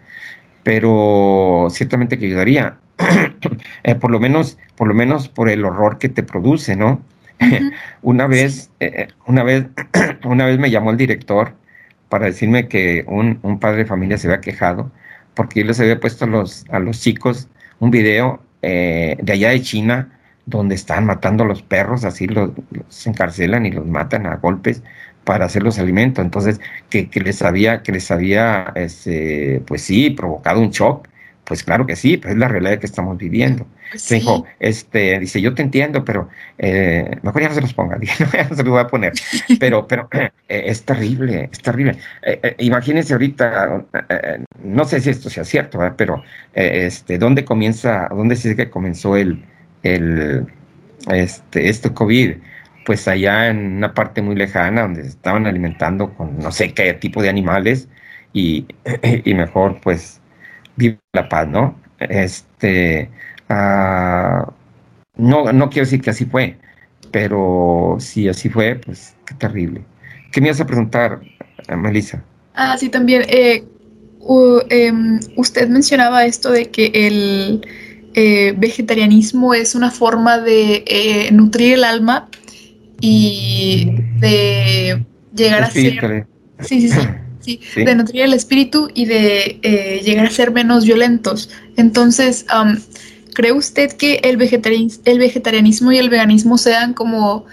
pero 0.63 1.67
ciertamente 1.71 2.17
que 2.17 2.27
ayudaría. 2.27 2.77
Eh, 3.83 3.95
por 3.95 4.11
lo 4.11 4.19
menos, 4.19 4.57
por 4.75 4.87
lo 4.87 4.93
menos 4.93 5.29
por 5.29 5.49
el 5.49 5.63
horror 5.63 5.97
que 5.97 6.09
te 6.09 6.21
produce, 6.21 6.75
¿no? 6.75 7.01
una 8.01 8.27
vez, 8.27 8.69
eh, 8.81 9.07
una 9.25 9.43
vez, 9.43 9.65
una 10.25 10.45
vez 10.45 10.59
me 10.59 10.69
llamó 10.69 10.91
el 10.91 10.97
director 10.97 11.55
para 12.09 12.25
decirme 12.25 12.67
que 12.67 13.05
un, 13.07 13.59
padre 13.59 13.77
de 13.77 13.85
familia 13.85 14.17
se 14.17 14.27
había 14.27 14.41
quejado 14.41 14.91
porque 15.39 15.61
yo 15.61 15.67
les 15.67 15.79
había 15.79 16.01
puesto 16.01 16.25
a 16.25 16.27
los, 16.27 16.65
a 16.69 16.79
los 16.79 16.99
chicos 16.99 17.47
un 17.79 17.91
video 17.91 18.41
eh, 18.61 19.15
de 19.21 19.31
allá 19.31 19.51
de 19.51 19.61
China 19.61 20.19
donde 20.45 20.75
están 20.75 21.05
matando 21.05 21.45
a 21.45 21.47
los 21.47 21.61
perros, 21.61 22.03
así 22.03 22.27
los, 22.27 22.51
encarcelan 23.05 23.65
y 23.65 23.71
los 23.71 23.85
matan 23.85 24.25
a 24.25 24.35
golpes 24.35 24.83
para 25.23 25.45
hacer 25.45 25.63
los 25.63 25.79
alimentos. 25.79 26.25
Entonces, 26.25 26.59
que, 26.89 27.09
les 27.23 27.41
había, 27.41 27.83
que 27.83 27.93
les 27.93 28.11
había, 28.11 28.73
este, 28.75 29.63
pues 29.65 29.81
sí, 29.81 30.09
provocado 30.09 30.59
un 30.59 30.71
shock. 30.71 31.07
Pues 31.49 31.63
claro 31.63 31.85
que 31.87 31.95
sí, 31.95 32.15
pues 32.15 32.35
es 32.35 32.39
la 32.39 32.47
realidad 32.47 32.77
que 32.77 32.85
estamos 32.85 33.17
viviendo. 33.17 33.67
Pues 33.89 34.07
dijo, 34.07 34.45
este, 34.59 35.19
dice, 35.19 35.41
yo 35.41 35.55
te 35.55 35.63
entiendo, 35.63 36.05
pero 36.05 36.29
eh, 36.59 37.17
mejor 37.23 37.41
ya 37.41 37.49
no 37.49 37.55
se 37.55 37.61
los 37.61 37.73
ponga, 37.73 37.97
dije, 37.99 38.23
no, 38.23 38.31
ya 38.31 38.43
no 38.43 38.55
se 38.55 38.63
los 38.63 38.71
voy 38.71 38.79
a 38.79 38.87
poner. 38.87 39.13
Pero, 39.59 39.87
pero 39.87 40.07
eh, 40.13 40.31
es 40.47 40.83
terrible, 40.83 41.49
es 41.51 41.59
terrible. 41.59 41.97
Eh, 42.21 42.55
imagínense 42.59 43.13
ahorita, 43.13 43.83
no 44.63 44.85
sé 44.85 45.01
si 45.01 45.09
esto 45.09 45.29
sea 45.29 45.43
cierto, 45.43 45.79
pero 45.97 46.23
este, 46.53 47.17
¿dónde 47.17 47.43
comienza, 47.43 48.07
dónde 48.09 48.35
se 48.35 48.49
dice 48.49 48.65
que 48.65 48.69
comenzó 48.69 49.17
el, 49.17 49.43
el, 49.83 50.45
este, 51.11 51.67
este 51.67 51.91
COVID? 51.91 52.35
pues 52.85 53.07
allá 53.07 53.49
en 53.49 53.77
una 53.77 53.93
parte 53.93 54.21
muy 54.23 54.35
lejana 54.35 54.81
donde 54.81 55.03
se 55.03 55.09
estaban 55.09 55.45
alimentando 55.45 56.13
con 56.15 56.39
no 56.39 56.51
sé 56.51 56.73
qué 56.73 56.93
tipo 56.93 57.21
de 57.21 57.29
animales 57.29 57.87
y, 58.33 58.65
mejor 59.25 59.79
pues 59.81 60.21
vive 60.79 60.97
la 61.13 61.29
paz, 61.29 61.47
¿no? 61.47 61.75
Este, 61.99 63.09
ah, 63.49 64.51
no, 65.17 65.51
no 65.51 65.69
quiero 65.69 65.85
decir 65.85 66.01
que 66.01 66.09
así 66.09 66.25
fue, 66.25 66.57
pero 67.11 67.97
si 67.99 68.29
así 68.29 68.49
fue, 68.49 68.75
pues 68.75 69.15
qué 69.25 69.35
terrible. 69.35 69.83
¿Qué 70.31 70.41
me 70.41 70.47
ibas 70.47 70.61
a 70.61 70.65
preguntar, 70.65 71.19
Melissa? 71.77 72.23
Ah, 72.55 72.77
sí, 72.77 72.89
también. 72.89 73.23
Eh, 73.27 73.65
em, 74.69 75.19
usted 75.35 75.67
mencionaba 75.67 76.25
esto 76.25 76.51
de 76.51 76.69
que 76.69 76.91
el 76.93 77.65
eh, 78.13 78.53
vegetarianismo 78.57 79.53
es 79.53 79.75
una 79.75 79.91
forma 79.91 80.39
de 80.39 80.83
eh, 80.87 81.29
nutrir 81.31 81.73
el 81.73 81.83
alma 81.83 82.29
y 83.01 83.91
de 84.19 85.03
llegar 85.35 85.63
a 85.63 85.71
ser... 85.71 86.27
Sí, 86.61 86.81
sí, 86.81 86.89
sí, 86.89 86.99
sí, 87.39 87.59
de 87.75 87.95
nutrir 87.95 88.23
el 88.23 88.33
espíritu 88.33 88.89
y 88.93 89.05
de 89.05 89.59
eh, 89.61 90.01
llegar 90.03 90.25
a 90.25 90.29
ser 90.29 90.51
menos 90.51 90.85
violentos. 90.85 91.49
Entonces, 91.77 92.45
¿cree 93.33 93.51
usted 93.51 93.93
que 93.93 94.21
el, 94.23 94.39
el 95.05 95.19
vegetarianismo 95.19 95.91
y 95.91 95.97
el 95.97 96.09
veganismo 96.09 96.57
sean 96.57 96.93
como 96.93 97.45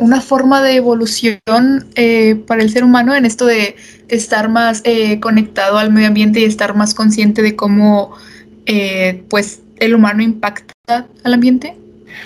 una 0.00 0.20
forma 0.20 0.60
de 0.62 0.74
evolución 0.74 1.38
eh, 1.94 2.34
para 2.48 2.60
el 2.60 2.70
ser 2.70 2.82
humano 2.82 3.14
en 3.14 3.24
esto 3.24 3.46
de 3.46 3.76
estar 4.08 4.48
más 4.48 4.80
eh, 4.82 5.20
conectado 5.20 5.78
al 5.78 5.92
medio 5.92 6.08
ambiente 6.08 6.40
y 6.40 6.44
estar 6.44 6.74
más 6.74 6.92
consciente 6.92 7.40
de 7.40 7.54
cómo 7.54 8.16
pues 9.28 9.60
el 9.76 9.94
humano 9.94 10.22
impacta 10.22 11.06
al 11.22 11.34
ambiente? 11.34 11.76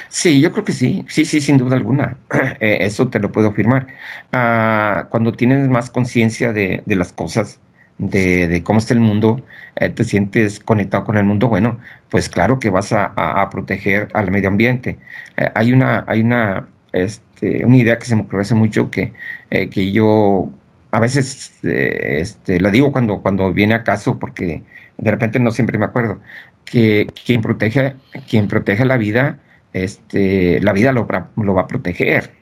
Sí, 0.09 0.41
yo 0.41 0.53
creo 0.53 0.65
que 0.65 0.73
sí, 0.73 1.05
sí, 1.09 1.25
sí, 1.25 1.41
sin 1.41 1.59
duda 1.59 1.77
alguna. 1.77 2.17
Eh, 2.61 2.79
eso 2.81 3.09
te 3.09 3.21
lo 3.21 3.31
puedo 3.31 3.49
afirmar. 3.49 3.87
Ah, 4.33 5.07
cuando 5.11 5.33
tienes 5.33 5.69
más 5.69 5.91
conciencia 5.91 6.53
de, 6.53 6.83
las 6.87 7.13
cosas, 7.13 7.61
de, 7.99 8.63
cómo 8.65 8.79
está 8.79 8.95
el 8.95 9.01
mundo, 9.01 9.43
eh, 9.77 9.91
te 9.91 10.05
sientes 10.05 10.61
conectado 10.61 11.05
con 11.05 11.17
el 11.17 11.25
mundo, 11.25 11.49
bueno, 11.49 11.79
pues 12.11 12.29
claro 12.29 12.59
que 12.59 12.71
vas 12.71 12.93
a, 12.93 13.49
proteger 13.51 14.09
al 14.15 14.31
medio 14.31 14.49
ambiente. 14.49 14.99
Eh, 15.37 15.51
hay 15.55 15.73
una, 15.73 16.05
hay 16.09 16.21
una, 16.21 16.69
este, 16.93 17.65
una 17.65 17.77
idea 17.77 17.99
que 17.99 18.07
se 18.07 18.17
me 18.17 18.23
ocurre 18.23 18.43
hace 18.43 18.55
mucho 18.55 18.91
que, 18.91 19.13
que 19.51 19.93
yo 19.93 20.51
a 20.91 21.01
veces 21.01 21.53
este, 21.63 22.61
la 22.61 22.71
digo 22.71 22.93
cuando, 22.93 23.21
cuando 23.23 23.53
viene 23.53 23.75
a 23.75 23.85
caso 23.85 24.19
porque 24.19 24.63
de 24.97 25.11
repente 25.11 25.39
no 25.39 25.51
siempre 25.51 25.79
me 25.79 25.85
acuerdo, 25.85 26.21
que 26.65 27.07
quien 27.25 27.41
protege, 27.41 27.95
quien 28.29 28.49
protege 28.49 28.85
la 28.85 28.97
vida 28.97 29.39
este, 29.73 30.61
la 30.61 30.73
vida 30.73 30.93
lo, 30.93 31.07
va 31.07 31.61
a 31.61 31.67
proteger. 31.67 32.33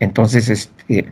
Entonces, 0.00 0.48
este, 0.48 1.06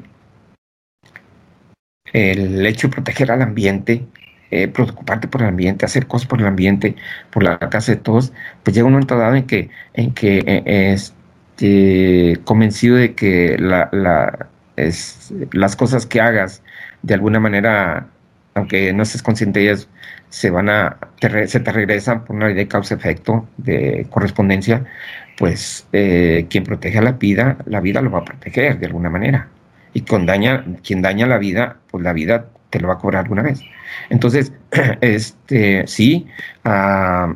el 2.13 2.67
hecho 2.67 2.89
de 2.89 2.95
proteger 2.95 3.31
al 3.31 3.43
ambiente, 3.43 4.07
eh, 4.51 4.69
preocuparte 4.69 5.29
por 5.29 5.43
el 5.43 5.49
ambiente, 5.49 5.85
hacer 5.85 6.07
cosas 6.07 6.29
por 6.29 6.41
el 6.41 6.47
ambiente, 6.47 6.97
por 7.31 7.43
la 7.43 7.59
casa 7.59 7.93
de 7.93 7.99
todos, 7.99 8.33
pues 8.63 8.75
llega 8.75 8.87
un 8.87 8.93
momento 8.93 9.17
dado 9.17 9.37
en 9.37 9.47
que, 9.47 9.71
en 9.95 10.13
que 10.13 10.43
eh, 10.47 10.93
este, 10.93 12.41
convencido 12.45 12.97
de 12.97 13.15
que 13.15 13.57
las 15.53 15.77
cosas 15.77 16.07
que 16.07 16.21
hagas 16.21 16.63
de 17.03 17.15
alguna 17.15 17.39
manera 17.41 18.09
aunque 18.55 18.93
no 18.93 19.03
estés 19.03 19.23
consciente 19.23 19.63
ellas, 19.63 19.89
se 20.29 20.51
van 20.51 20.69
a, 20.69 20.99
se 21.47 21.61
te 21.61 21.73
regresan 21.73 22.25
por 22.25 22.37
una 22.37 22.47
ley 22.47 22.55
de 22.55 22.69
causa-efecto 22.69 23.49
de 23.57 24.07
correspondencia, 24.11 24.87
pues 25.39 25.87
eh, 25.93 26.47
quien 26.51 26.65
protege 26.65 27.01
la 27.01 27.13
vida, 27.13 27.57
la 27.67 27.81
vida 27.81 28.01
lo 28.03 28.11
va 28.11 28.21
a 28.21 28.25
proteger 28.25 28.79
de 28.79 28.87
alguna 28.87 29.11
manera. 29.11 29.49
Y 29.93 30.03
con 30.03 30.27
daña, 30.27 30.65
quien 30.85 31.03
daña 31.03 31.27
la 31.27 31.39
vida, 31.39 31.79
pues 31.91 32.05
la 32.05 32.13
vida 32.13 32.47
te 32.71 32.79
lo 32.81 32.89
va 32.89 32.95
a 32.95 32.99
cobrar 32.99 33.25
alguna 33.25 33.43
vez. 33.43 33.61
Entonces, 34.09 34.53
este, 35.01 35.87
sí, 35.87 36.27
uh, 36.65 37.35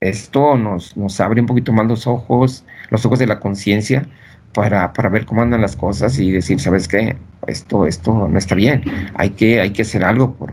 esto 0.00 0.56
nos, 0.56 0.96
nos 0.96 1.20
abre 1.20 1.40
un 1.40 1.46
poquito 1.46 1.72
más 1.72 1.86
los 1.86 2.06
ojos, 2.06 2.64
los 2.90 3.06
ojos 3.06 3.18
de 3.18 3.26
la 3.26 3.38
conciencia, 3.38 4.06
para, 4.52 4.92
para, 4.92 5.08
ver 5.08 5.24
cómo 5.24 5.42
andan 5.42 5.60
las 5.62 5.76
cosas 5.76 6.18
y 6.18 6.30
decir, 6.30 6.60
¿sabes 6.60 6.88
qué? 6.88 7.16
Esto, 7.46 7.86
esto 7.86 8.28
no 8.28 8.38
está 8.38 8.54
bien. 8.54 8.82
Hay 9.14 9.30
que, 9.30 9.60
hay 9.60 9.70
que 9.70 9.82
hacer 9.82 10.04
algo 10.04 10.34
por, 10.34 10.52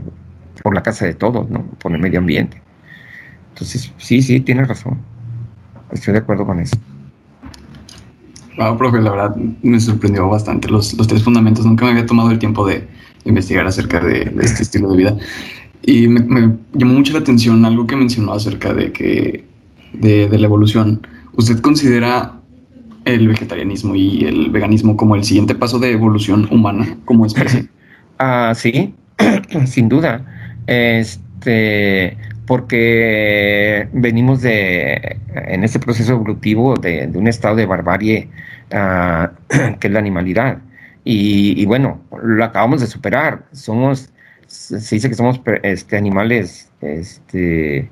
por 0.63 0.73
la 0.73 0.83
casa 0.83 1.05
de 1.05 1.13
todos, 1.13 1.49
¿no? 1.49 1.63
Por 1.79 1.91
el 1.91 1.99
medio 1.99 2.19
ambiente. 2.19 2.61
Entonces, 3.49 3.91
sí, 3.97 4.21
sí, 4.21 4.39
tienes 4.39 4.67
razón. 4.67 4.97
Estoy 5.91 6.13
de 6.13 6.19
acuerdo 6.19 6.45
con 6.45 6.59
eso. 6.59 6.77
Wow, 8.57 8.77
profe, 8.77 9.01
la 9.01 9.11
verdad 9.11 9.35
me 9.61 9.79
sorprendió 9.79 10.27
bastante 10.27 10.67
los, 10.67 10.93
los 10.93 11.07
tres 11.07 11.23
fundamentos. 11.23 11.65
Nunca 11.65 11.85
me 11.85 11.91
había 11.91 12.05
tomado 12.05 12.31
el 12.31 12.39
tiempo 12.39 12.65
de 12.65 12.87
investigar 13.25 13.65
acerca 13.67 13.99
de, 13.99 14.25
de 14.25 14.45
este 14.45 14.63
estilo 14.63 14.91
de 14.91 14.97
vida. 14.97 15.17
Y 15.81 16.07
me, 16.07 16.21
me, 16.21 16.57
llamó 16.73 16.93
mucho 16.93 17.13
la 17.13 17.19
atención 17.19 17.63
algo 17.65 17.87
que 17.87 17.95
mencionó 17.95 18.33
acerca 18.33 18.73
de 18.73 18.91
que 18.91 19.45
de, 19.93 20.27
de 20.27 20.37
la 20.37 20.47
evolución. 20.47 21.05
¿Usted 21.33 21.59
considera 21.61 22.38
el 23.13 23.27
vegetarianismo 23.27 23.95
y 23.95 24.25
el 24.25 24.49
veganismo 24.49 24.95
como 24.97 25.15
el 25.15 25.23
siguiente 25.23 25.55
paso 25.55 25.79
de 25.79 25.91
evolución 25.91 26.47
humana 26.51 26.97
como 27.05 27.25
especie? 27.25 27.67
Ah, 28.21 28.51
sí, 28.53 28.93
sin 29.65 29.87
duda. 29.87 30.25
Este, 30.67 32.17
porque 32.45 33.87
venimos 33.93 34.41
de, 34.41 35.19
en 35.33 35.63
este 35.63 35.79
proceso 35.79 36.11
evolutivo 36.11 36.75
de, 36.75 37.09
un 37.15 37.29
estado 37.29 37.55
de 37.55 37.65
barbarie 37.65 38.27
uh, 38.73 39.27
que 39.79 39.87
es 39.87 39.93
la 39.93 39.99
animalidad. 39.99 40.57
Y, 41.05 41.53
y, 41.61 41.65
bueno, 41.65 42.01
lo 42.21 42.43
acabamos 42.43 42.81
de 42.81 42.87
superar. 42.87 43.45
Somos, 43.53 44.09
se 44.47 44.95
dice 44.95 45.07
que 45.07 45.15
somos 45.15 45.39
este, 45.63 45.95
animales 45.95 46.69
este, 46.81 47.89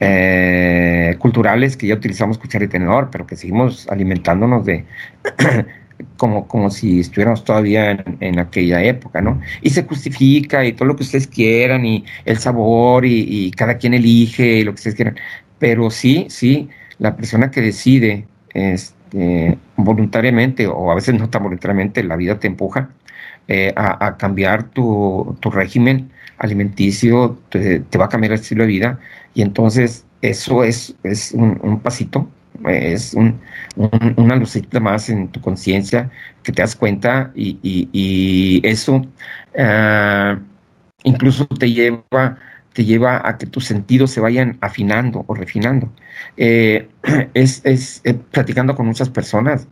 eh, 0.00 1.16
culturales 1.18 1.76
que 1.76 1.86
ya 1.86 1.94
utilizamos 1.94 2.38
cuchara 2.38 2.64
y 2.64 2.68
tenedor, 2.68 3.08
pero 3.10 3.26
que 3.26 3.36
seguimos 3.36 3.88
alimentándonos 3.88 4.64
de 4.64 4.84
como, 6.16 6.46
como 6.46 6.70
si 6.70 7.00
estuviéramos 7.00 7.44
todavía 7.44 7.90
en, 7.90 8.16
en, 8.20 8.38
aquella 8.38 8.82
época, 8.82 9.20
¿no? 9.20 9.40
Y 9.62 9.70
se 9.70 9.84
justifica 9.84 10.64
y 10.64 10.72
todo 10.72 10.86
lo 10.86 10.96
que 10.96 11.02
ustedes 11.02 11.26
quieran 11.26 11.84
y 11.84 12.04
el 12.24 12.38
sabor 12.38 13.04
y, 13.06 13.50
cada 13.52 13.78
quien 13.78 13.94
elige 13.94 14.58
y 14.58 14.64
lo 14.64 14.72
que 14.72 14.76
ustedes 14.76 14.96
quieran, 14.96 15.16
pero 15.58 15.90
sí, 15.90 16.26
sí, 16.30 16.68
la 16.98 17.16
persona 17.16 17.50
que 17.50 17.60
decide 17.60 18.26
este, 18.54 19.58
voluntariamente 19.76 20.66
o 20.66 20.90
a 20.90 20.94
veces 20.94 21.14
no 21.18 21.30
tan 21.30 21.42
voluntariamente, 21.42 22.02
la 22.04 22.16
vida 22.16 22.38
te 22.38 22.46
empuja 22.46 22.90
eh, 23.48 23.72
a, 23.76 24.16
cambiar 24.16 24.64
tu, 24.64 25.36
tu 25.40 25.50
régimen 25.50 26.10
alimenticio, 26.38 27.38
te, 27.50 27.82
va 27.98 28.06
a 28.06 28.08
cambiar 28.08 28.32
el 28.32 28.40
estilo 28.40 28.62
de 28.62 28.68
vida 28.68 29.00
y 29.34 29.42
entonces 29.42 30.04
eso 30.22 30.64
es, 30.64 30.94
es 31.02 31.32
un, 31.32 31.80
pasito, 31.80 32.28
es 32.66 33.14
un, 33.14 33.40
un, 33.76 34.14
una 34.16 34.36
lucita 34.36 34.80
más 34.80 35.08
en 35.08 35.28
tu 35.28 35.40
conciencia 35.40 36.10
que 36.42 36.52
te 36.52 36.62
das 36.62 36.74
cuenta 36.74 37.30
y, 37.34 37.58
y, 37.62 38.60
eso 38.66 38.96
uh, 38.96 40.38
incluso 41.04 41.46
te 41.46 41.70
lleva 41.70 42.38
te 42.78 42.84
lleva 42.84 43.28
a 43.28 43.38
que 43.38 43.46
tus 43.46 43.64
sentidos 43.64 44.12
se 44.12 44.20
vayan 44.20 44.56
afinando 44.60 45.24
o 45.26 45.34
refinando. 45.34 45.90
Eh, 46.36 46.88
es, 47.34 47.60
es 47.64 48.00
eh, 48.04 48.14
platicando 48.14 48.76
con 48.76 48.86
muchas 48.86 49.10
personas 49.10 49.66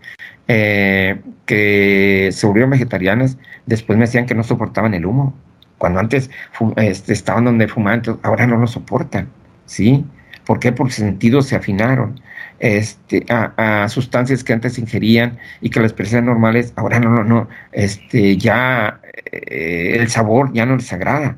eh, 0.49 1.21
que 1.45 2.31
se 2.33 2.47
volvieron 2.49 2.71
vegetarianas, 2.71 3.39
después 3.65 3.97
me 3.97 4.07
decían 4.07 4.27
que 4.27 4.35
no 4.35 4.43
soportaban 4.43 4.93
el 4.95 5.07
humo. 5.07 5.35
Cuando 5.79 6.01
antes 6.01 6.31
este, 6.79 7.13
estaban 7.13 7.45
donde 7.45 7.69
fumaban, 7.69 8.03
ahora 8.25 8.45
no 8.49 8.57
lo 8.57 8.67
soportan. 8.67 9.29
¿Sí? 9.67 10.05
¿Por 10.47 10.61
qué? 10.61 10.73
Porque 10.73 10.95
sentidos 10.95 11.47
se 11.47 11.57
afinaron. 11.57 12.21
Este, 12.59 13.27
a, 13.29 13.87
sustancias 13.91 14.43
que 14.43 14.55
antes 14.55 14.79
ingerían 14.79 15.39
y 15.61 15.69
que 15.69 15.81
las 15.81 15.93
personas 15.93 16.25
normales, 16.25 16.73
ahora 16.77 16.99
no, 17.01 17.11
no, 17.11 17.23
no, 17.23 17.49
este, 17.73 18.39
ya 18.39 19.01
eh, 19.33 19.97
el 19.99 20.09
sabor 20.09 20.53
ya 20.55 20.65
no 20.65 20.77
les 20.77 20.93
agrada. 20.93 21.37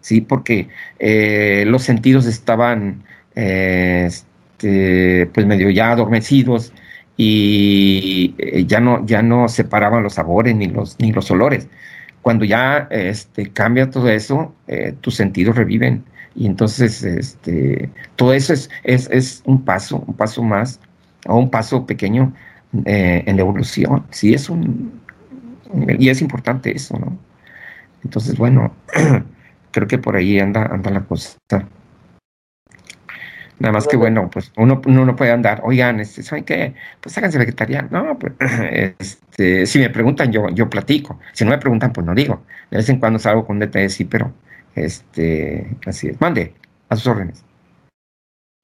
¿sí? 0.00 0.20
Porque 0.20 0.68
eh, 0.98 1.64
los 1.66 1.82
sentidos 1.82 2.26
estaban 2.26 3.04
este, 3.34 5.26
pues 5.34 5.46
medio 5.46 5.70
ya 5.70 5.90
adormecidos 5.92 6.72
y 7.16 8.34
eh, 8.38 8.64
ya 8.66 8.80
no, 8.80 9.04
ya 9.06 9.22
no 9.22 9.48
separaban 9.48 10.02
los 10.02 10.14
sabores 10.14 10.54
ni 10.54 10.66
los, 10.68 10.96
ni 11.00 11.12
los 11.12 11.30
olores. 11.30 11.68
Cuando 12.22 12.44
ya 12.44 12.88
este, 12.90 13.50
cambia 13.52 13.90
todo 13.90 14.08
eso, 14.10 14.54
tus 15.00 15.14
sentidos 15.14 15.56
reviven. 15.56 16.04
Y 16.36 16.46
entonces 16.46 17.02
este, 17.02 17.90
todo 18.16 18.34
eso 18.34 18.52
es, 18.52 18.68
es, 18.84 19.08
es, 19.10 19.42
un 19.46 19.64
paso, 19.64 20.04
un 20.06 20.14
paso 20.14 20.42
más, 20.42 20.80
o 21.26 21.38
un 21.38 21.50
paso 21.50 21.86
pequeño 21.86 22.34
eh, 22.84 23.24
en 23.26 23.36
la 23.36 23.42
evolución. 23.42 24.04
Sí, 24.10 24.34
es 24.34 24.50
un. 24.50 25.00
Y 25.98 26.10
es 26.10 26.20
importante 26.20 26.76
eso, 26.76 26.98
¿no? 26.98 27.18
Entonces, 28.04 28.36
bueno, 28.36 28.72
creo 29.72 29.88
que 29.88 29.98
por 29.98 30.14
ahí 30.14 30.38
anda, 30.38 30.66
anda 30.66 30.90
la 30.90 31.04
cosa. 31.04 31.38
Nada 33.58 33.72
más 33.72 33.88
que 33.88 33.96
bueno, 33.96 34.28
pues 34.30 34.52
uno, 34.58 34.82
uno 34.86 35.06
no 35.06 35.16
puede 35.16 35.32
andar, 35.32 35.62
oigan, 35.64 35.98
este, 36.00 36.22
¿saben 36.22 36.44
qué? 36.44 36.74
Pues 37.00 37.16
háganse 37.16 37.38
vegetariano. 37.38 37.88
No, 37.90 38.18
pues, 38.18 38.34
este, 38.98 39.64
si 39.64 39.78
me 39.78 39.88
preguntan, 39.88 40.30
yo, 40.30 40.50
yo 40.50 40.68
platico. 40.68 41.18
Si 41.32 41.44
no 41.44 41.50
me 41.50 41.58
preguntan, 41.58 41.92
pues 41.94 42.06
no 42.06 42.14
digo. 42.14 42.42
De 42.70 42.76
vez 42.76 42.88
en 42.90 43.00
cuando 43.00 43.18
salgo 43.18 43.46
con 43.46 43.58
detalles, 43.58 43.94
sí, 43.94 44.04
pero 44.04 44.32
este, 44.76 45.76
así 45.86 46.08
es. 46.08 46.20
Mande, 46.20 46.54
a 46.88 46.96
sus 46.96 47.08
órdenes. 47.08 47.44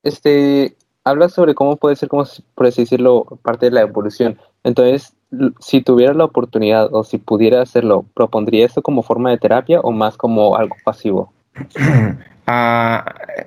Este, 0.05 0.77
habla 1.05 1.29
sobre 1.29 1.55
cómo 1.55 1.77
puede 1.77 1.97
ser, 1.97 2.09
como 2.09 2.25
por 2.55 2.67
así 2.67 2.83
decirlo, 2.83 3.25
parte 3.43 3.67
de 3.67 3.73
la 3.73 3.81
evolución. 3.83 4.39
Entonces, 4.63 5.15
si 5.61 5.81
tuviera 5.81 6.15
la 6.15 6.25
oportunidad 6.25 6.93
o 6.93 7.05
si 7.05 7.19
pudiera 7.19 7.63
hacerlo, 7.63 8.05
¿propondría 8.15 8.67
esto 8.67 8.83
como 8.83 9.03
forma 9.03 9.31
de 9.31 9.39
terapia 9.39 9.81
o 9.81 9.91
más 9.91 10.17
como 10.17 10.57
algo 10.57 10.77
pasivo? 10.85 11.33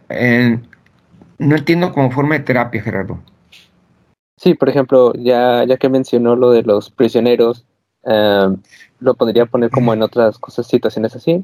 En, 0.10 0.68
no 1.38 1.56
entiendo 1.58 1.92
como 1.92 2.10
forma 2.12 2.36
de 2.36 2.46
terapia, 2.46 2.82
Gerardo. 2.82 3.20
Sí, 4.38 4.54
por 4.56 4.70
ejemplo, 4.70 5.14
ya, 5.14 5.64
ya 5.66 5.78
que 5.78 5.90
mencionó 5.90 6.36
lo 6.36 6.52
de 6.52 6.64
los 6.64 6.90
prisioneros, 6.90 7.66
eh, 8.04 8.56
¿lo 9.00 9.14
podría 9.16 9.46
poner 9.46 9.70
como 9.70 9.94
en 9.94 10.02
otras 10.02 10.40
cosas, 10.40 10.66
situaciones 10.68 11.16
así? 11.16 11.44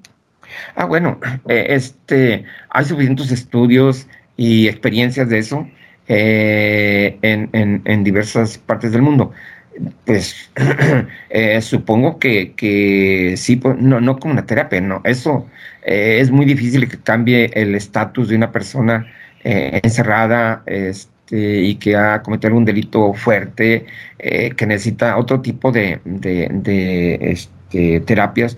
Ah, 0.75 0.85
bueno, 0.85 1.19
eh, 1.47 1.67
este, 1.69 2.45
hay 2.69 2.85
suficientes 2.85 3.31
estudios 3.31 4.07
y 4.37 4.67
experiencias 4.67 5.29
de 5.29 5.39
eso 5.39 5.67
eh, 6.07 7.17
en, 7.21 7.49
en, 7.85 8.03
diversas 8.03 8.57
partes 8.57 8.91
del 8.91 9.01
mundo. 9.01 9.31
Pues 10.05 10.51
eh, 11.29 11.61
supongo 11.61 12.19
que, 12.19 12.53
que 12.53 13.35
sí, 13.37 13.55
pues, 13.55 13.77
no, 13.77 14.01
no 14.01 14.17
como 14.17 14.33
una 14.33 14.45
terapia, 14.45 14.81
no, 14.81 15.01
eso 15.05 15.47
es 15.83 16.29
muy 16.29 16.45
difícil 16.45 16.87
que 16.87 16.99
cambie 16.99 17.49
el 17.53 17.73
estatus 17.73 18.29
de 18.29 18.35
una 18.35 18.51
persona 18.51 19.07
encerrada 19.43 20.61
este, 20.67 21.61
y 21.61 21.75
que 21.75 21.95
ha 21.95 22.21
cometido 22.21 22.49
algún 22.49 22.65
delito 22.65 23.13
fuerte, 23.13 23.87
que 24.19 24.65
necesita 24.67 25.17
otro 25.17 25.41
tipo 25.41 25.71
de, 25.71 25.99
de, 26.05 26.49
de 26.51 27.15
este, 27.31 28.01
terapias, 28.01 28.57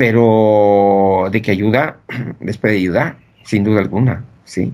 pero 0.00 1.28
de 1.30 1.42
que 1.42 1.50
ayuda, 1.50 1.98
les 2.40 2.56
puede 2.56 2.78
ayudar, 2.78 3.18
sin 3.44 3.64
duda 3.64 3.80
alguna, 3.80 4.24
sí. 4.44 4.72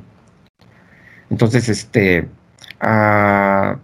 Entonces, 1.31 1.69
este, 1.69 2.29
uh, 2.81 3.77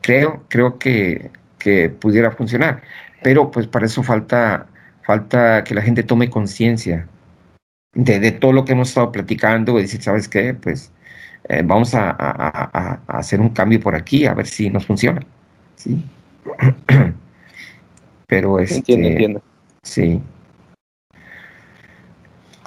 creo, 0.00 0.44
creo 0.46 0.78
que, 0.78 1.32
que 1.58 1.90
pudiera 1.90 2.30
funcionar, 2.30 2.82
pero 3.24 3.50
pues 3.50 3.66
para 3.66 3.86
eso 3.86 4.04
falta, 4.04 4.68
falta 5.02 5.64
que 5.64 5.74
la 5.74 5.82
gente 5.82 6.04
tome 6.04 6.30
conciencia 6.30 7.08
de, 7.92 8.20
de, 8.20 8.30
todo 8.30 8.52
lo 8.52 8.64
que 8.64 8.74
hemos 8.74 8.90
estado 8.90 9.10
platicando 9.10 9.76
y 9.76 9.82
decir, 9.82 10.00
¿sabes 10.02 10.28
qué? 10.28 10.54
Pues 10.54 10.92
eh, 11.48 11.62
vamos 11.64 11.96
a, 11.96 12.10
a, 12.10 12.70
a, 13.08 13.18
hacer 13.18 13.40
un 13.40 13.48
cambio 13.48 13.80
por 13.80 13.96
aquí, 13.96 14.24
a 14.24 14.34
ver 14.34 14.46
si 14.46 14.70
nos 14.70 14.86
funciona. 14.86 15.20
¿sí? 15.74 16.00
Pero 18.28 18.60
este, 18.60 18.76
entiendo, 18.76 19.08
entiendo. 19.08 19.49
Sí. 19.82 20.20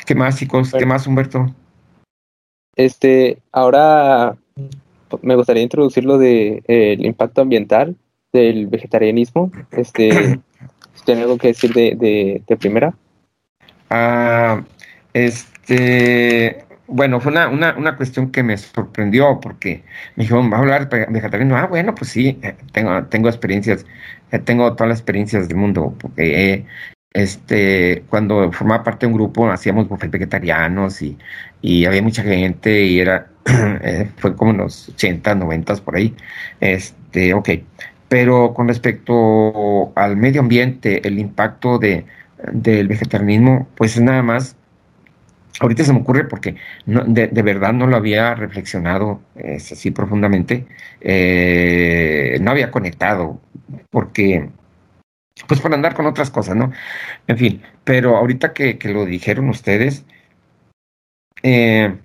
¿Qué 0.05 0.15
más, 0.15 0.37
chicos? 0.37 0.71
Bueno, 0.71 0.81
¿Qué 0.81 0.85
más, 0.85 1.07
Humberto? 1.07 1.45
Este, 2.75 3.37
ahora 3.51 4.35
me 5.21 5.35
gustaría 5.35 5.63
introducir 5.63 6.05
lo 6.05 6.17
de 6.17 6.63
eh, 6.67 6.93
el 6.93 7.05
impacto 7.05 7.41
ambiental 7.41 7.95
del 8.31 8.67
vegetarianismo. 8.67 9.51
Este, 9.71 10.39
¿tiene 11.05 11.21
algo 11.21 11.37
que 11.37 11.49
decir 11.49 11.73
de, 11.73 11.95
de, 11.95 12.41
de 12.47 12.57
primera? 12.57 12.95
Ah, 13.89 14.63
este, 15.13 16.65
bueno, 16.87 17.21
fue 17.21 17.31
una, 17.31 17.47
una, 17.47 17.75
una, 17.77 17.95
cuestión 17.95 18.31
que 18.31 18.43
me 18.43 18.57
sorprendió 18.57 19.39
porque 19.39 19.83
me 20.15 20.23
dijeron, 20.23 20.51
¿va 20.51 20.57
a 20.57 20.59
hablar 20.61 20.89
vegetariano? 20.89 21.55
Ah, 21.55 21.67
bueno, 21.67 21.93
pues 21.93 22.09
sí, 22.11 22.39
eh, 22.41 22.55
tengo, 22.71 23.03
tengo 23.05 23.29
experiencias, 23.29 23.85
eh, 24.31 24.39
tengo 24.39 24.73
todas 24.73 24.89
las 24.89 24.99
experiencias 24.99 25.47
del 25.47 25.57
mundo, 25.57 25.95
porque 25.99 26.65
este, 27.13 28.03
cuando 28.09 28.51
formaba 28.51 28.83
parte 28.83 29.05
de 29.05 29.11
un 29.11 29.17
grupo 29.17 29.49
hacíamos 29.49 29.87
buffet 29.87 30.11
vegetarianos 30.11 31.01
y, 31.01 31.17
y 31.61 31.85
había 31.85 32.01
mucha 32.01 32.23
gente 32.23 32.83
y 32.83 32.99
era, 32.99 33.27
eh, 33.45 34.09
fue 34.17 34.35
como 34.35 34.51
en 34.51 34.57
los 34.57 34.89
80, 34.89 35.35
90 35.35 35.75
por 35.77 35.95
ahí, 35.95 36.15
este, 36.59 37.33
ok, 37.33 37.49
pero 38.09 38.53
con 38.53 38.67
respecto 38.67 39.91
al 39.95 40.17
medio 40.17 40.41
ambiente, 40.41 41.07
el 41.07 41.19
impacto 41.19 41.79
de, 41.79 42.05
del 42.51 42.87
vegetarianismo, 42.87 43.67
pues 43.75 43.99
nada 43.99 44.21
más 44.23 44.55
ahorita 45.59 45.83
se 45.83 45.93
me 45.93 45.99
ocurre 45.99 46.25
porque 46.25 46.55
de, 46.85 47.41
verdad 47.41 47.73
no 47.73 47.87
lo 47.87 47.95
había 47.95 48.35
reflexionado 48.35 49.21
así 49.55 49.91
profundamente, 49.91 50.65
eh, 51.01 52.37
no 52.41 52.51
había 52.51 52.71
conectado, 52.71 53.39
porque, 53.89 54.49
pues 55.47 55.59
por 55.61 55.73
andar 55.73 55.93
con 55.95 56.05
otras 56.05 56.29
cosas, 56.29 56.55
¿no? 56.55 56.71
En 57.27 57.37
fin, 57.37 57.61
pero 57.83 58.17
ahorita 58.17 58.53
que, 58.53 58.77
lo 58.83 59.05
dijeron 59.05 59.49
ustedes, 59.49 60.05
eh, 61.43 61.95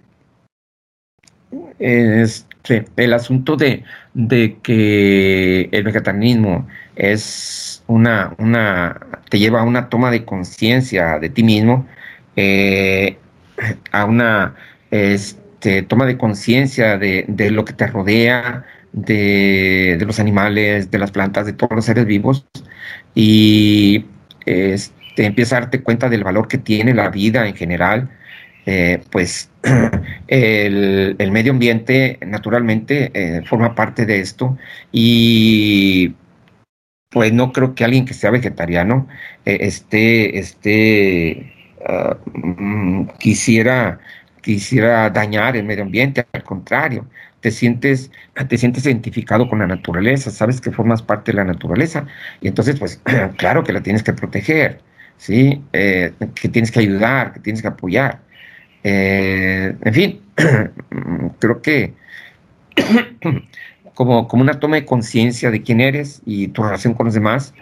este, 1.79 2.87
el 2.97 3.13
asunto 3.13 3.57
de, 3.57 3.85
de 4.15 4.59
que 4.63 5.69
el 5.73 5.83
vegetarianismo 5.85 6.67
es 6.97 7.83
una, 7.87 8.35
una, 8.39 9.01
te 9.31 9.39
lleva 9.39 9.61
a 9.61 9.65
una 9.65 9.89
toma 9.89 10.11
de 10.11 10.25
conciencia 10.25 11.19
de 11.19 11.31
ti 11.31 11.43
mismo, 11.43 11.87
eh, 12.37 13.17
a 13.93 14.05
una 14.05 14.55
este, 14.91 15.83
toma 15.83 16.07
de 16.07 16.19
conciencia 16.19 16.99
de, 16.99 17.51
lo 17.51 17.65
que 17.65 17.73
te 17.73 17.87
rodea, 17.87 18.65
de, 18.93 19.99
los 20.07 20.21
animales, 20.21 20.91
de 20.91 20.99
las 20.99 21.11
plantas, 21.11 21.47
de 21.47 21.53
todos 21.53 21.73
los 21.75 21.85
seres 21.85 22.07
vivos, 22.07 22.47
y 23.15 24.05
este, 24.47 25.25
empieza 25.25 25.57
a 25.57 25.61
darte 25.61 25.83
cuenta 25.83 26.09
del 26.09 26.25
valor 26.25 26.49
que 26.49 26.59
tiene 26.59 26.95
la 26.95 27.11
vida 27.11 27.47
en 27.47 27.55
general, 27.57 28.11
eh, 28.67 29.03
pues 29.11 29.51
el, 30.29 31.31
medio 31.33 31.53
ambiente 31.53 32.19
naturalmente 32.27 33.11
eh, 33.15 33.43
forma 33.47 33.75
parte 33.75 34.07
de 34.07 34.21
esto 34.21 34.59
y 34.93 36.15
pues 37.11 37.33
no 37.33 37.53
creo 37.53 37.75
que 37.75 37.85
alguien 37.85 38.05
que 38.05 38.15
sea 38.15 38.31
vegetariano 38.31 39.09
eh, 39.47 39.59
esté, 39.63 40.39
esté 40.39 41.55
Ah, 41.87 42.17
mm, 42.35 43.07
quisiera, 43.19 44.01
quisiera 44.43 45.11
dañar 45.11 45.57
el 45.57 45.65
medio 45.65 45.85
ambiente, 45.85 46.27
al 46.33 46.43
contrario, 46.43 47.07
te 47.41 47.51
sientes, 47.51 48.11
te 48.49 48.59
sientes 48.59 48.85
identificado 48.87 49.49
con 49.49 49.61
la 49.61 49.67
naturaleza, 49.67 50.31
sabes 50.31 50.61
que 50.61 50.73
formas 50.73 51.03
parte 51.03 51.33
de 51.33 51.37
la 51.37 51.45
naturaleza 51.45 52.07
y 52.41 52.49
entonces 52.49 52.79
pues 52.79 53.01
claro 53.37 53.65
que 53.65 53.73
la 53.73 53.83
tienes 53.83 54.03
que 54.03 54.13
proteger, 54.13 54.81
¿sí? 55.17 55.63
Eh, 55.73 56.13
que 56.35 56.49
tienes 56.49 56.71
que 56.71 56.81
ayudar, 56.81 57.33
que 57.33 57.41
tienes 57.41 57.63
que 57.63 57.69
apoyar. 57.69 58.21
Eh, 58.85 59.75
en 59.83 59.95
fin, 59.95 60.21
creo 61.39 61.63
que 61.63 61.95
como, 63.95 64.29
como 64.29 64.43
una 64.43 64.61
toma 64.61 64.77
de 64.77 64.85
conciencia 64.85 65.51
de 65.51 65.63
quién 65.63 65.81
eres 65.81 66.23
y 66.25 66.49
tu 66.49 66.63
relación 66.63 66.95
con 66.95 67.07
los 67.07 67.15
demás, 67.15 67.55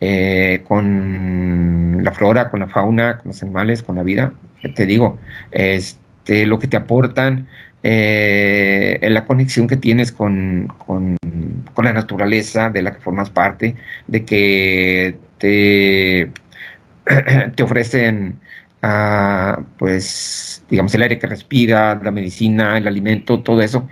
eh, 0.00 0.62
con 0.66 2.00
la 2.02 2.12
flora, 2.12 2.50
con 2.50 2.60
la 2.60 2.68
fauna, 2.68 3.18
con 3.18 3.28
los 3.28 3.42
animales, 3.42 3.82
con 3.82 3.96
la 3.96 4.02
vida. 4.02 4.32
Te 4.74 4.86
digo, 4.86 5.18
este, 5.50 6.46
lo 6.46 6.58
que 6.58 6.68
te 6.68 6.76
aportan, 6.76 7.48
eh, 7.84 8.98
la 9.02 9.24
conexión 9.26 9.68
que 9.68 9.76
tienes 9.76 10.12
con, 10.12 10.68
con, 10.78 11.16
la 11.82 11.92
naturaleza 11.92 12.70
de 12.70 12.82
la 12.82 12.94
que 12.94 13.00
formas 13.00 13.30
parte, 13.30 13.76
de 14.06 14.24
que 14.24 15.18
te, 15.38 16.32
te 17.54 17.62
ofrecen, 17.62 18.40
ah, 18.82 19.60
pues, 19.78 20.64
digamos, 20.70 20.94
el 20.94 21.02
aire 21.02 21.18
que 21.18 21.26
respira, 21.26 22.00
la 22.02 22.10
medicina, 22.10 22.78
el 22.78 22.88
alimento, 22.88 23.42
todo 23.42 23.60
eso, 23.62 23.88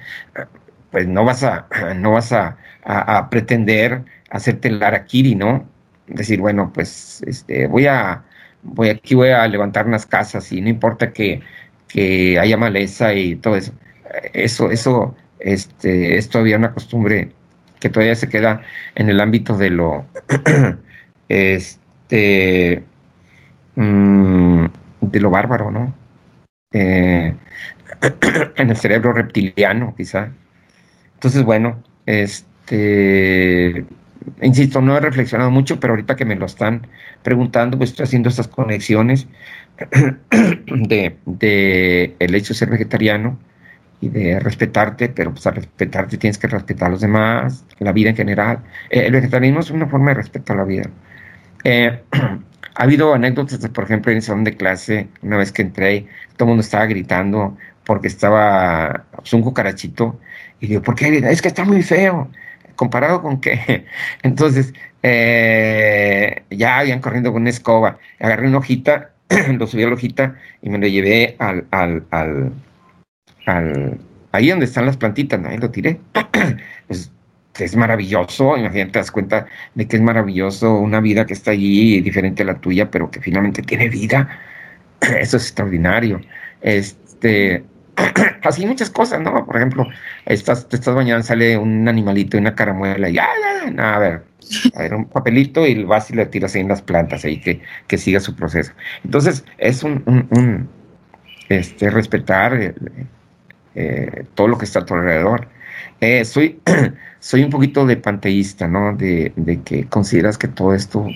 pues 0.91 1.07
no 1.07 1.25
vas 1.25 1.45
a, 1.45 1.67
no 1.97 2.13
vas 2.13 2.33
a, 2.33 2.57
a 2.85 3.31
pretender 3.31 4.03
hacerte 4.31 4.69
el 4.69 4.83
arakiri, 4.83 5.35
¿no? 5.35 5.67
decir, 6.07 6.41
bueno, 6.41 6.73
pues 6.73 7.23
este, 7.27 7.67
voy 7.67 7.87
a, 7.87 8.25
voy 8.63 8.89
aquí 8.91 9.15
voy 9.15 9.31
a 9.31 9.47
levantar 9.49 9.87
unas 9.87 10.07
casas 10.07 10.51
y 10.53 10.61
no 10.61 10.69
importa 10.69 11.13
que, 11.13 11.43
que 11.93 12.39
haya 12.39 12.57
maleza 12.57 13.15
y 13.15 13.37
todo 13.37 13.57
eso. 13.57 13.73
Eso, 14.33 14.71
eso, 14.71 15.17
este, 15.39 16.17
es 16.19 16.29
todavía 16.29 16.57
una 16.57 16.73
costumbre 16.73 17.33
que 17.81 17.89
todavía 17.89 18.15
se 18.15 18.29
queda 18.29 18.63
en 18.95 19.09
el 19.09 19.21
ámbito 19.21 19.57
de 19.57 19.71
lo, 19.71 20.07
este, 21.29 22.85
mm, 23.75 24.67
de 25.01 25.21
lo 25.21 25.31
bárbaro, 25.31 25.71
¿no? 25.71 25.95
Eh, 26.73 27.35
en 28.57 28.71
el 28.71 28.77
cerebro 28.77 29.13
reptiliano, 29.13 29.95
quizá. 29.97 30.31
Entonces, 31.15 31.43
bueno, 31.43 31.83
este, 32.07 33.85
insisto, 34.41 34.81
no 34.81 34.97
he 34.97 35.01
reflexionado 35.01 35.51
mucho, 35.51 35.81
pero 35.81 35.95
ahorita 35.95 36.17
que 36.17 36.25
me 36.25 36.37
lo 36.37 36.47
están 36.47 36.87
preguntando, 37.23 37.79
pues 37.79 37.91
estoy 37.91 38.05
haciendo 38.05 38.29
estas 38.29 38.49
conexiones 38.49 39.27
de, 40.67 42.17
el 42.19 42.35
hecho 42.35 42.55
de 42.55 42.59
ser 42.59 42.71
vegetariano 42.71 43.39
y 44.01 44.09
de 44.09 44.41
respetarte, 44.41 45.09
pero 45.09 45.33
pues 45.33 45.45
respetarte 45.45 46.17
tienes 46.19 46.39
que 46.39 46.49
respetar 46.49 46.89
a 46.89 46.91
los 46.91 47.01
demás, 47.01 47.65
la 47.79 47.93
vida 47.93 48.11
en 48.11 48.17
general. 48.17 48.59
Eh, 48.91 49.07
el 49.07 49.13
vegetarianismo 49.13 49.61
es 49.61 49.71
una 49.71 49.87
forma 49.87 50.11
de 50.11 50.15
respeto 50.15 50.53
a 50.53 50.57
la 50.57 50.65
vida. 50.65 50.91
Eh, 51.65 52.03
ha 52.75 52.83
habido 52.83 53.15
anécdotas, 53.15 53.59
por 53.69 53.85
ejemplo, 53.85 54.11
en 54.11 54.19
el 54.19 54.23
salón 54.23 54.45
de 54.45 54.57
clase, 54.57 55.09
una 55.23 55.37
vez 55.37 55.53
que 55.53 55.63
entré, 55.63 56.07
todo 56.37 56.47
el 56.47 56.49
mundo 56.49 56.63
estaba 56.63 56.87
gritando 56.87 57.57
porque 57.85 58.09
estaba 58.09 59.05
pues, 59.15 59.33
un 59.33 59.43
cucarachito, 59.43 60.19
y 60.61 60.69
digo, 60.69 60.83
¿por 60.83 60.95
qué? 60.95 61.19
Es 61.31 61.43
que 61.43 61.49
está 61.49 61.65
muy 61.65 61.83
feo 61.83 62.31
comparado 62.77 63.23
con 63.23 63.41
que, 63.41 63.87
entonces, 64.23 64.73
eh, 65.03 66.43
ya 66.51 66.79
habían 66.79 67.01
corriendo 67.01 67.33
con 67.33 67.43
una 67.43 67.51
escoba, 67.51 67.99
agarré 68.21 68.49
una 68.49 68.59
hojita, 68.59 69.12
lo 69.59 69.67
subí 69.67 69.83
a 69.83 69.89
la 69.89 69.95
hojita 69.95 70.37
y 70.63 70.71
me 70.71 70.79
lo 70.79 70.87
llevé 70.87 71.37
al, 71.39 71.67
al, 71.71 72.05
al, 72.11 73.99
ahí 74.33 74.49
donde 74.49 74.67
están 74.67 74.87
las 74.87 74.97
plantitas, 74.97 75.45
ahí 75.45 75.59
lo 75.59 75.71
tiré. 75.71 76.01
pues, 76.87 77.11
es 77.59 77.77
maravilloso, 77.77 78.57
imagínate, 78.57 78.93
te 78.93 78.99
das 78.99 79.11
cuenta 79.11 79.47
de 79.75 79.87
que 79.87 79.97
es 79.97 80.03
maravilloso 80.03 80.75
una 80.77 81.01
vida 81.01 81.27
que 81.27 81.35
está 81.35 81.53
allí 81.53 82.01
diferente 82.01 82.43
a 82.43 82.47
la 82.47 82.61
tuya, 82.61 82.91
pero 82.91 83.11
que 83.11 83.21
finalmente 83.21 83.63
tiene 83.63 83.89
vida. 83.89 84.29
Eso 85.01 85.37
es 85.37 85.45
extraordinario. 85.45 86.21
Este, 86.61 87.65
así 88.43 88.67
muchas 88.67 88.91
cosas, 88.91 89.21
¿no? 89.21 89.45
Por 89.47 89.57
ejemplo, 89.57 89.87
estás, 90.27 90.69
te 90.69 90.77
estás 90.77 90.95
bañando, 90.95 91.23
sale 91.23 91.57
un 91.57 91.89
animalito 91.89 92.39
una 92.39 92.55
caramuela 92.55 93.09
y, 93.09 93.19
ah, 93.19 93.27
a 93.79 93.99
ver, 93.99 94.23
a 94.75 94.83
ver, 94.83 94.95
un 94.95 95.07
papelito 95.07 95.67
y 95.67 95.85
vas 95.85 96.11
y 96.11 96.15
le 96.15 96.27
tiras 96.27 96.55
ahí 96.55 96.61
en 96.61 96.69
las 96.69 96.83
plantas, 96.83 97.25
ahí 97.25 97.39
que, 97.41 97.61
que 97.87 97.99
siga 97.99 98.21
su 98.21 98.35
proceso. 98.35 98.73
Entonces, 99.05 99.45
es 99.59 99.83
un, 99.83 100.69
este, 101.49 101.91
respetar 101.91 102.55
eh, 102.61 102.75
eh, 103.75 104.25
todo 104.35 104.49
lo 104.49 104.59
que 104.59 104.65
está 104.65 104.81
a 104.81 104.87
tu 104.87 104.95
alrededor. 104.95 105.49
Eh, 106.01 106.25
soy, 106.25 106.61
soy 107.21 107.43
un 107.43 107.51
poquito 107.51 107.87
de 107.87 107.97
panteísta, 107.97 108.69
¿no? 108.69 108.95
De, 108.95 109.33
que 109.65 109.87
consideras 109.87 110.39
que 110.39 110.49
todo 110.49 110.75
esto, 110.75 111.07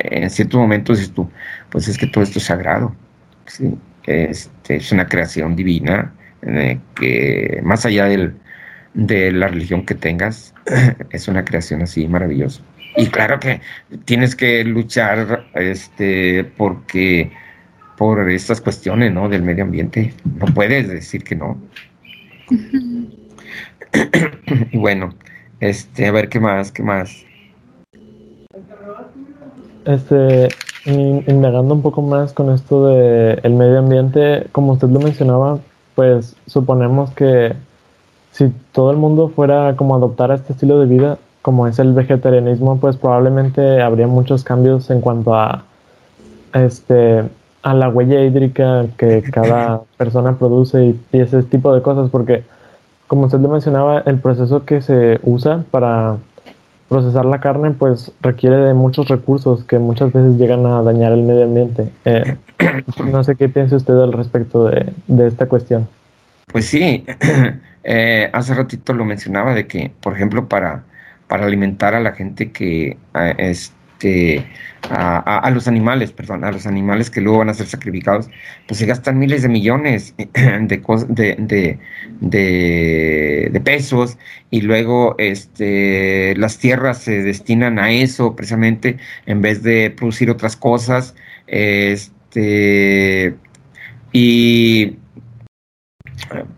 en 0.00 0.30
ciertos 0.30 0.60
momentos, 0.60 0.98
dices 0.98 1.14
tú, 1.14 1.30
pues 1.70 1.88
es 1.88 1.98
que 1.98 2.06
todo 2.06 2.24
esto 2.24 2.38
es 2.38 2.44
sagrado, 2.44 2.94
¿sí? 3.46 3.76
Este, 4.04 4.76
es 4.76 4.90
una 4.90 5.06
creación 5.06 5.54
divina 5.54 6.12
que 6.96 7.60
más 7.62 7.86
allá 7.86 8.06
del, 8.06 8.34
de 8.94 9.32
la 9.32 9.48
religión 9.48 9.86
que 9.86 9.94
tengas, 9.94 10.54
es 11.10 11.28
una 11.28 11.44
creación 11.44 11.82
así 11.82 12.08
maravillosa. 12.08 12.62
Y 12.96 13.06
claro 13.06 13.40
que 13.40 13.60
tienes 14.04 14.36
que 14.36 14.64
luchar 14.64 15.46
este, 15.54 16.44
porque 16.44 17.32
por 17.96 18.30
estas 18.30 18.60
cuestiones 18.60 19.12
¿no? 19.12 19.28
del 19.28 19.42
medio 19.42 19.64
ambiente. 19.64 20.14
No 20.24 20.46
puedes 20.46 20.88
decir 20.88 21.24
que 21.24 21.36
no. 21.36 21.58
y 24.72 24.76
bueno, 24.76 25.14
este, 25.60 26.06
a 26.06 26.12
ver 26.12 26.28
qué 26.28 26.40
más, 26.40 26.72
qué 26.72 26.82
más. 26.82 27.24
Este, 29.84 30.48
indagando 30.84 31.74
un 31.74 31.82
poco 31.82 32.02
más 32.02 32.32
con 32.32 32.52
esto 32.52 32.88
del 32.88 33.40
el 33.42 33.54
medio 33.54 33.78
ambiente, 33.78 34.46
como 34.52 34.72
usted 34.72 34.88
lo 34.88 35.00
mencionaba, 35.00 35.60
pues 35.94 36.36
suponemos 36.46 37.10
que 37.12 37.54
si 38.32 38.52
todo 38.72 38.90
el 38.90 38.96
mundo 38.96 39.28
fuera 39.28 39.76
como 39.76 39.94
adoptar 39.94 40.32
este 40.32 40.52
estilo 40.52 40.80
de 40.80 40.86
vida, 40.86 41.18
como 41.42 41.66
es 41.66 41.78
el 41.78 41.92
vegetarianismo, 41.92 42.78
pues 42.78 42.96
probablemente 42.96 43.80
habría 43.80 44.06
muchos 44.06 44.42
cambios 44.42 44.90
en 44.90 45.00
cuanto 45.00 45.34
a 45.34 45.64
este 46.54 47.24
a 47.62 47.74
la 47.74 47.88
huella 47.88 48.24
hídrica 48.24 48.86
que 48.96 49.22
cada 49.22 49.82
persona 49.96 50.36
produce 50.36 50.84
y, 50.84 51.00
y 51.12 51.20
ese 51.20 51.42
tipo 51.44 51.72
de 51.72 51.82
cosas, 51.82 52.10
porque 52.10 52.42
como 53.06 53.26
usted 53.26 53.40
le 53.40 53.48
mencionaba, 53.48 54.00
el 54.00 54.18
proceso 54.18 54.64
que 54.64 54.80
se 54.80 55.20
usa 55.22 55.64
para 55.70 56.16
procesar 56.88 57.24
la 57.24 57.40
carne 57.40 57.70
pues 57.70 58.12
requiere 58.20 58.56
de 58.56 58.74
muchos 58.74 59.08
recursos 59.08 59.64
que 59.64 59.78
muchas 59.78 60.12
veces 60.12 60.36
llegan 60.38 60.66
a 60.66 60.82
dañar 60.82 61.12
el 61.12 61.22
medio 61.22 61.44
ambiente. 61.44 61.90
Eh, 62.04 62.36
no 63.10 63.22
sé 63.24 63.36
qué 63.36 63.48
piensa 63.48 63.76
usted 63.76 63.98
al 63.98 64.12
respecto 64.12 64.64
de, 64.64 64.92
de 65.06 65.26
esta 65.26 65.46
cuestión. 65.46 65.88
Pues 66.52 66.66
sí, 66.66 67.04
eh, 67.84 68.30
hace 68.32 68.54
ratito 68.54 68.92
lo 68.92 69.04
mencionaba 69.04 69.54
de 69.54 69.66
que, 69.66 69.90
por 70.00 70.14
ejemplo, 70.14 70.48
para, 70.48 70.84
para 71.26 71.46
alimentar 71.46 71.94
a 71.94 72.00
la 72.00 72.12
gente 72.12 72.52
que 72.52 72.98
este, 73.38 74.44
a, 74.90 75.38
a, 75.38 75.50
los 75.50 75.66
animales, 75.68 76.12
perdón, 76.12 76.44
a 76.44 76.52
los 76.52 76.66
animales 76.66 77.10
que 77.10 77.22
luego 77.22 77.38
van 77.38 77.48
a 77.48 77.54
ser 77.54 77.66
sacrificados, 77.66 78.28
pues 78.68 78.78
se 78.78 78.86
gastan 78.86 79.18
miles 79.18 79.42
de 79.42 79.48
millones 79.48 80.14
de, 80.18 81.78
de, 82.20 83.60
pesos 83.64 84.18
y 84.50 84.60
luego 84.60 85.14
este, 85.18 86.34
las 86.36 86.58
tierras 86.58 86.98
se 86.98 87.22
destinan 87.22 87.78
a 87.78 87.92
eso 87.92 88.36
precisamente 88.36 88.98
en 89.26 89.40
vez 89.40 89.62
de 89.62 89.90
producir 89.90 90.30
otras 90.30 90.56
cosas. 90.56 91.14
Este, 91.46 93.36
y 94.12 94.98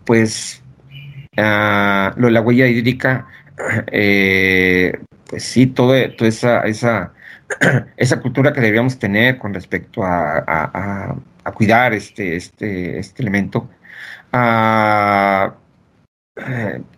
pues 0.05 0.63
uh, 1.37 2.19
lo 2.19 2.27
de 2.27 2.31
la 2.31 2.41
huella 2.41 2.67
hídrica, 2.67 3.27
eh, 3.91 4.97
pues 5.29 5.43
sí, 5.43 5.67
todo, 5.67 5.93
toda 6.15 6.29
esa, 6.29 6.61
esa 6.61 7.13
esa 7.97 8.19
cultura 8.21 8.53
que 8.53 8.61
deberíamos 8.61 8.97
tener 8.99 9.37
con 9.37 9.53
respecto 9.53 10.03
a, 10.03 10.39
a, 10.39 11.15
a 11.43 11.51
cuidar 11.51 11.93
este, 11.93 12.35
este, 12.35 12.99
este 12.99 13.21
elemento. 13.21 13.69
Uh, 14.33 15.51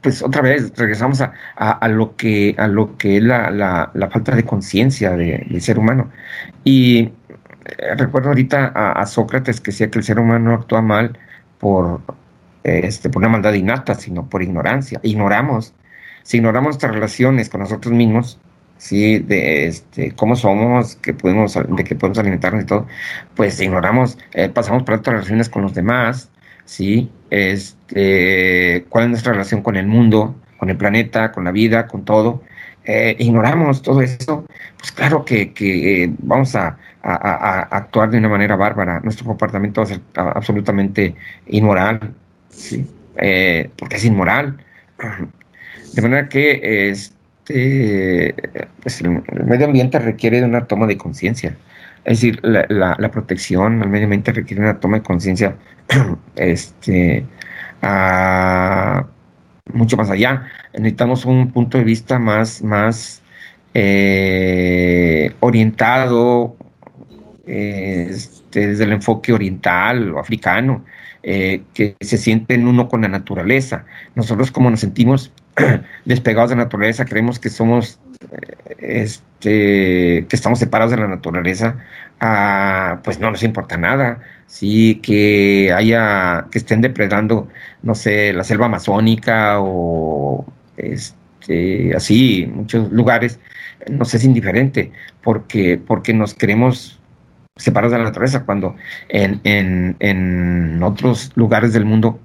pues 0.02 0.24
otra 0.24 0.42
vez 0.42 0.74
regresamos 0.76 1.22
a, 1.22 1.32
a, 1.56 1.88
lo 1.88 2.16
que 2.16 2.56
a 2.58 2.68
lo 2.68 2.98
que 2.98 3.18
es 3.18 3.24
la, 3.24 3.52
la, 3.52 3.92
la 3.94 4.10
falta 4.10 4.36
de 4.36 4.44
conciencia 4.44 5.12
de, 5.12 5.46
del 5.48 5.62
ser 5.62 5.78
humano 5.78 6.10
y 6.64 7.12
eh, 7.66 7.96
recuerdo 7.96 8.30
ahorita 8.30 8.72
a, 8.74 9.06
Sócrates 9.06 9.62
que 9.62 9.70
decía 9.70 9.92
que 9.92 10.00
el 10.00 10.06
ser 10.06 10.20
humano 10.20 10.50
no 10.50 10.56
actúa 10.56 10.82
mal 10.82 11.20
por 11.60 12.02
este 12.68 13.10
por 13.10 13.22
una 13.22 13.30
maldad 13.30 13.54
innata 13.54 13.96
sino 13.96 14.30
por 14.30 14.44
ignorancia. 14.44 15.00
Ignoramos 15.04 15.74
si 16.24 16.38
ignoramos 16.38 16.68
nuestras 16.68 16.94
relaciones 16.94 17.50
con 17.50 17.62
nosotros 17.62 17.94
mismos 17.94 18.38
sí, 18.78 19.20
de 19.20 19.68
este, 19.68 20.12
cómo 20.12 20.36
somos, 20.36 20.96
que 20.98 21.14
podemos, 21.14 21.54
de 21.56 21.84
que 21.84 21.96
podemos 21.96 22.20
alimentarnos 22.20 22.64
y 22.64 22.66
todo, 22.66 22.88
pues 23.36 23.60
ignoramos, 23.62 24.18
eh, 24.34 24.50
pasamos 24.50 24.84
por 24.84 24.96
altas 24.96 25.14
relaciones 25.14 25.50
con 25.50 25.62
los 25.64 25.74
demás, 25.74 26.30
sí, 26.66 27.10
este, 27.30 28.86
cuál 28.90 29.06
es 29.06 29.10
nuestra 29.12 29.34
relación 29.34 29.62
con 29.62 29.76
el 29.76 29.88
mundo, 29.88 30.36
con 30.58 30.70
el 30.70 30.78
planeta, 30.78 31.32
con 31.32 31.46
la 31.46 31.52
vida, 31.52 31.88
con 31.88 32.06
todo, 32.06 32.44
eh, 32.86 33.16
ignoramos 33.20 33.82
todo 33.82 34.02
eso, 34.02 34.46
pues 34.78 34.92
claro 34.92 35.26
que, 35.26 35.54
que 35.54 36.04
eh, 36.04 36.14
vamos 36.20 36.56
a, 36.56 36.78
actuar 37.10 38.10
de 38.10 38.18
una 38.18 38.28
manera 38.28 38.58
bárbara, 38.58 39.00
nuestro 39.00 39.26
comportamiento 39.26 39.80
va 39.80 39.86
a 39.86 39.88
ser 39.88 40.02
absolutamente 40.14 41.16
inmoral, 41.46 42.14
sí, 42.58 42.86
porque 43.78 43.96
es 43.96 44.06
inmoral. 44.06 44.58
De 45.94 46.02
manera 46.02 46.28
que 46.28 46.90
es, 46.90 47.14
este, 47.48 48.36
pues 48.82 49.02
el, 49.02 49.24
medio 49.46 49.68
ambiente 49.68 50.00
requiere 50.00 50.42
de 50.42 50.46
una 50.46 50.66
toma 50.66 50.88
de 50.88 50.98
conciencia. 50.98 51.56
Es 52.04 52.22
decir, 52.22 52.40
la, 52.44 52.66
la, 52.70 53.12
protección 53.12 53.82
al 53.82 53.90
medio 53.90 54.06
ambiente 54.06 54.32
requiere 54.32 54.64
una 54.64 54.80
toma 54.80 54.98
de 54.98 55.04
conciencia 55.04 55.56
este, 56.36 57.26
mucho 59.74 59.98
más 59.98 60.10
allá. 60.10 60.48
Necesitamos 60.74 61.26
un 61.26 61.52
punto 61.52 61.78
de 61.78 61.84
vista 61.84 62.20
más, 62.20 62.62
más 62.64 63.22
eh, 63.74 65.34
orientado 65.40 66.56
este, 67.46 68.68
desde 68.68 68.84
el 68.84 68.94
enfoque 68.94 69.34
oriental 69.34 70.14
o 70.14 70.20
africano, 70.20 70.86
eh, 71.30 71.64
que 71.74 71.98
se 72.00 72.18
siente 72.18 72.54
en 72.54 72.66
uno 72.70 72.88
con 72.88 73.02
la 73.02 73.10
naturaleza. 73.10 73.84
Nosotros 74.16 74.50
como 74.50 74.72
nos 74.72 74.80
sentimos 74.80 75.34
despegados 76.06 76.52
de 76.52 76.56
la 76.56 76.64
naturaleza, 76.64 77.04
creemos 77.04 77.38
que 77.38 77.50
somos, 77.50 78.00
eh, 78.32 79.02
este, 79.04 80.26
que 80.26 80.36
estamos 80.36 80.58
separados 80.58 80.92
de 80.92 80.98
la 80.98 81.10
naturaleza, 81.10 81.84
ah, 82.22 83.02
pues 83.04 83.20
no 83.20 83.30
nos 83.30 83.44
importa 83.44 83.76
nada. 83.76 84.22
Sí, 84.46 85.02
que 85.04 85.74
haya, 85.76 86.48
que 86.50 86.60
estén 86.60 86.80
depredando, 86.80 87.50
no 87.84 87.94
sé, 87.94 88.32
la 88.32 88.46
selva 88.46 88.68
amazónica 88.68 89.58
o 89.60 90.46
este, 90.78 91.94
así, 91.94 92.50
muchos 92.50 92.90
lugares, 92.90 93.38
nos 93.90 94.14
es 94.14 94.24
indiferente, 94.24 94.94
porque, 95.22 95.78
porque 95.78 96.14
nos 96.14 96.34
queremos 96.34 96.97
separados 97.58 97.92
de 97.92 98.00
la 98.00 98.06
naturaleza, 98.06 98.46
cuando 98.46 98.76
en, 99.10 99.42
en, 99.44 99.96
en 100.00 100.82
otros 100.84 101.32
lugares 101.36 101.74
del 101.74 101.86
mundo 101.86 102.20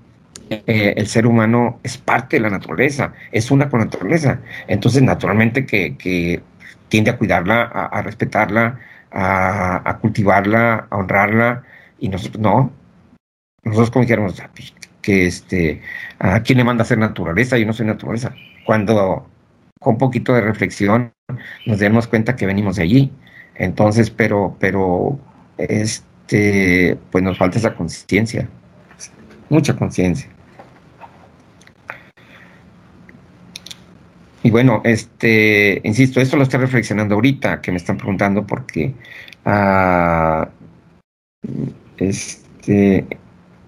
eh, 0.67 0.95
el 0.97 1.07
ser 1.07 1.27
humano 1.27 1.81
es 1.83 1.97
parte 1.97 2.37
de 2.37 2.41
la 2.41 2.51
naturaleza, 2.51 3.15
es 3.31 3.51
una 3.51 3.69
con 3.69 3.81
la 3.81 3.87
naturaleza. 3.87 4.41
Entonces, 4.69 5.03
naturalmente 5.03 5.65
que, 5.67 6.43
tiende 6.89 7.11
a 7.11 7.17
cuidarla, 7.17 7.63
a, 7.63 8.03
respetarla, 8.03 8.79
a, 9.11 9.99
cultivarla, 10.01 10.89
a 10.91 10.97
honrarla, 10.97 11.63
y 11.99 12.09
nosotros 12.09 12.41
no. 12.43 12.73
Nosotros 13.65 13.91
como 13.91 14.03
dijéramos, 14.03 14.43
pues, 14.55 14.75
que 15.01 15.27
este, 15.27 15.81
¿a 16.19 16.41
quién 16.41 16.59
le 16.59 16.65
manda 16.65 16.83
a 16.83 16.87
ser 16.87 16.99
naturaleza? 16.99 17.57
Yo 17.57 17.67
no 17.67 17.73
soy 17.73 17.87
naturaleza. 17.87 18.35
Cuando 18.67 19.27
con 19.81 19.95
un 19.95 19.99
poquito 19.99 20.35
de 20.35 20.43
reflexión 20.43 21.13
nos 21.67 21.81
damos 21.81 22.07
cuenta 22.09 22.37
que 22.37 22.47
venimos 22.47 22.77
de 22.77 22.83
allí. 22.83 23.13
Entonces, 23.55 24.11
pero, 24.11 24.57
pero, 24.59 25.19
este, 25.59 26.99
pues 27.11 27.23
nos 27.23 27.39
falta 27.39 27.59
esa 27.59 27.75
conciencia, 27.75 28.49
mucha 29.49 29.77
conciencia. 29.77 30.29
Y 34.45 34.51
bueno, 34.51 34.81
este, 34.85 35.81
insisto, 35.85 36.21
esto 36.21 36.37
lo 36.37 36.43
estoy 36.43 36.61
reflexionando 36.61 37.15
ahorita, 37.15 37.61
que 37.61 37.71
me 37.71 37.77
están 37.77 37.97
preguntando 37.97 38.45
porque 38.45 38.93
uh, 39.47 40.47
este, 41.97 43.07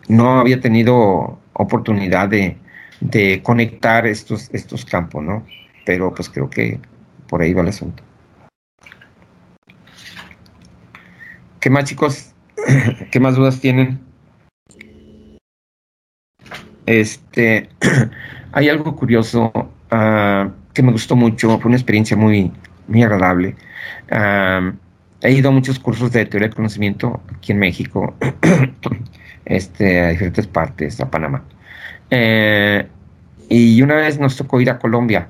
no 0.08 0.40
había 0.40 0.60
tenido 0.60 1.38
oportunidad 1.52 2.28
de, 2.28 2.56
de, 3.00 3.40
conectar 3.42 4.06
estos, 4.06 4.50
estos 4.52 4.84
campos, 4.84 5.22
¿no? 5.22 5.46
Pero 5.86 6.12
pues 6.12 6.28
creo 6.28 6.50
que 6.50 6.80
por 7.28 7.42
ahí 7.42 7.54
va 7.54 7.62
el 7.62 7.68
asunto. 7.68 8.02
¿Qué 11.64 11.70
más, 11.70 11.84
chicos? 11.84 12.34
¿Qué 13.10 13.20
más 13.20 13.36
dudas 13.36 13.58
tienen? 13.58 13.98
Este, 16.84 17.70
hay 18.52 18.68
algo 18.68 18.94
curioso. 18.94 19.50
Uh, 19.90 20.50
que 20.74 20.82
me 20.82 20.92
gustó 20.92 21.16
mucho, 21.16 21.58
fue 21.58 21.70
una 21.70 21.78
experiencia 21.78 22.18
muy, 22.18 22.52
muy 22.86 23.02
agradable. 23.02 23.56
he 25.22 25.32
ido 25.32 25.48
a 25.48 25.52
muchos 25.52 25.78
cursos 25.78 26.12
de 26.12 26.26
teoría 26.26 26.48
del 26.48 26.54
conocimiento 26.54 27.22
aquí 27.34 27.52
en 27.52 27.60
México, 27.60 28.14
este, 29.46 30.02
a 30.02 30.08
diferentes 30.08 30.46
partes, 30.46 31.00
a 31.00 31.10
Panamá. 31.10 31.44
Eh, 32.10 32.86
y 33.48 33.80
una 33.80 33.94
vez 33.94 34.18
nos 34.18 34.36
tocó 34.36 34.60
ir 34.60 34.68
a 34.68 34.78
Colombia. 34.78 35.28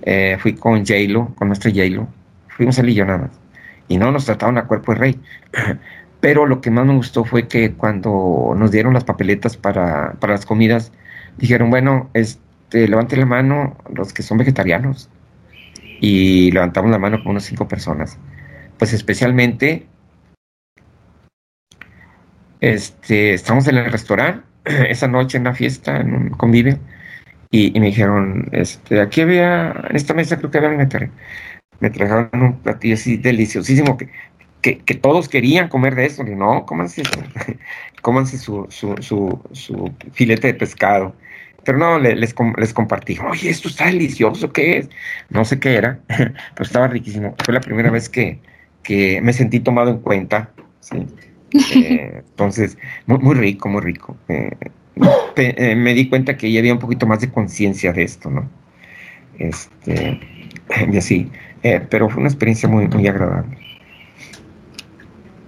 Eh, 0.00 0.38
fui 0.40 0.54
con 0.54 0.78
J-Lo, 0.78 1.34
con 1.34 1.48
nuestra 1.48 1.70
J-Lo. 1.70 2.08
Fuimos 2.48 2.78
a 2.78 2.88
y. 2.88 3.39
Y 3.90 3.98
no 3.98 4.12
nos 4.12 4.24
trataron 4.24 4.56
a 4.56 4.66
cuerpo 4.66 4.92
de 4.94 4.98
rey. 4.98 5.20
Pero 6.20 6.46
lo 6.46 6.60
que 6.60 6.70
más 6.70 6.86
me 6.86 6.94
gustó 6.94 7.24
fue 7.24 7.48
que 7.48 7.72
cuando 7.72 8.54
nos 8.56 8.70
dieron 8.70 8.94
las 8.94 9.04
papeletas 9.04 9.56
para, 9.56 10.12
para 10.20 10.34
las 10.34 10.46
comidas, 10.46 10.92
dijeron, 11.38 11.70
bueno, 11.70 12.08
este 12.14 12.86
levante 12.86 13.16
la 13.16 13.26
mano 13.26 13.76
los 13.92 14.12
que 14.12 14.22
son 14.22 14.38
vegetarianos. 14.38 15.10
Y 16.00 16.52
levantamos 16.52 16.92
la 16.92 16.98
mano 16.98 17.18
como 17.18 17.32
unas 17.32 17.44
cinco 17.44 17.66
personas. 17.66 18.16
Pues 18.78 18.92
especialmente, 18.92 19.86
este, 22.60 23.34
estamos 23.34 23.66
en 23.66 23.78
el 23.78 23.90
restaurante 23.90 24.46
esa 24.64 25.08
noche 25.08 25.36
en 25.36 25.44
la 25.44 25.54
fiesta, 25.54 25.96
en 25.96 26.14
un 26.14 26.30
convivio, 26.30 26.78
y, 27.52 27.78
me 27.80 27.86
dijeron, 27.86 28.48
este, 28.52 29.00
aquí 29.00 29.22
había, 29.22 29.72
en 29.90 29.96
esta 29.96 30.14
mesa 30.14 30.38
creo 30.38 30.52
que 30.52 30.58
había 30.58 30.70
vegetariano. 30.70 31.12
Me 31.80 31.90
trajeron 31.90 32.30
un 32.32 32.58
platillo 32.60 32.94
así 32.94 33.16
deliciosísimo 33.16 33.96
que, 33.96 34.78
que, 34.78 34.94
todos 34.94 35.28
querían 35.28 35.68
comer 35.68 35.94
de 35.94 36.06
eso. 36.06 36.22
No, 36.24 36.66
cómanse, 36.66 37.02
cómanse 38.02 38.38
su, 38.38 38.66
su, 38.68 38.94
su, 39.00 39.40
su 39.52 39.92
filete 40.12 40.48
de 40.48 40.54
pescado 40.54 41.14
pero 41.64 41.78
no, 41.78 41.98
les, 41.98 42.34
les 42.56 42.74
compartí, 42.74 43.18
oye, 43.18 43.50
esto 43.50 43.68
está 43.68 43.86
delicioso, 43.86 44.52
¿qué 44.52 44.78
es? 44.78 44.90
No 45.28 45.44
sé 45.44 45.58
qué 45.60 45.74
era, 45.74 46.00
pero 46.08 46.34
estaba 46.58 46.88
riquísimo. 46.88 47.34
Fue 47.44 47.54
la 47.54 47.60
primera 47.60 47.90
vez 47.90 48.08
que, 48.08 48.40
que 48.82 49.20
me 49.20 49.32
sentí 49.32 49.60
tomado 49.60 49.90
en 49.90 49.98
cuenta, 49.98 50.50
¿sí? 50.80 51.06
Eh, 51.74 52.22
entonces, 52.28 52.78
muy, 53.06 53.18
muy 53.18 53.34
rico, 53.34 53.68
muy 53.68 53.82
rico. 53.82 54.16
Eh, 54.28 54.50
eh, 55.36 55.76
me 55.76 55.94
di 55.94 56.08
cuenta 56.08 56.36
que 56.36 56.50
ya 56.50 56.60
había 56.60 56.72
un 56.72 56.78
poquito 56.78 57.06
más 57.06 57.20
de 57.20 57.30
conciencia 57.30 57.92
de 57.92 58.02
esto, 58.02 58.30
¿no? 58.30 58.48
Este, 59.38 60.20
y 60.90 60.96
así. 60.96 61.30
Pero 61.62 62.08
fue 62.08 62.20
una 62.20 62.28
experiencia 62.28 62.68
muy, 62.68 62.88
muy 62.88 63.06
agradable. 63.06 63.58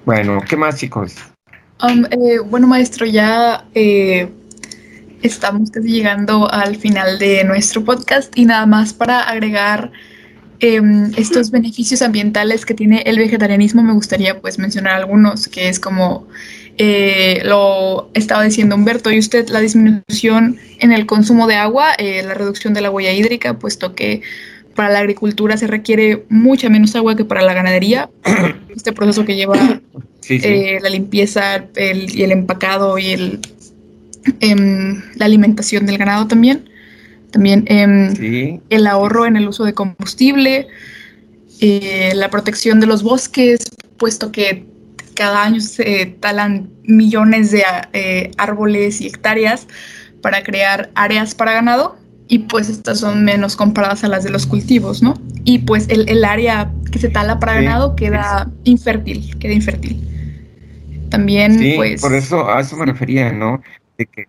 Bueno, 0.05 0.41
¿qué 0.49 0.57
más, 0.57 0.77
chicos? 0.77 1.17
Um, 1.83 2.05
bueno, 2.49 2.67
maestro, 2.67 3.07
ya 3.07 3.65
estamos 5.23 5.71
casi 5.71 5.89
llegando 5.89 6.51
al 6.53 6.77
final 6.77 7.19
de 7.19 7.45
nuestro 7.45 7.85
podcast 7.85 8.37
y 8.37 8.45
nada 8.45 8.67
más 8.67 8.93
para 8.93 9.21
agregar 9.21 9.93
Em, 10.65 11.11
estos 11.17 11.51
beneficios 11.51 12.03
ambientales 12.03 12.65
que 12.65 12.73
tiene 12.73 13.03
el 13.05 13.19
vegetarianismo, 13.19 13.83
me 13.83 13.95
gustaría 13.95 14.41
pues 14.41 14.61
mencionar 14.61 14.95
algunos, 14.95 15.49
que 15.49 15.69
es 15.69 15.81
como 15.81 16.29
eh, 16.79 17.43
lo 17.45 18.13
estaba 18.15 18.45
diciendo 18.45 18.77
Humberto 18.77 19.11
y 19.11 19.19
usted, 19.19 19.49
la 19.49 19.59
disminución 19.59 20.61
en 20.79 20.93
el 20.93 21.05
consumo 21.07 21.49
de 21.49 21.57
agua, 21.57 21.95
eh, 21.99 22.23
la 22.23 22.35
reducción 22.35 22.75
de 22.75 22.81
la 22.81 22.93
huella 22.93 23.13
hídrica, 23.13 23.59
puesto 23.59 23.97
que 23.97 24.23
para 24.75 24.91
la 24.91 24.99
agricultura 25.01 25.57
se 25.57 25.67
requiere 25.67 26.25
mucha 26.29 26.69
menos 26.69 26.95
agua 26.97 27.17
que 27.17 27.25
para 27.25 27.43
la 27.43 27.55
ganadería. 27.55 28.11
Este 28.75 28.93
proceso 28.93 29.27
que 29.27 29.37
lleva 29.37 29.81
eh, 30.29 30.79
la 30.81 30.89
limpieza 30.89 31.67
y 31.77 32.23
el 32.23 32.33
empacado 32.33 32.99
y 32.99 33.11
el, 33.11 33.41
em, 34.41 35.03
la 35.17 35.27
alimentación 35.27 35.85
del 35.85 35.99
ganado 35.99 36.27
también. 36.27 36.71
También 37.31 37.65
em, 37.67 38.61
el 38.71 38.87
ahorro 38.87 39.27
en 39.27 39.37
el 39.37 39.47
uso 39.47 39.65
de 39.65 39.75
combustible, 39.75 40.69
eh, 41.61 42.13
la 42.15 42.31
protección 42.31 42.81
de 42.81 42.87
los 42.87 43.03
bosques, 43.03 43.61
puesto 43.99 44.33
que 44.33 44.65
cada 45.15 45.45
año 45.45 45.61
se 45.61 46.07
talan 46.19 46.71
millones 46.85 47.51
de 47.51 47.65
eh, 47.93 48.31
árboles 48.39 49.01
y 49.03 49.07
hectáreas 49.07 49.67
para 50.23 50.43
crear 50.43 50.91
áreas 50.95 51.35
para 51.35 51.53
ganado 51.53 52.02
y 52.29 52.41
pues 52.41 52.69
estas 52.69 53.01
son 53.01 53.25
menos 53.25 53.57
comparadas 53.57 54.05
a 54.05 54.09
las 54.09 54.25
de 54.25 54.31
los 54.31 54.47
cultivos, 54.47 55.03
¿no? 55.03 55.15
Y 55.45 55.61
pues 55.61 55.89
el, 55.89 56.25
área 56.25 56.73
que 56.91 56.99
se 56.99 57.09
tala 57.09 57.39
para 57.39 57.55
ganado 57.55 57.97
queda 57.97 58.51
infértil, 58.65 59.39
queda 59.39 59.53
infértil. 59.53 60.01
También, 61.11 61.75
pues... 61.77 62.01
Por 62.01 62.15
eso, 62.15 62.49
a 62.49 62.61
eso 62.61 62.77
me 62.77 62.87
refería, 62.87 63.33
¿no? 63.33 63.61
De 63.99 64.07
que 64.07 64.27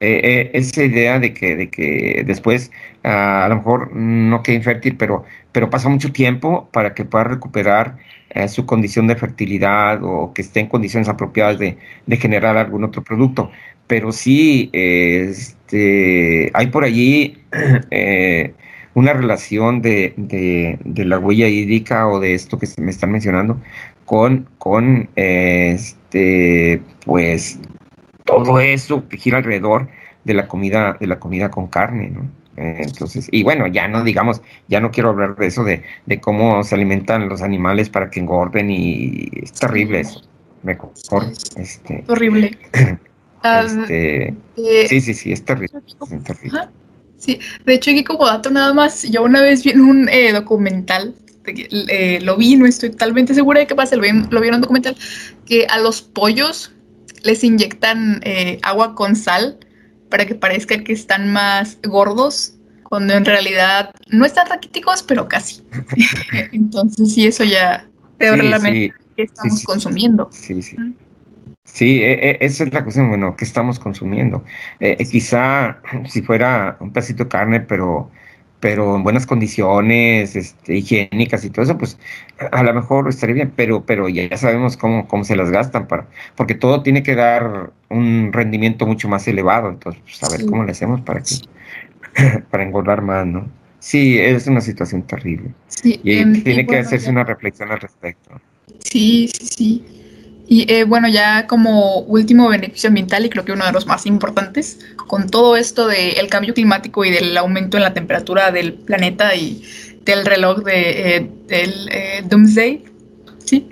eh, 0.00 0.20
eh, 0.22 0.50
esa 0.54 0.84
idea 0.84 1.18
de 1.18 1.34
que, 1.34 1.56
de 1.56 1.70
que 1.70 2.22
después 2.24 2.70
ah, 3.02 3.44
a 3.44 3.48
lo 3.48 3.56
mejor 3.56 3.94
no 3.94 4.42
quede 4.42 4.56
infértil, 4.56 4.96
pero, 4.96 5.24
pero 5.52 5.70
pasa 5.70 5.88
mucho 5.88 6.12
tiempo 6.12 6.68
para 6.72 6.94
que 6.94 7.04
pueda 7.04 7.24
recuperar 7.24 7.96
eh, 8.30 8.48
su 8.48 8.64
condición 8.64 9.08
de 9.08 9.16
fertilidad 9.16 10.00
o 10.04 10.32
que 10.32 10.42
esté 10.42 10.60
en 10.60 10.68
condiciones 10.68 11.08
apropiadas 11.08 11.58
de, 11.58 11.78
generar 12.18 12.56
algún 12.56 12.84
otro 12.84 13.02
producto. 13.02 13.50
Pero 13.86 14.12
sí, 14.12 14.70
este, 15.68 16.50
hay 16.54 16.68
por 16.68 16.84
allí 16.84 17.36
una 18.94 19.12
relación 19.12 19.82
de, 19.82 20.14
de, 20.16 21.04
la 21.04 21.18
huella 21.18 21.46
hídrica 21.46 22.08
o 22.08 22.20
de 22.20 22.34
esto 22.34 22.58
que 22.58 22.66
me 22.78 22.90
están 22.90 23.12
mencionando 23.12 23.60
con, 24.06 24.48
con 24.56 25.10
este, 25.14 26.80
pues 27.04 27.60
todo 28.24 28.60
eso 28.60 29.06
que 29.08 29.18
gira 29.18 29.38
alrededor 29.38 29.88
de 30.24 30.34
la 30.34 30.48
comida, 30.48 30.96
de 30.98 31.06
la 31.06 31.20
comida 31.20 31.50
con 31.50 31.68
carne, 31.68 32.10
¿no? 32.10 32.22
Eh, 32.56 32.78
entonces, 32.80 33.28
y 33.30 33.44
bueno, 33.44 33.66
ya 33.68 33.86
no 33.86 34.02
digamos, 34.02 34.42
ya 34.68 34.80
no 34.80 34.90
quiero 34.90 35.10
hablar 35.10 35.36
de 35.36 35.46
eso, 35.46 35.64
de, 35.64 35.82
de 36.06 36.20
cómo 36.20 36.64
se 36.64 36.74
alimentan 36.74 37.28
los 37.28 37.42
animales 37.42 37.88
para 37.90 38.10
que 38.10 38.20
engorden 38.20 38.70
y 38.70 39.28
es 39.42 39.52
terrible 39.52 40.00
eso. 40.00 40.22
Mejor, 40.62 40.90
este. 41.56 42.04
Horrible. 42.08 42.58
este, 43.42 44.28
eh, 44.56 44.86
sí, 44.88 45.00
sí, 45.00 45.14
sí, 45.14 45.32
es 45.32 45.44
terrible. 45.44 45.80
Sí, 47.16 47.40
de 47.64 47.74
hecho 47.74 47.90
aquí 47.90 48.04
como 48.04 48.26
dato 48.26 48.50
nada 48.50 48.72
más, 48.72 49.02
yo 49.04 49.24
una 49.24 49.40
vez 49.40 49.64
vi 49.64 49.70
en 49.70 49.80
un 49.80 50.08
eh, 50.08 50.32
documental, 50.32 51.14
lo 52.20 52.36
vi, 52.36 52.56
no 52.56 52.66
estoy 52.66 52.90
totalmente 52.90 53.34
segura 53.34 53.60
de 53.60 53.66
qué 53.66 53.74
pasa, 53.74 53.96
lo 53.96 54.02
vi, 54.02 54.10
lo 54.30 54.40
vi 54.40 54.48
en 54.48 54.54
un 54.54 54.60
documental, 54.60 54.96
que 55.46 55.66
a 55.66 55.78
los 55.78 56.02
pollos 56.02 56.72
les 57.22 57.44
inyectan 57.44 58.20
eh, 58.24 58.58
agua 58.62 58.94
con 58.94 59.16
sal 59.16 59.58
para 60.08 60.26
que 60.26 60.34
parezca 60.34 60.82
que 60.82 60.92
están 60.92 61.32
más 61.32 61.78
gordos, 61.82 62.54
cuando 62.84 63.12
en 63.14 63.24
realidad 63.24 63.90
no 64.08 64.24
están 64.24 64.48
raquíticos, 64.48 65.02
pero 65.02 65.28
casi. 65.28 65.62
Entonces, 66.52 67.12
sí, 67.12 67.26
eso 67.26 67.44
ya 67.44 67.86
te 68.16 68.32
sí, 68.32 68.48
la 68.48 68.58
mente 68.58 68.94
que 69.16 69.22
estamos 69.24 69.62
consumiendo. 69.64 70.30
Sí, 70.32 70.62
sí. 70.62 70.76
Sí, 71.72 72.02
e, 72.02 72.12
e, 72.30 72.38
esa 72.40 72.64
es 72.64 72.72
la 72.72 72.82
cuestión, 72.82 73.08
bueno, 73.08 73.36
¿qué 73.36 73.44
estamos 73.44 73.78
consumiendo? 73.78 74.44
Eh, 74.80 74.96
quizá 75.10 75.80
si 76.06 76.22
fuera 76.22 76.76
un 76.80 76.92
pedacito 76.92 77.24
de 77.24 77.28
carne, 77.30 77.60
pero 77.60 78.10
pero 78.60 78.96
en 78.96 79.04
buenas 79.04 79.24
condiciones 79.24 80.34
este, 80.34 80.78
higiénicas 80.78 81.44
y 81.44 81.50
todo 81.50 81.62
eso, 81.62 81.78
pues 81.78 81.96
a 82.50 82.62
lo 82.64 82.74
mejor 82.74 83.08
estaría 83.08 83.36
bien, 83.36 83.52
pero, 83.54 83.84
pero 83.84 84.08
ya 84.08 84.36
sabemos 84.36 84.76
cómo, 84.76 85.06
cómo 85.06 85.22
se 85.22 85.36
las 85.36 85.50
gastan, 85.50 85.86
para, 85.86 86.08
porque 86.34 86.56
todo 86.56 86.82
tiene 86.82 87.04
que 87.04 87.14
dar 87.14 87.70
un 87.88 88.32
rendimiento 88.32 88.84
mucho 88.84 89.08
más 89.08 89.28
elevado, 89.28 89.68
entonces 89.68 90.02
pues, 90.02 90.22
a 90.24 90.36
ver 90.36 90.44
cómo 90.46 90.64
le 90.64 90.72
hacemos 90.72 91.00
para 91.02 91.22
que 91.22 91.36
para 92.50 92.64
engordar 92.64 93.02
más, 93.02 93.26
¿no? 93.26 93.48
Sí, 93.78 94.18
es 94.18 94.48
una 94.48 94.60
situación 94.60 95.02
terrible. 95.02 95.50
y 95.84 96.18
em, 96.18 96.42
tiene 96.42 96.66
que 96.66 96.78
hacerse 96.78 97.10
una 97.10 97.22
reflexión 97.22 97.70
al 97.70 97.80
respecto. 97.80 98.40
Sí, 98.80 99.30
sí, 99.32 99.46
sí. 99.46 99.97
Y 100.50 100.72
eh, 100.72 100.84
bueno, 100.84 101.08
ya 101.08 101.46
como 101.46 101.98
último 102.00 102.48
beneficio 102.48 102.88
ambiental, 102.88 103.26
y 103.26 103.28
creo 103.28 103.44
que 103.44 103.52
uno 103.52 103.66
de 103.66 103.72
los 103.72 103.86
más 103.86 104.06
importantes, 104.06 104.78
con 104.96 105.28
todo 105.28 105.58
esto 105.58 105.86
del 105.86 106.26
cambio 106.28 106.54
climático 106.54 107.04
y 107.04 107.10
del 107.10 107.36
aumento 107.36 107.76
en 107.76 107.82
la 107.82 107.92
temperatura 107.92 108.50
del 108.50 108.72
planeta 108.72 109.34
y 109.34 109.62
del 110.06 110.24
reloj 110.24 110.64
de, 110.64 111.16
eh, 111.16 111.30
del 111.48 111.88
eh, 111.92 112.22
Doomsday, 112.24 112.82
¿sí? 113.44 113.68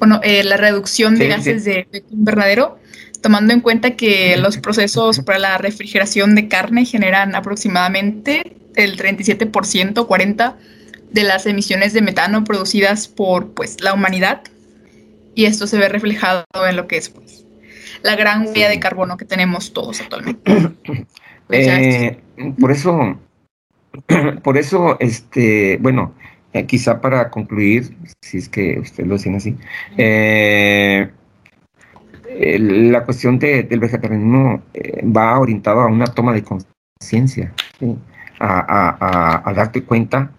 Bueno, 0.00 0.20
la 0.22 0.56
reducción 0.56 1.16
de 1.16 1.28
gases 1.28 1.64
de 1.64 1.80
efecto 1.80 2.12
invernadero, 2.12 2.78
tomando 3.22 3.54
en 3.54 3.60
cuenta 3.60 3.92
que 3.92 4.36
los 4.42 4.58
procesos 4.58 5.20
para 5.20 5.38
la 5.38 5.58
refrigeración 5.58 6.34
de 6.34 6.48
carne 6.48 6.84
generan 6.84 7.36
aproximadamente 7.36 8.56
el 8.74 8.98
37%, 8.98 9.94
40% 9.94 10.54
de 11.12 11.22
las 11.22 11.46
emisiones 11.46 11.92
de 11.92 12.02
metano 12.02 12.42
producidas 12.42 13.06
por 13.06 13.54
pues, 13.54 13.80
la 13.80 13.94
humanidad 13.94 14.42
y 15.36 15.44
esto 15.44 15.68
se 15.68 15.78
ve 15.78 15.88
reflejado 15.88 16.44
en 16.68 16.76
lo 16.76 16.88
que 16.88 16.96
es 16.96 17.10
pues, 17.10 17.46
la 18.02 18.16
gran 18.16 18.46
huella 18.46 18.70
de 18.70 18.80
carbono 18.80 19.16
que 19.16 19.26
tenemos 19.26 19.72
todos 19.72 20.00
actualmente. 20.00 20.52
Pues 21.46 21.68
eh, 21.68 22.18
por 22.58 22.72
eso, 22.72 23.20
por 24.42 24.58
eso, 24.58 24.96
este, 24.98 25.78
bueno, 25.80 26.12
eh, 26.52 26.66
quizá 26.66 27.00
para 27.00 27.30
concluir, 27.30 27.96
si 28.20 28.38
es 28.38 28.48
que 28.48 28.80
usted 28.80 29.06
lo 29.06 29.14
dicen 29.14 29.36
así, 29.36 29.56
eh, 29.96 31.08
la 32.36 33.04
cuestión 33.04 33.38
del 33.38 33.78
vegetarianismo 33.78 34.60
va 35.04 35.38
orientado 35.38 35.82
a 35.82 35.86
una 35.86 36.06
toma 36.06 36.32
de 36.32 36.42
conciencia, 36.42 37.52
a, 38.40 39.42
a, 39.48 39.52
darte 39.54 39.84
cuenta, 39.84 40.32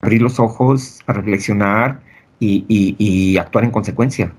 abrir 0.00 0.22
los 0.22 0.40
ojos, 0.40 1.00
a 1.06 1.12
reflexionar 1.12 2.00
y, 2.44 3.36
actuar 3.38 3.64
en 3.64 3.70
consecuencia. 3.70 4.32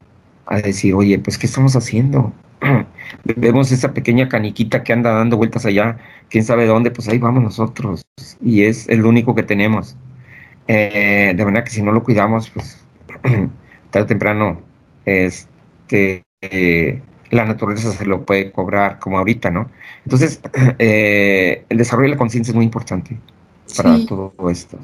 A 0.46 0.58
decir, 0.58 0.94
oye, 0.94 1.18
pues, 1.20 1.38
¿qué 1.38 1.48
estamos 1.48 1.76
haciendo? 1.76 2.34
Vemos 3.24 3.72
esa 3.72 3.94
pequeña 3.94 4.30
caniquita 4.30 4.84
que 4.84 4.94
anda 4.94 5.12
dando 5.12 5.38
vueltas 5.38 5.66
allá, 5.66 5.98
quién 6.30 6.44
sabe 6.44 6.66
dónde, 6.66 6.92
pues 6.92 7.08
ahí 7.08 7.18
vamos 7.18 7.44
nosotros. 7.44 8.06
Y 8.42 8.64
es 8.64 8.88
el 8.90 9.06
único 9.06 9.36
que 9.36 9.44
tenemos. 9.44 9.96
Eh, 10.68 11.34
de 11.36 11.46
manera 11.46 11.64
que 11.64 11.72
si 11.72 11.82
no 11.82 11.92
lo 11.92 12.04
cuidamos, 12.04 12.50
pues 12.50 12.84
tarde 13.92 14.04
o 14.04 14.06
temprano, 14.06 14.62
este, 15.06 16.24
la 17.32 17.46
naturaleza 17.46 17.92
se 17.92 18.06
lo 18.06 18.26
puede 18.26 18.52
cobrar 18.52 19.00
como 19.00 19.18
ahorita, 19.18 19.52
¿no? 19.52 19.70
Entonces, 20.04 20.42
eh, 20.80 21.66
el 21.70 21.78
desarrollo 21.78 22.08
de 22.10 22.16
la 22.16 22.18
conciencia 22.18 22.52
es 22.52 22.56
muy 22.56 22.66
importante 22.66 23.18
para 23.76 24.06
todo 24.06 24.34
esto. 24.50 24.80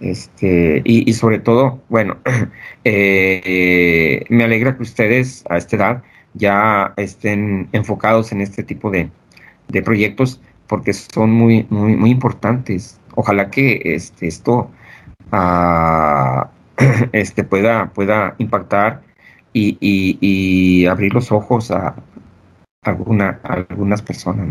Este, 0.00 0.82
y, 0.84 1.12
sobre 1.14 1.38
todo, 1.38 1.82
bueno, 1.88 2.18
eh, 2.84 4.24
me 4.28 4.44
alegra 4.44 4.76
que 4.76 4.82
ustedes 4.82 5.44
a 5.48 5.56
esta 5.56 5.76
edad 5.76 6.02
ya 6.34 6.92
estén 6.96 7.68
enfocados 7.72 8.32
en 8.32 8.42
este 8.42 8.62
tipo 8.62 8.90
de, 8.90 9.10
proyectos 9.84 10.40
porque 10.68 10.92
son 10.92 11.32
muy, 11.32 11.66
muy, 11.70 11.96
muy 11.96 12.10
importantes. 12.10 13.00
Ojalá 13.14 13.50
que 13.50 13.80
este, 13.84 14.26
esto 14.28 14.70
ah, 15.32 16.50
este, 17.12 17.44
pueda, 17.44 17.90
pueda 17.92 18.34
impactar 18.38 19.02
y, 19.52 20.86
abrir 20.86 21.14
los 21.14 21.32
ojos 21.32 21.70
a, 21.70 21.96
alguna, 22.82 23.40
algunas 23.42 24.02
personas. 24.02 24.48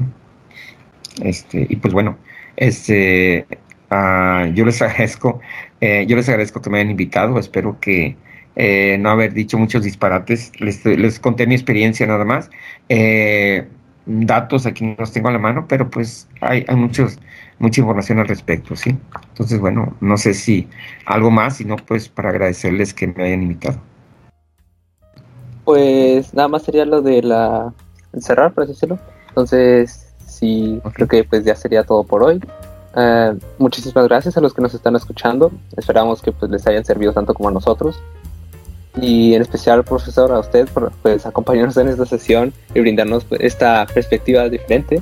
Este, 1.22 1.66
y 1.70 1.76
pues 1.78 1.94
bueno, 1.94 2.18
este, 2.58 3.46
Ah, 3.90 4.48
yo 4.54 4.66
les 4.66 4.82
agradezco, 4.82 5.40
eh, 5.82 6.06
yo 6.08 6.16
les 6.16 6.28
agradezco 6.30 6.62
que 6.62 6.70
me 6.70 6.80
hayan 6.80 6.92
invitado. 6.92 7.40
Espero 7.40 7.80
que, 7.80 8.16
eh, 8.56 8.98
no 9.00 9.10
haber 9.10 9.34
dicho 9.34 9.58
muchos 9.58 9.84
disparates. 9.84 10.52
Les, 10.60 10.84
les 10.86 11.20
conté 11.20 11.48
mi 11.48 11.56
experiencia 11.56 12.08
nada 12.08 12.26
más. 12.26 12.50
Eh, 12.90 13.68
datos 14.06 14.66
aquí 14.66 14.86
no 14.86 14.96
los 15.00 15.12
tengo 15.12 15.30
a 15.30 15.32
la 15.32 15.40
mano, 15.40 15.66
pero 15.68 15.90
pues 15.90 16.28
hay, 16.42 16.66
hay 16.68 16.76
muchos, 16.76 17.20
mucha 17.60 17.82
información 17.82 18.20
al 18.20 18.28
respecto, 18.28 18.76
¿sí? 18.76 18.98
Entonces, 19.30 19.60
bueno, 19.60 19.96
no 20.00 20.18
sé 20.18 20.34
si 20.34 20.68
algo 21.06 21.32
más, 21.32 21.58
si 21.58 21.66
no, 21.66 21.76
pues 21.76 22.08
para 22.08 22.30
agradecerles 22.30 22.94
que 22.94 23.08
me 23.08 23.24
hayan 23.24 23.44
invitado. 23.44 23.80
Pues 25.64 26.34
nada 26.34 26.48
más 26.48 26.64
sería 26.64 26.86
lo 26.86 27.02
de 27.02 27.24
la 27.24 27.74
cerrar, 28.20 28.54
por 28.54 28.64
así 28.64 28.74
decirlo. 28.74 29.00
Entonces, 29.30 30.14
sí, 30.26 30.80
creo 30.94 31.08
que 31.08 31.24
pues 31.24 31.44
ya 31.44 31.56
sería 31.56 31.84
todo 31.84 32.04
por 32.04 32.24
hoy. 32.24 32.40
Eh, 32.96 33.34
muchísimas 33.58 34.08
gracias 34.08 34.38
a 34.38 34.42
los 34.42 34.54
que 34.54 34.62
nos 34.62 34.74
están 34.74 34.96
escuchando. 34.96 35.52
Esperamos 35.76 36.22
que 36.22 36.32
pues 36.32 36.52
les 36.52 36.66
hayan 36.68 36.86
servido 36.86 37.14
tanto 37.14 37.34
como 37.34 37.50
a 37.50 37.52
nosotros. 37.52 38.00
Y 39.00 39.34
en 39.34 39.42
especial, 39.42 39.84
profesor, 39.84 40.32
a 40.32 40.40
usted 40.40 40.70
por 40.70 40.92
pues, 41.02 41.26
acompañarnos 41.26 41.76
en 41.78 41.90
esta 41.90 42.06
sesión 42.06 42.54
y 42.74 42.80
brindarnos 42.80 43.26
pues, 43.26 43.42
esta 43.42 43.86
perspectiva 43.94 44.48
diferente 44.48 45.02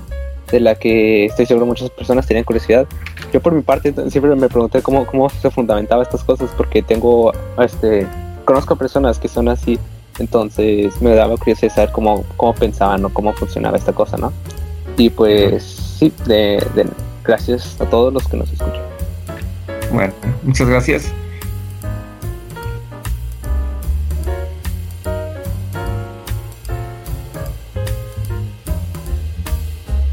de 0.52 0.60
la 0.60 0.76
que 0.76 1.26
estoy 1.26 1.46
seguro 1.46 1.66
muchas 1.66 1.90
personas 1.90 2.26
tenían 2.26 2.44
curiosidad. 2.44 2.88
Yo 3.32 3.42
por 3.42 3.54
mi 3.54 3.62
parte 3.62 3.94
siempre 4.10 4.36
me 4.36 4.50
pregunté 4.50 4.82
cómo, 4.82 5.06
cómo 5.06 5.30
se 5.30 5.50
fundamentaba 5.50 6.04
estas 6.04 6.24
cosas 6.24 6.52
porque 6.56 6.82
tengo, 6.82 7.32
este, 7.60 8.08
conozco 8.46 8.76
personas 8.76 9.20
que 9.20 9.28
son 9.28 9.48
así, 9.48 9.80
entonces 10.20 11.02
me 11.02 11.16
daba 11.16 11.38
curiosidad 11.38 11.74
saber 11.74 11.92
cómo, 11.92 12.24
cómo 12.38 12.54
pensaban 12.54 13.04
o 13.06 13.10
cómo 13.10 13.34
funcionaba 13.34 13.78
esta 13.78 13.94
cosa, 13.94 14.18
¿no? 14.18 14.32
Y 14.98 15.10
pues 15.10 15.64
sí, 15.64 16.14
de, 16.28 16.64
de, 16.76 16.86
gracias 17.24 17.80
a 17.80 17.86
todos 17.86 18.14
los 18.14 18.28
que 18.28 18.38
nos 18.38 18.52
escuchan. 18.52 18.82
Bueno, 19.92 20.14
muchas 20.44 20.68
gracias. 20.68 21.14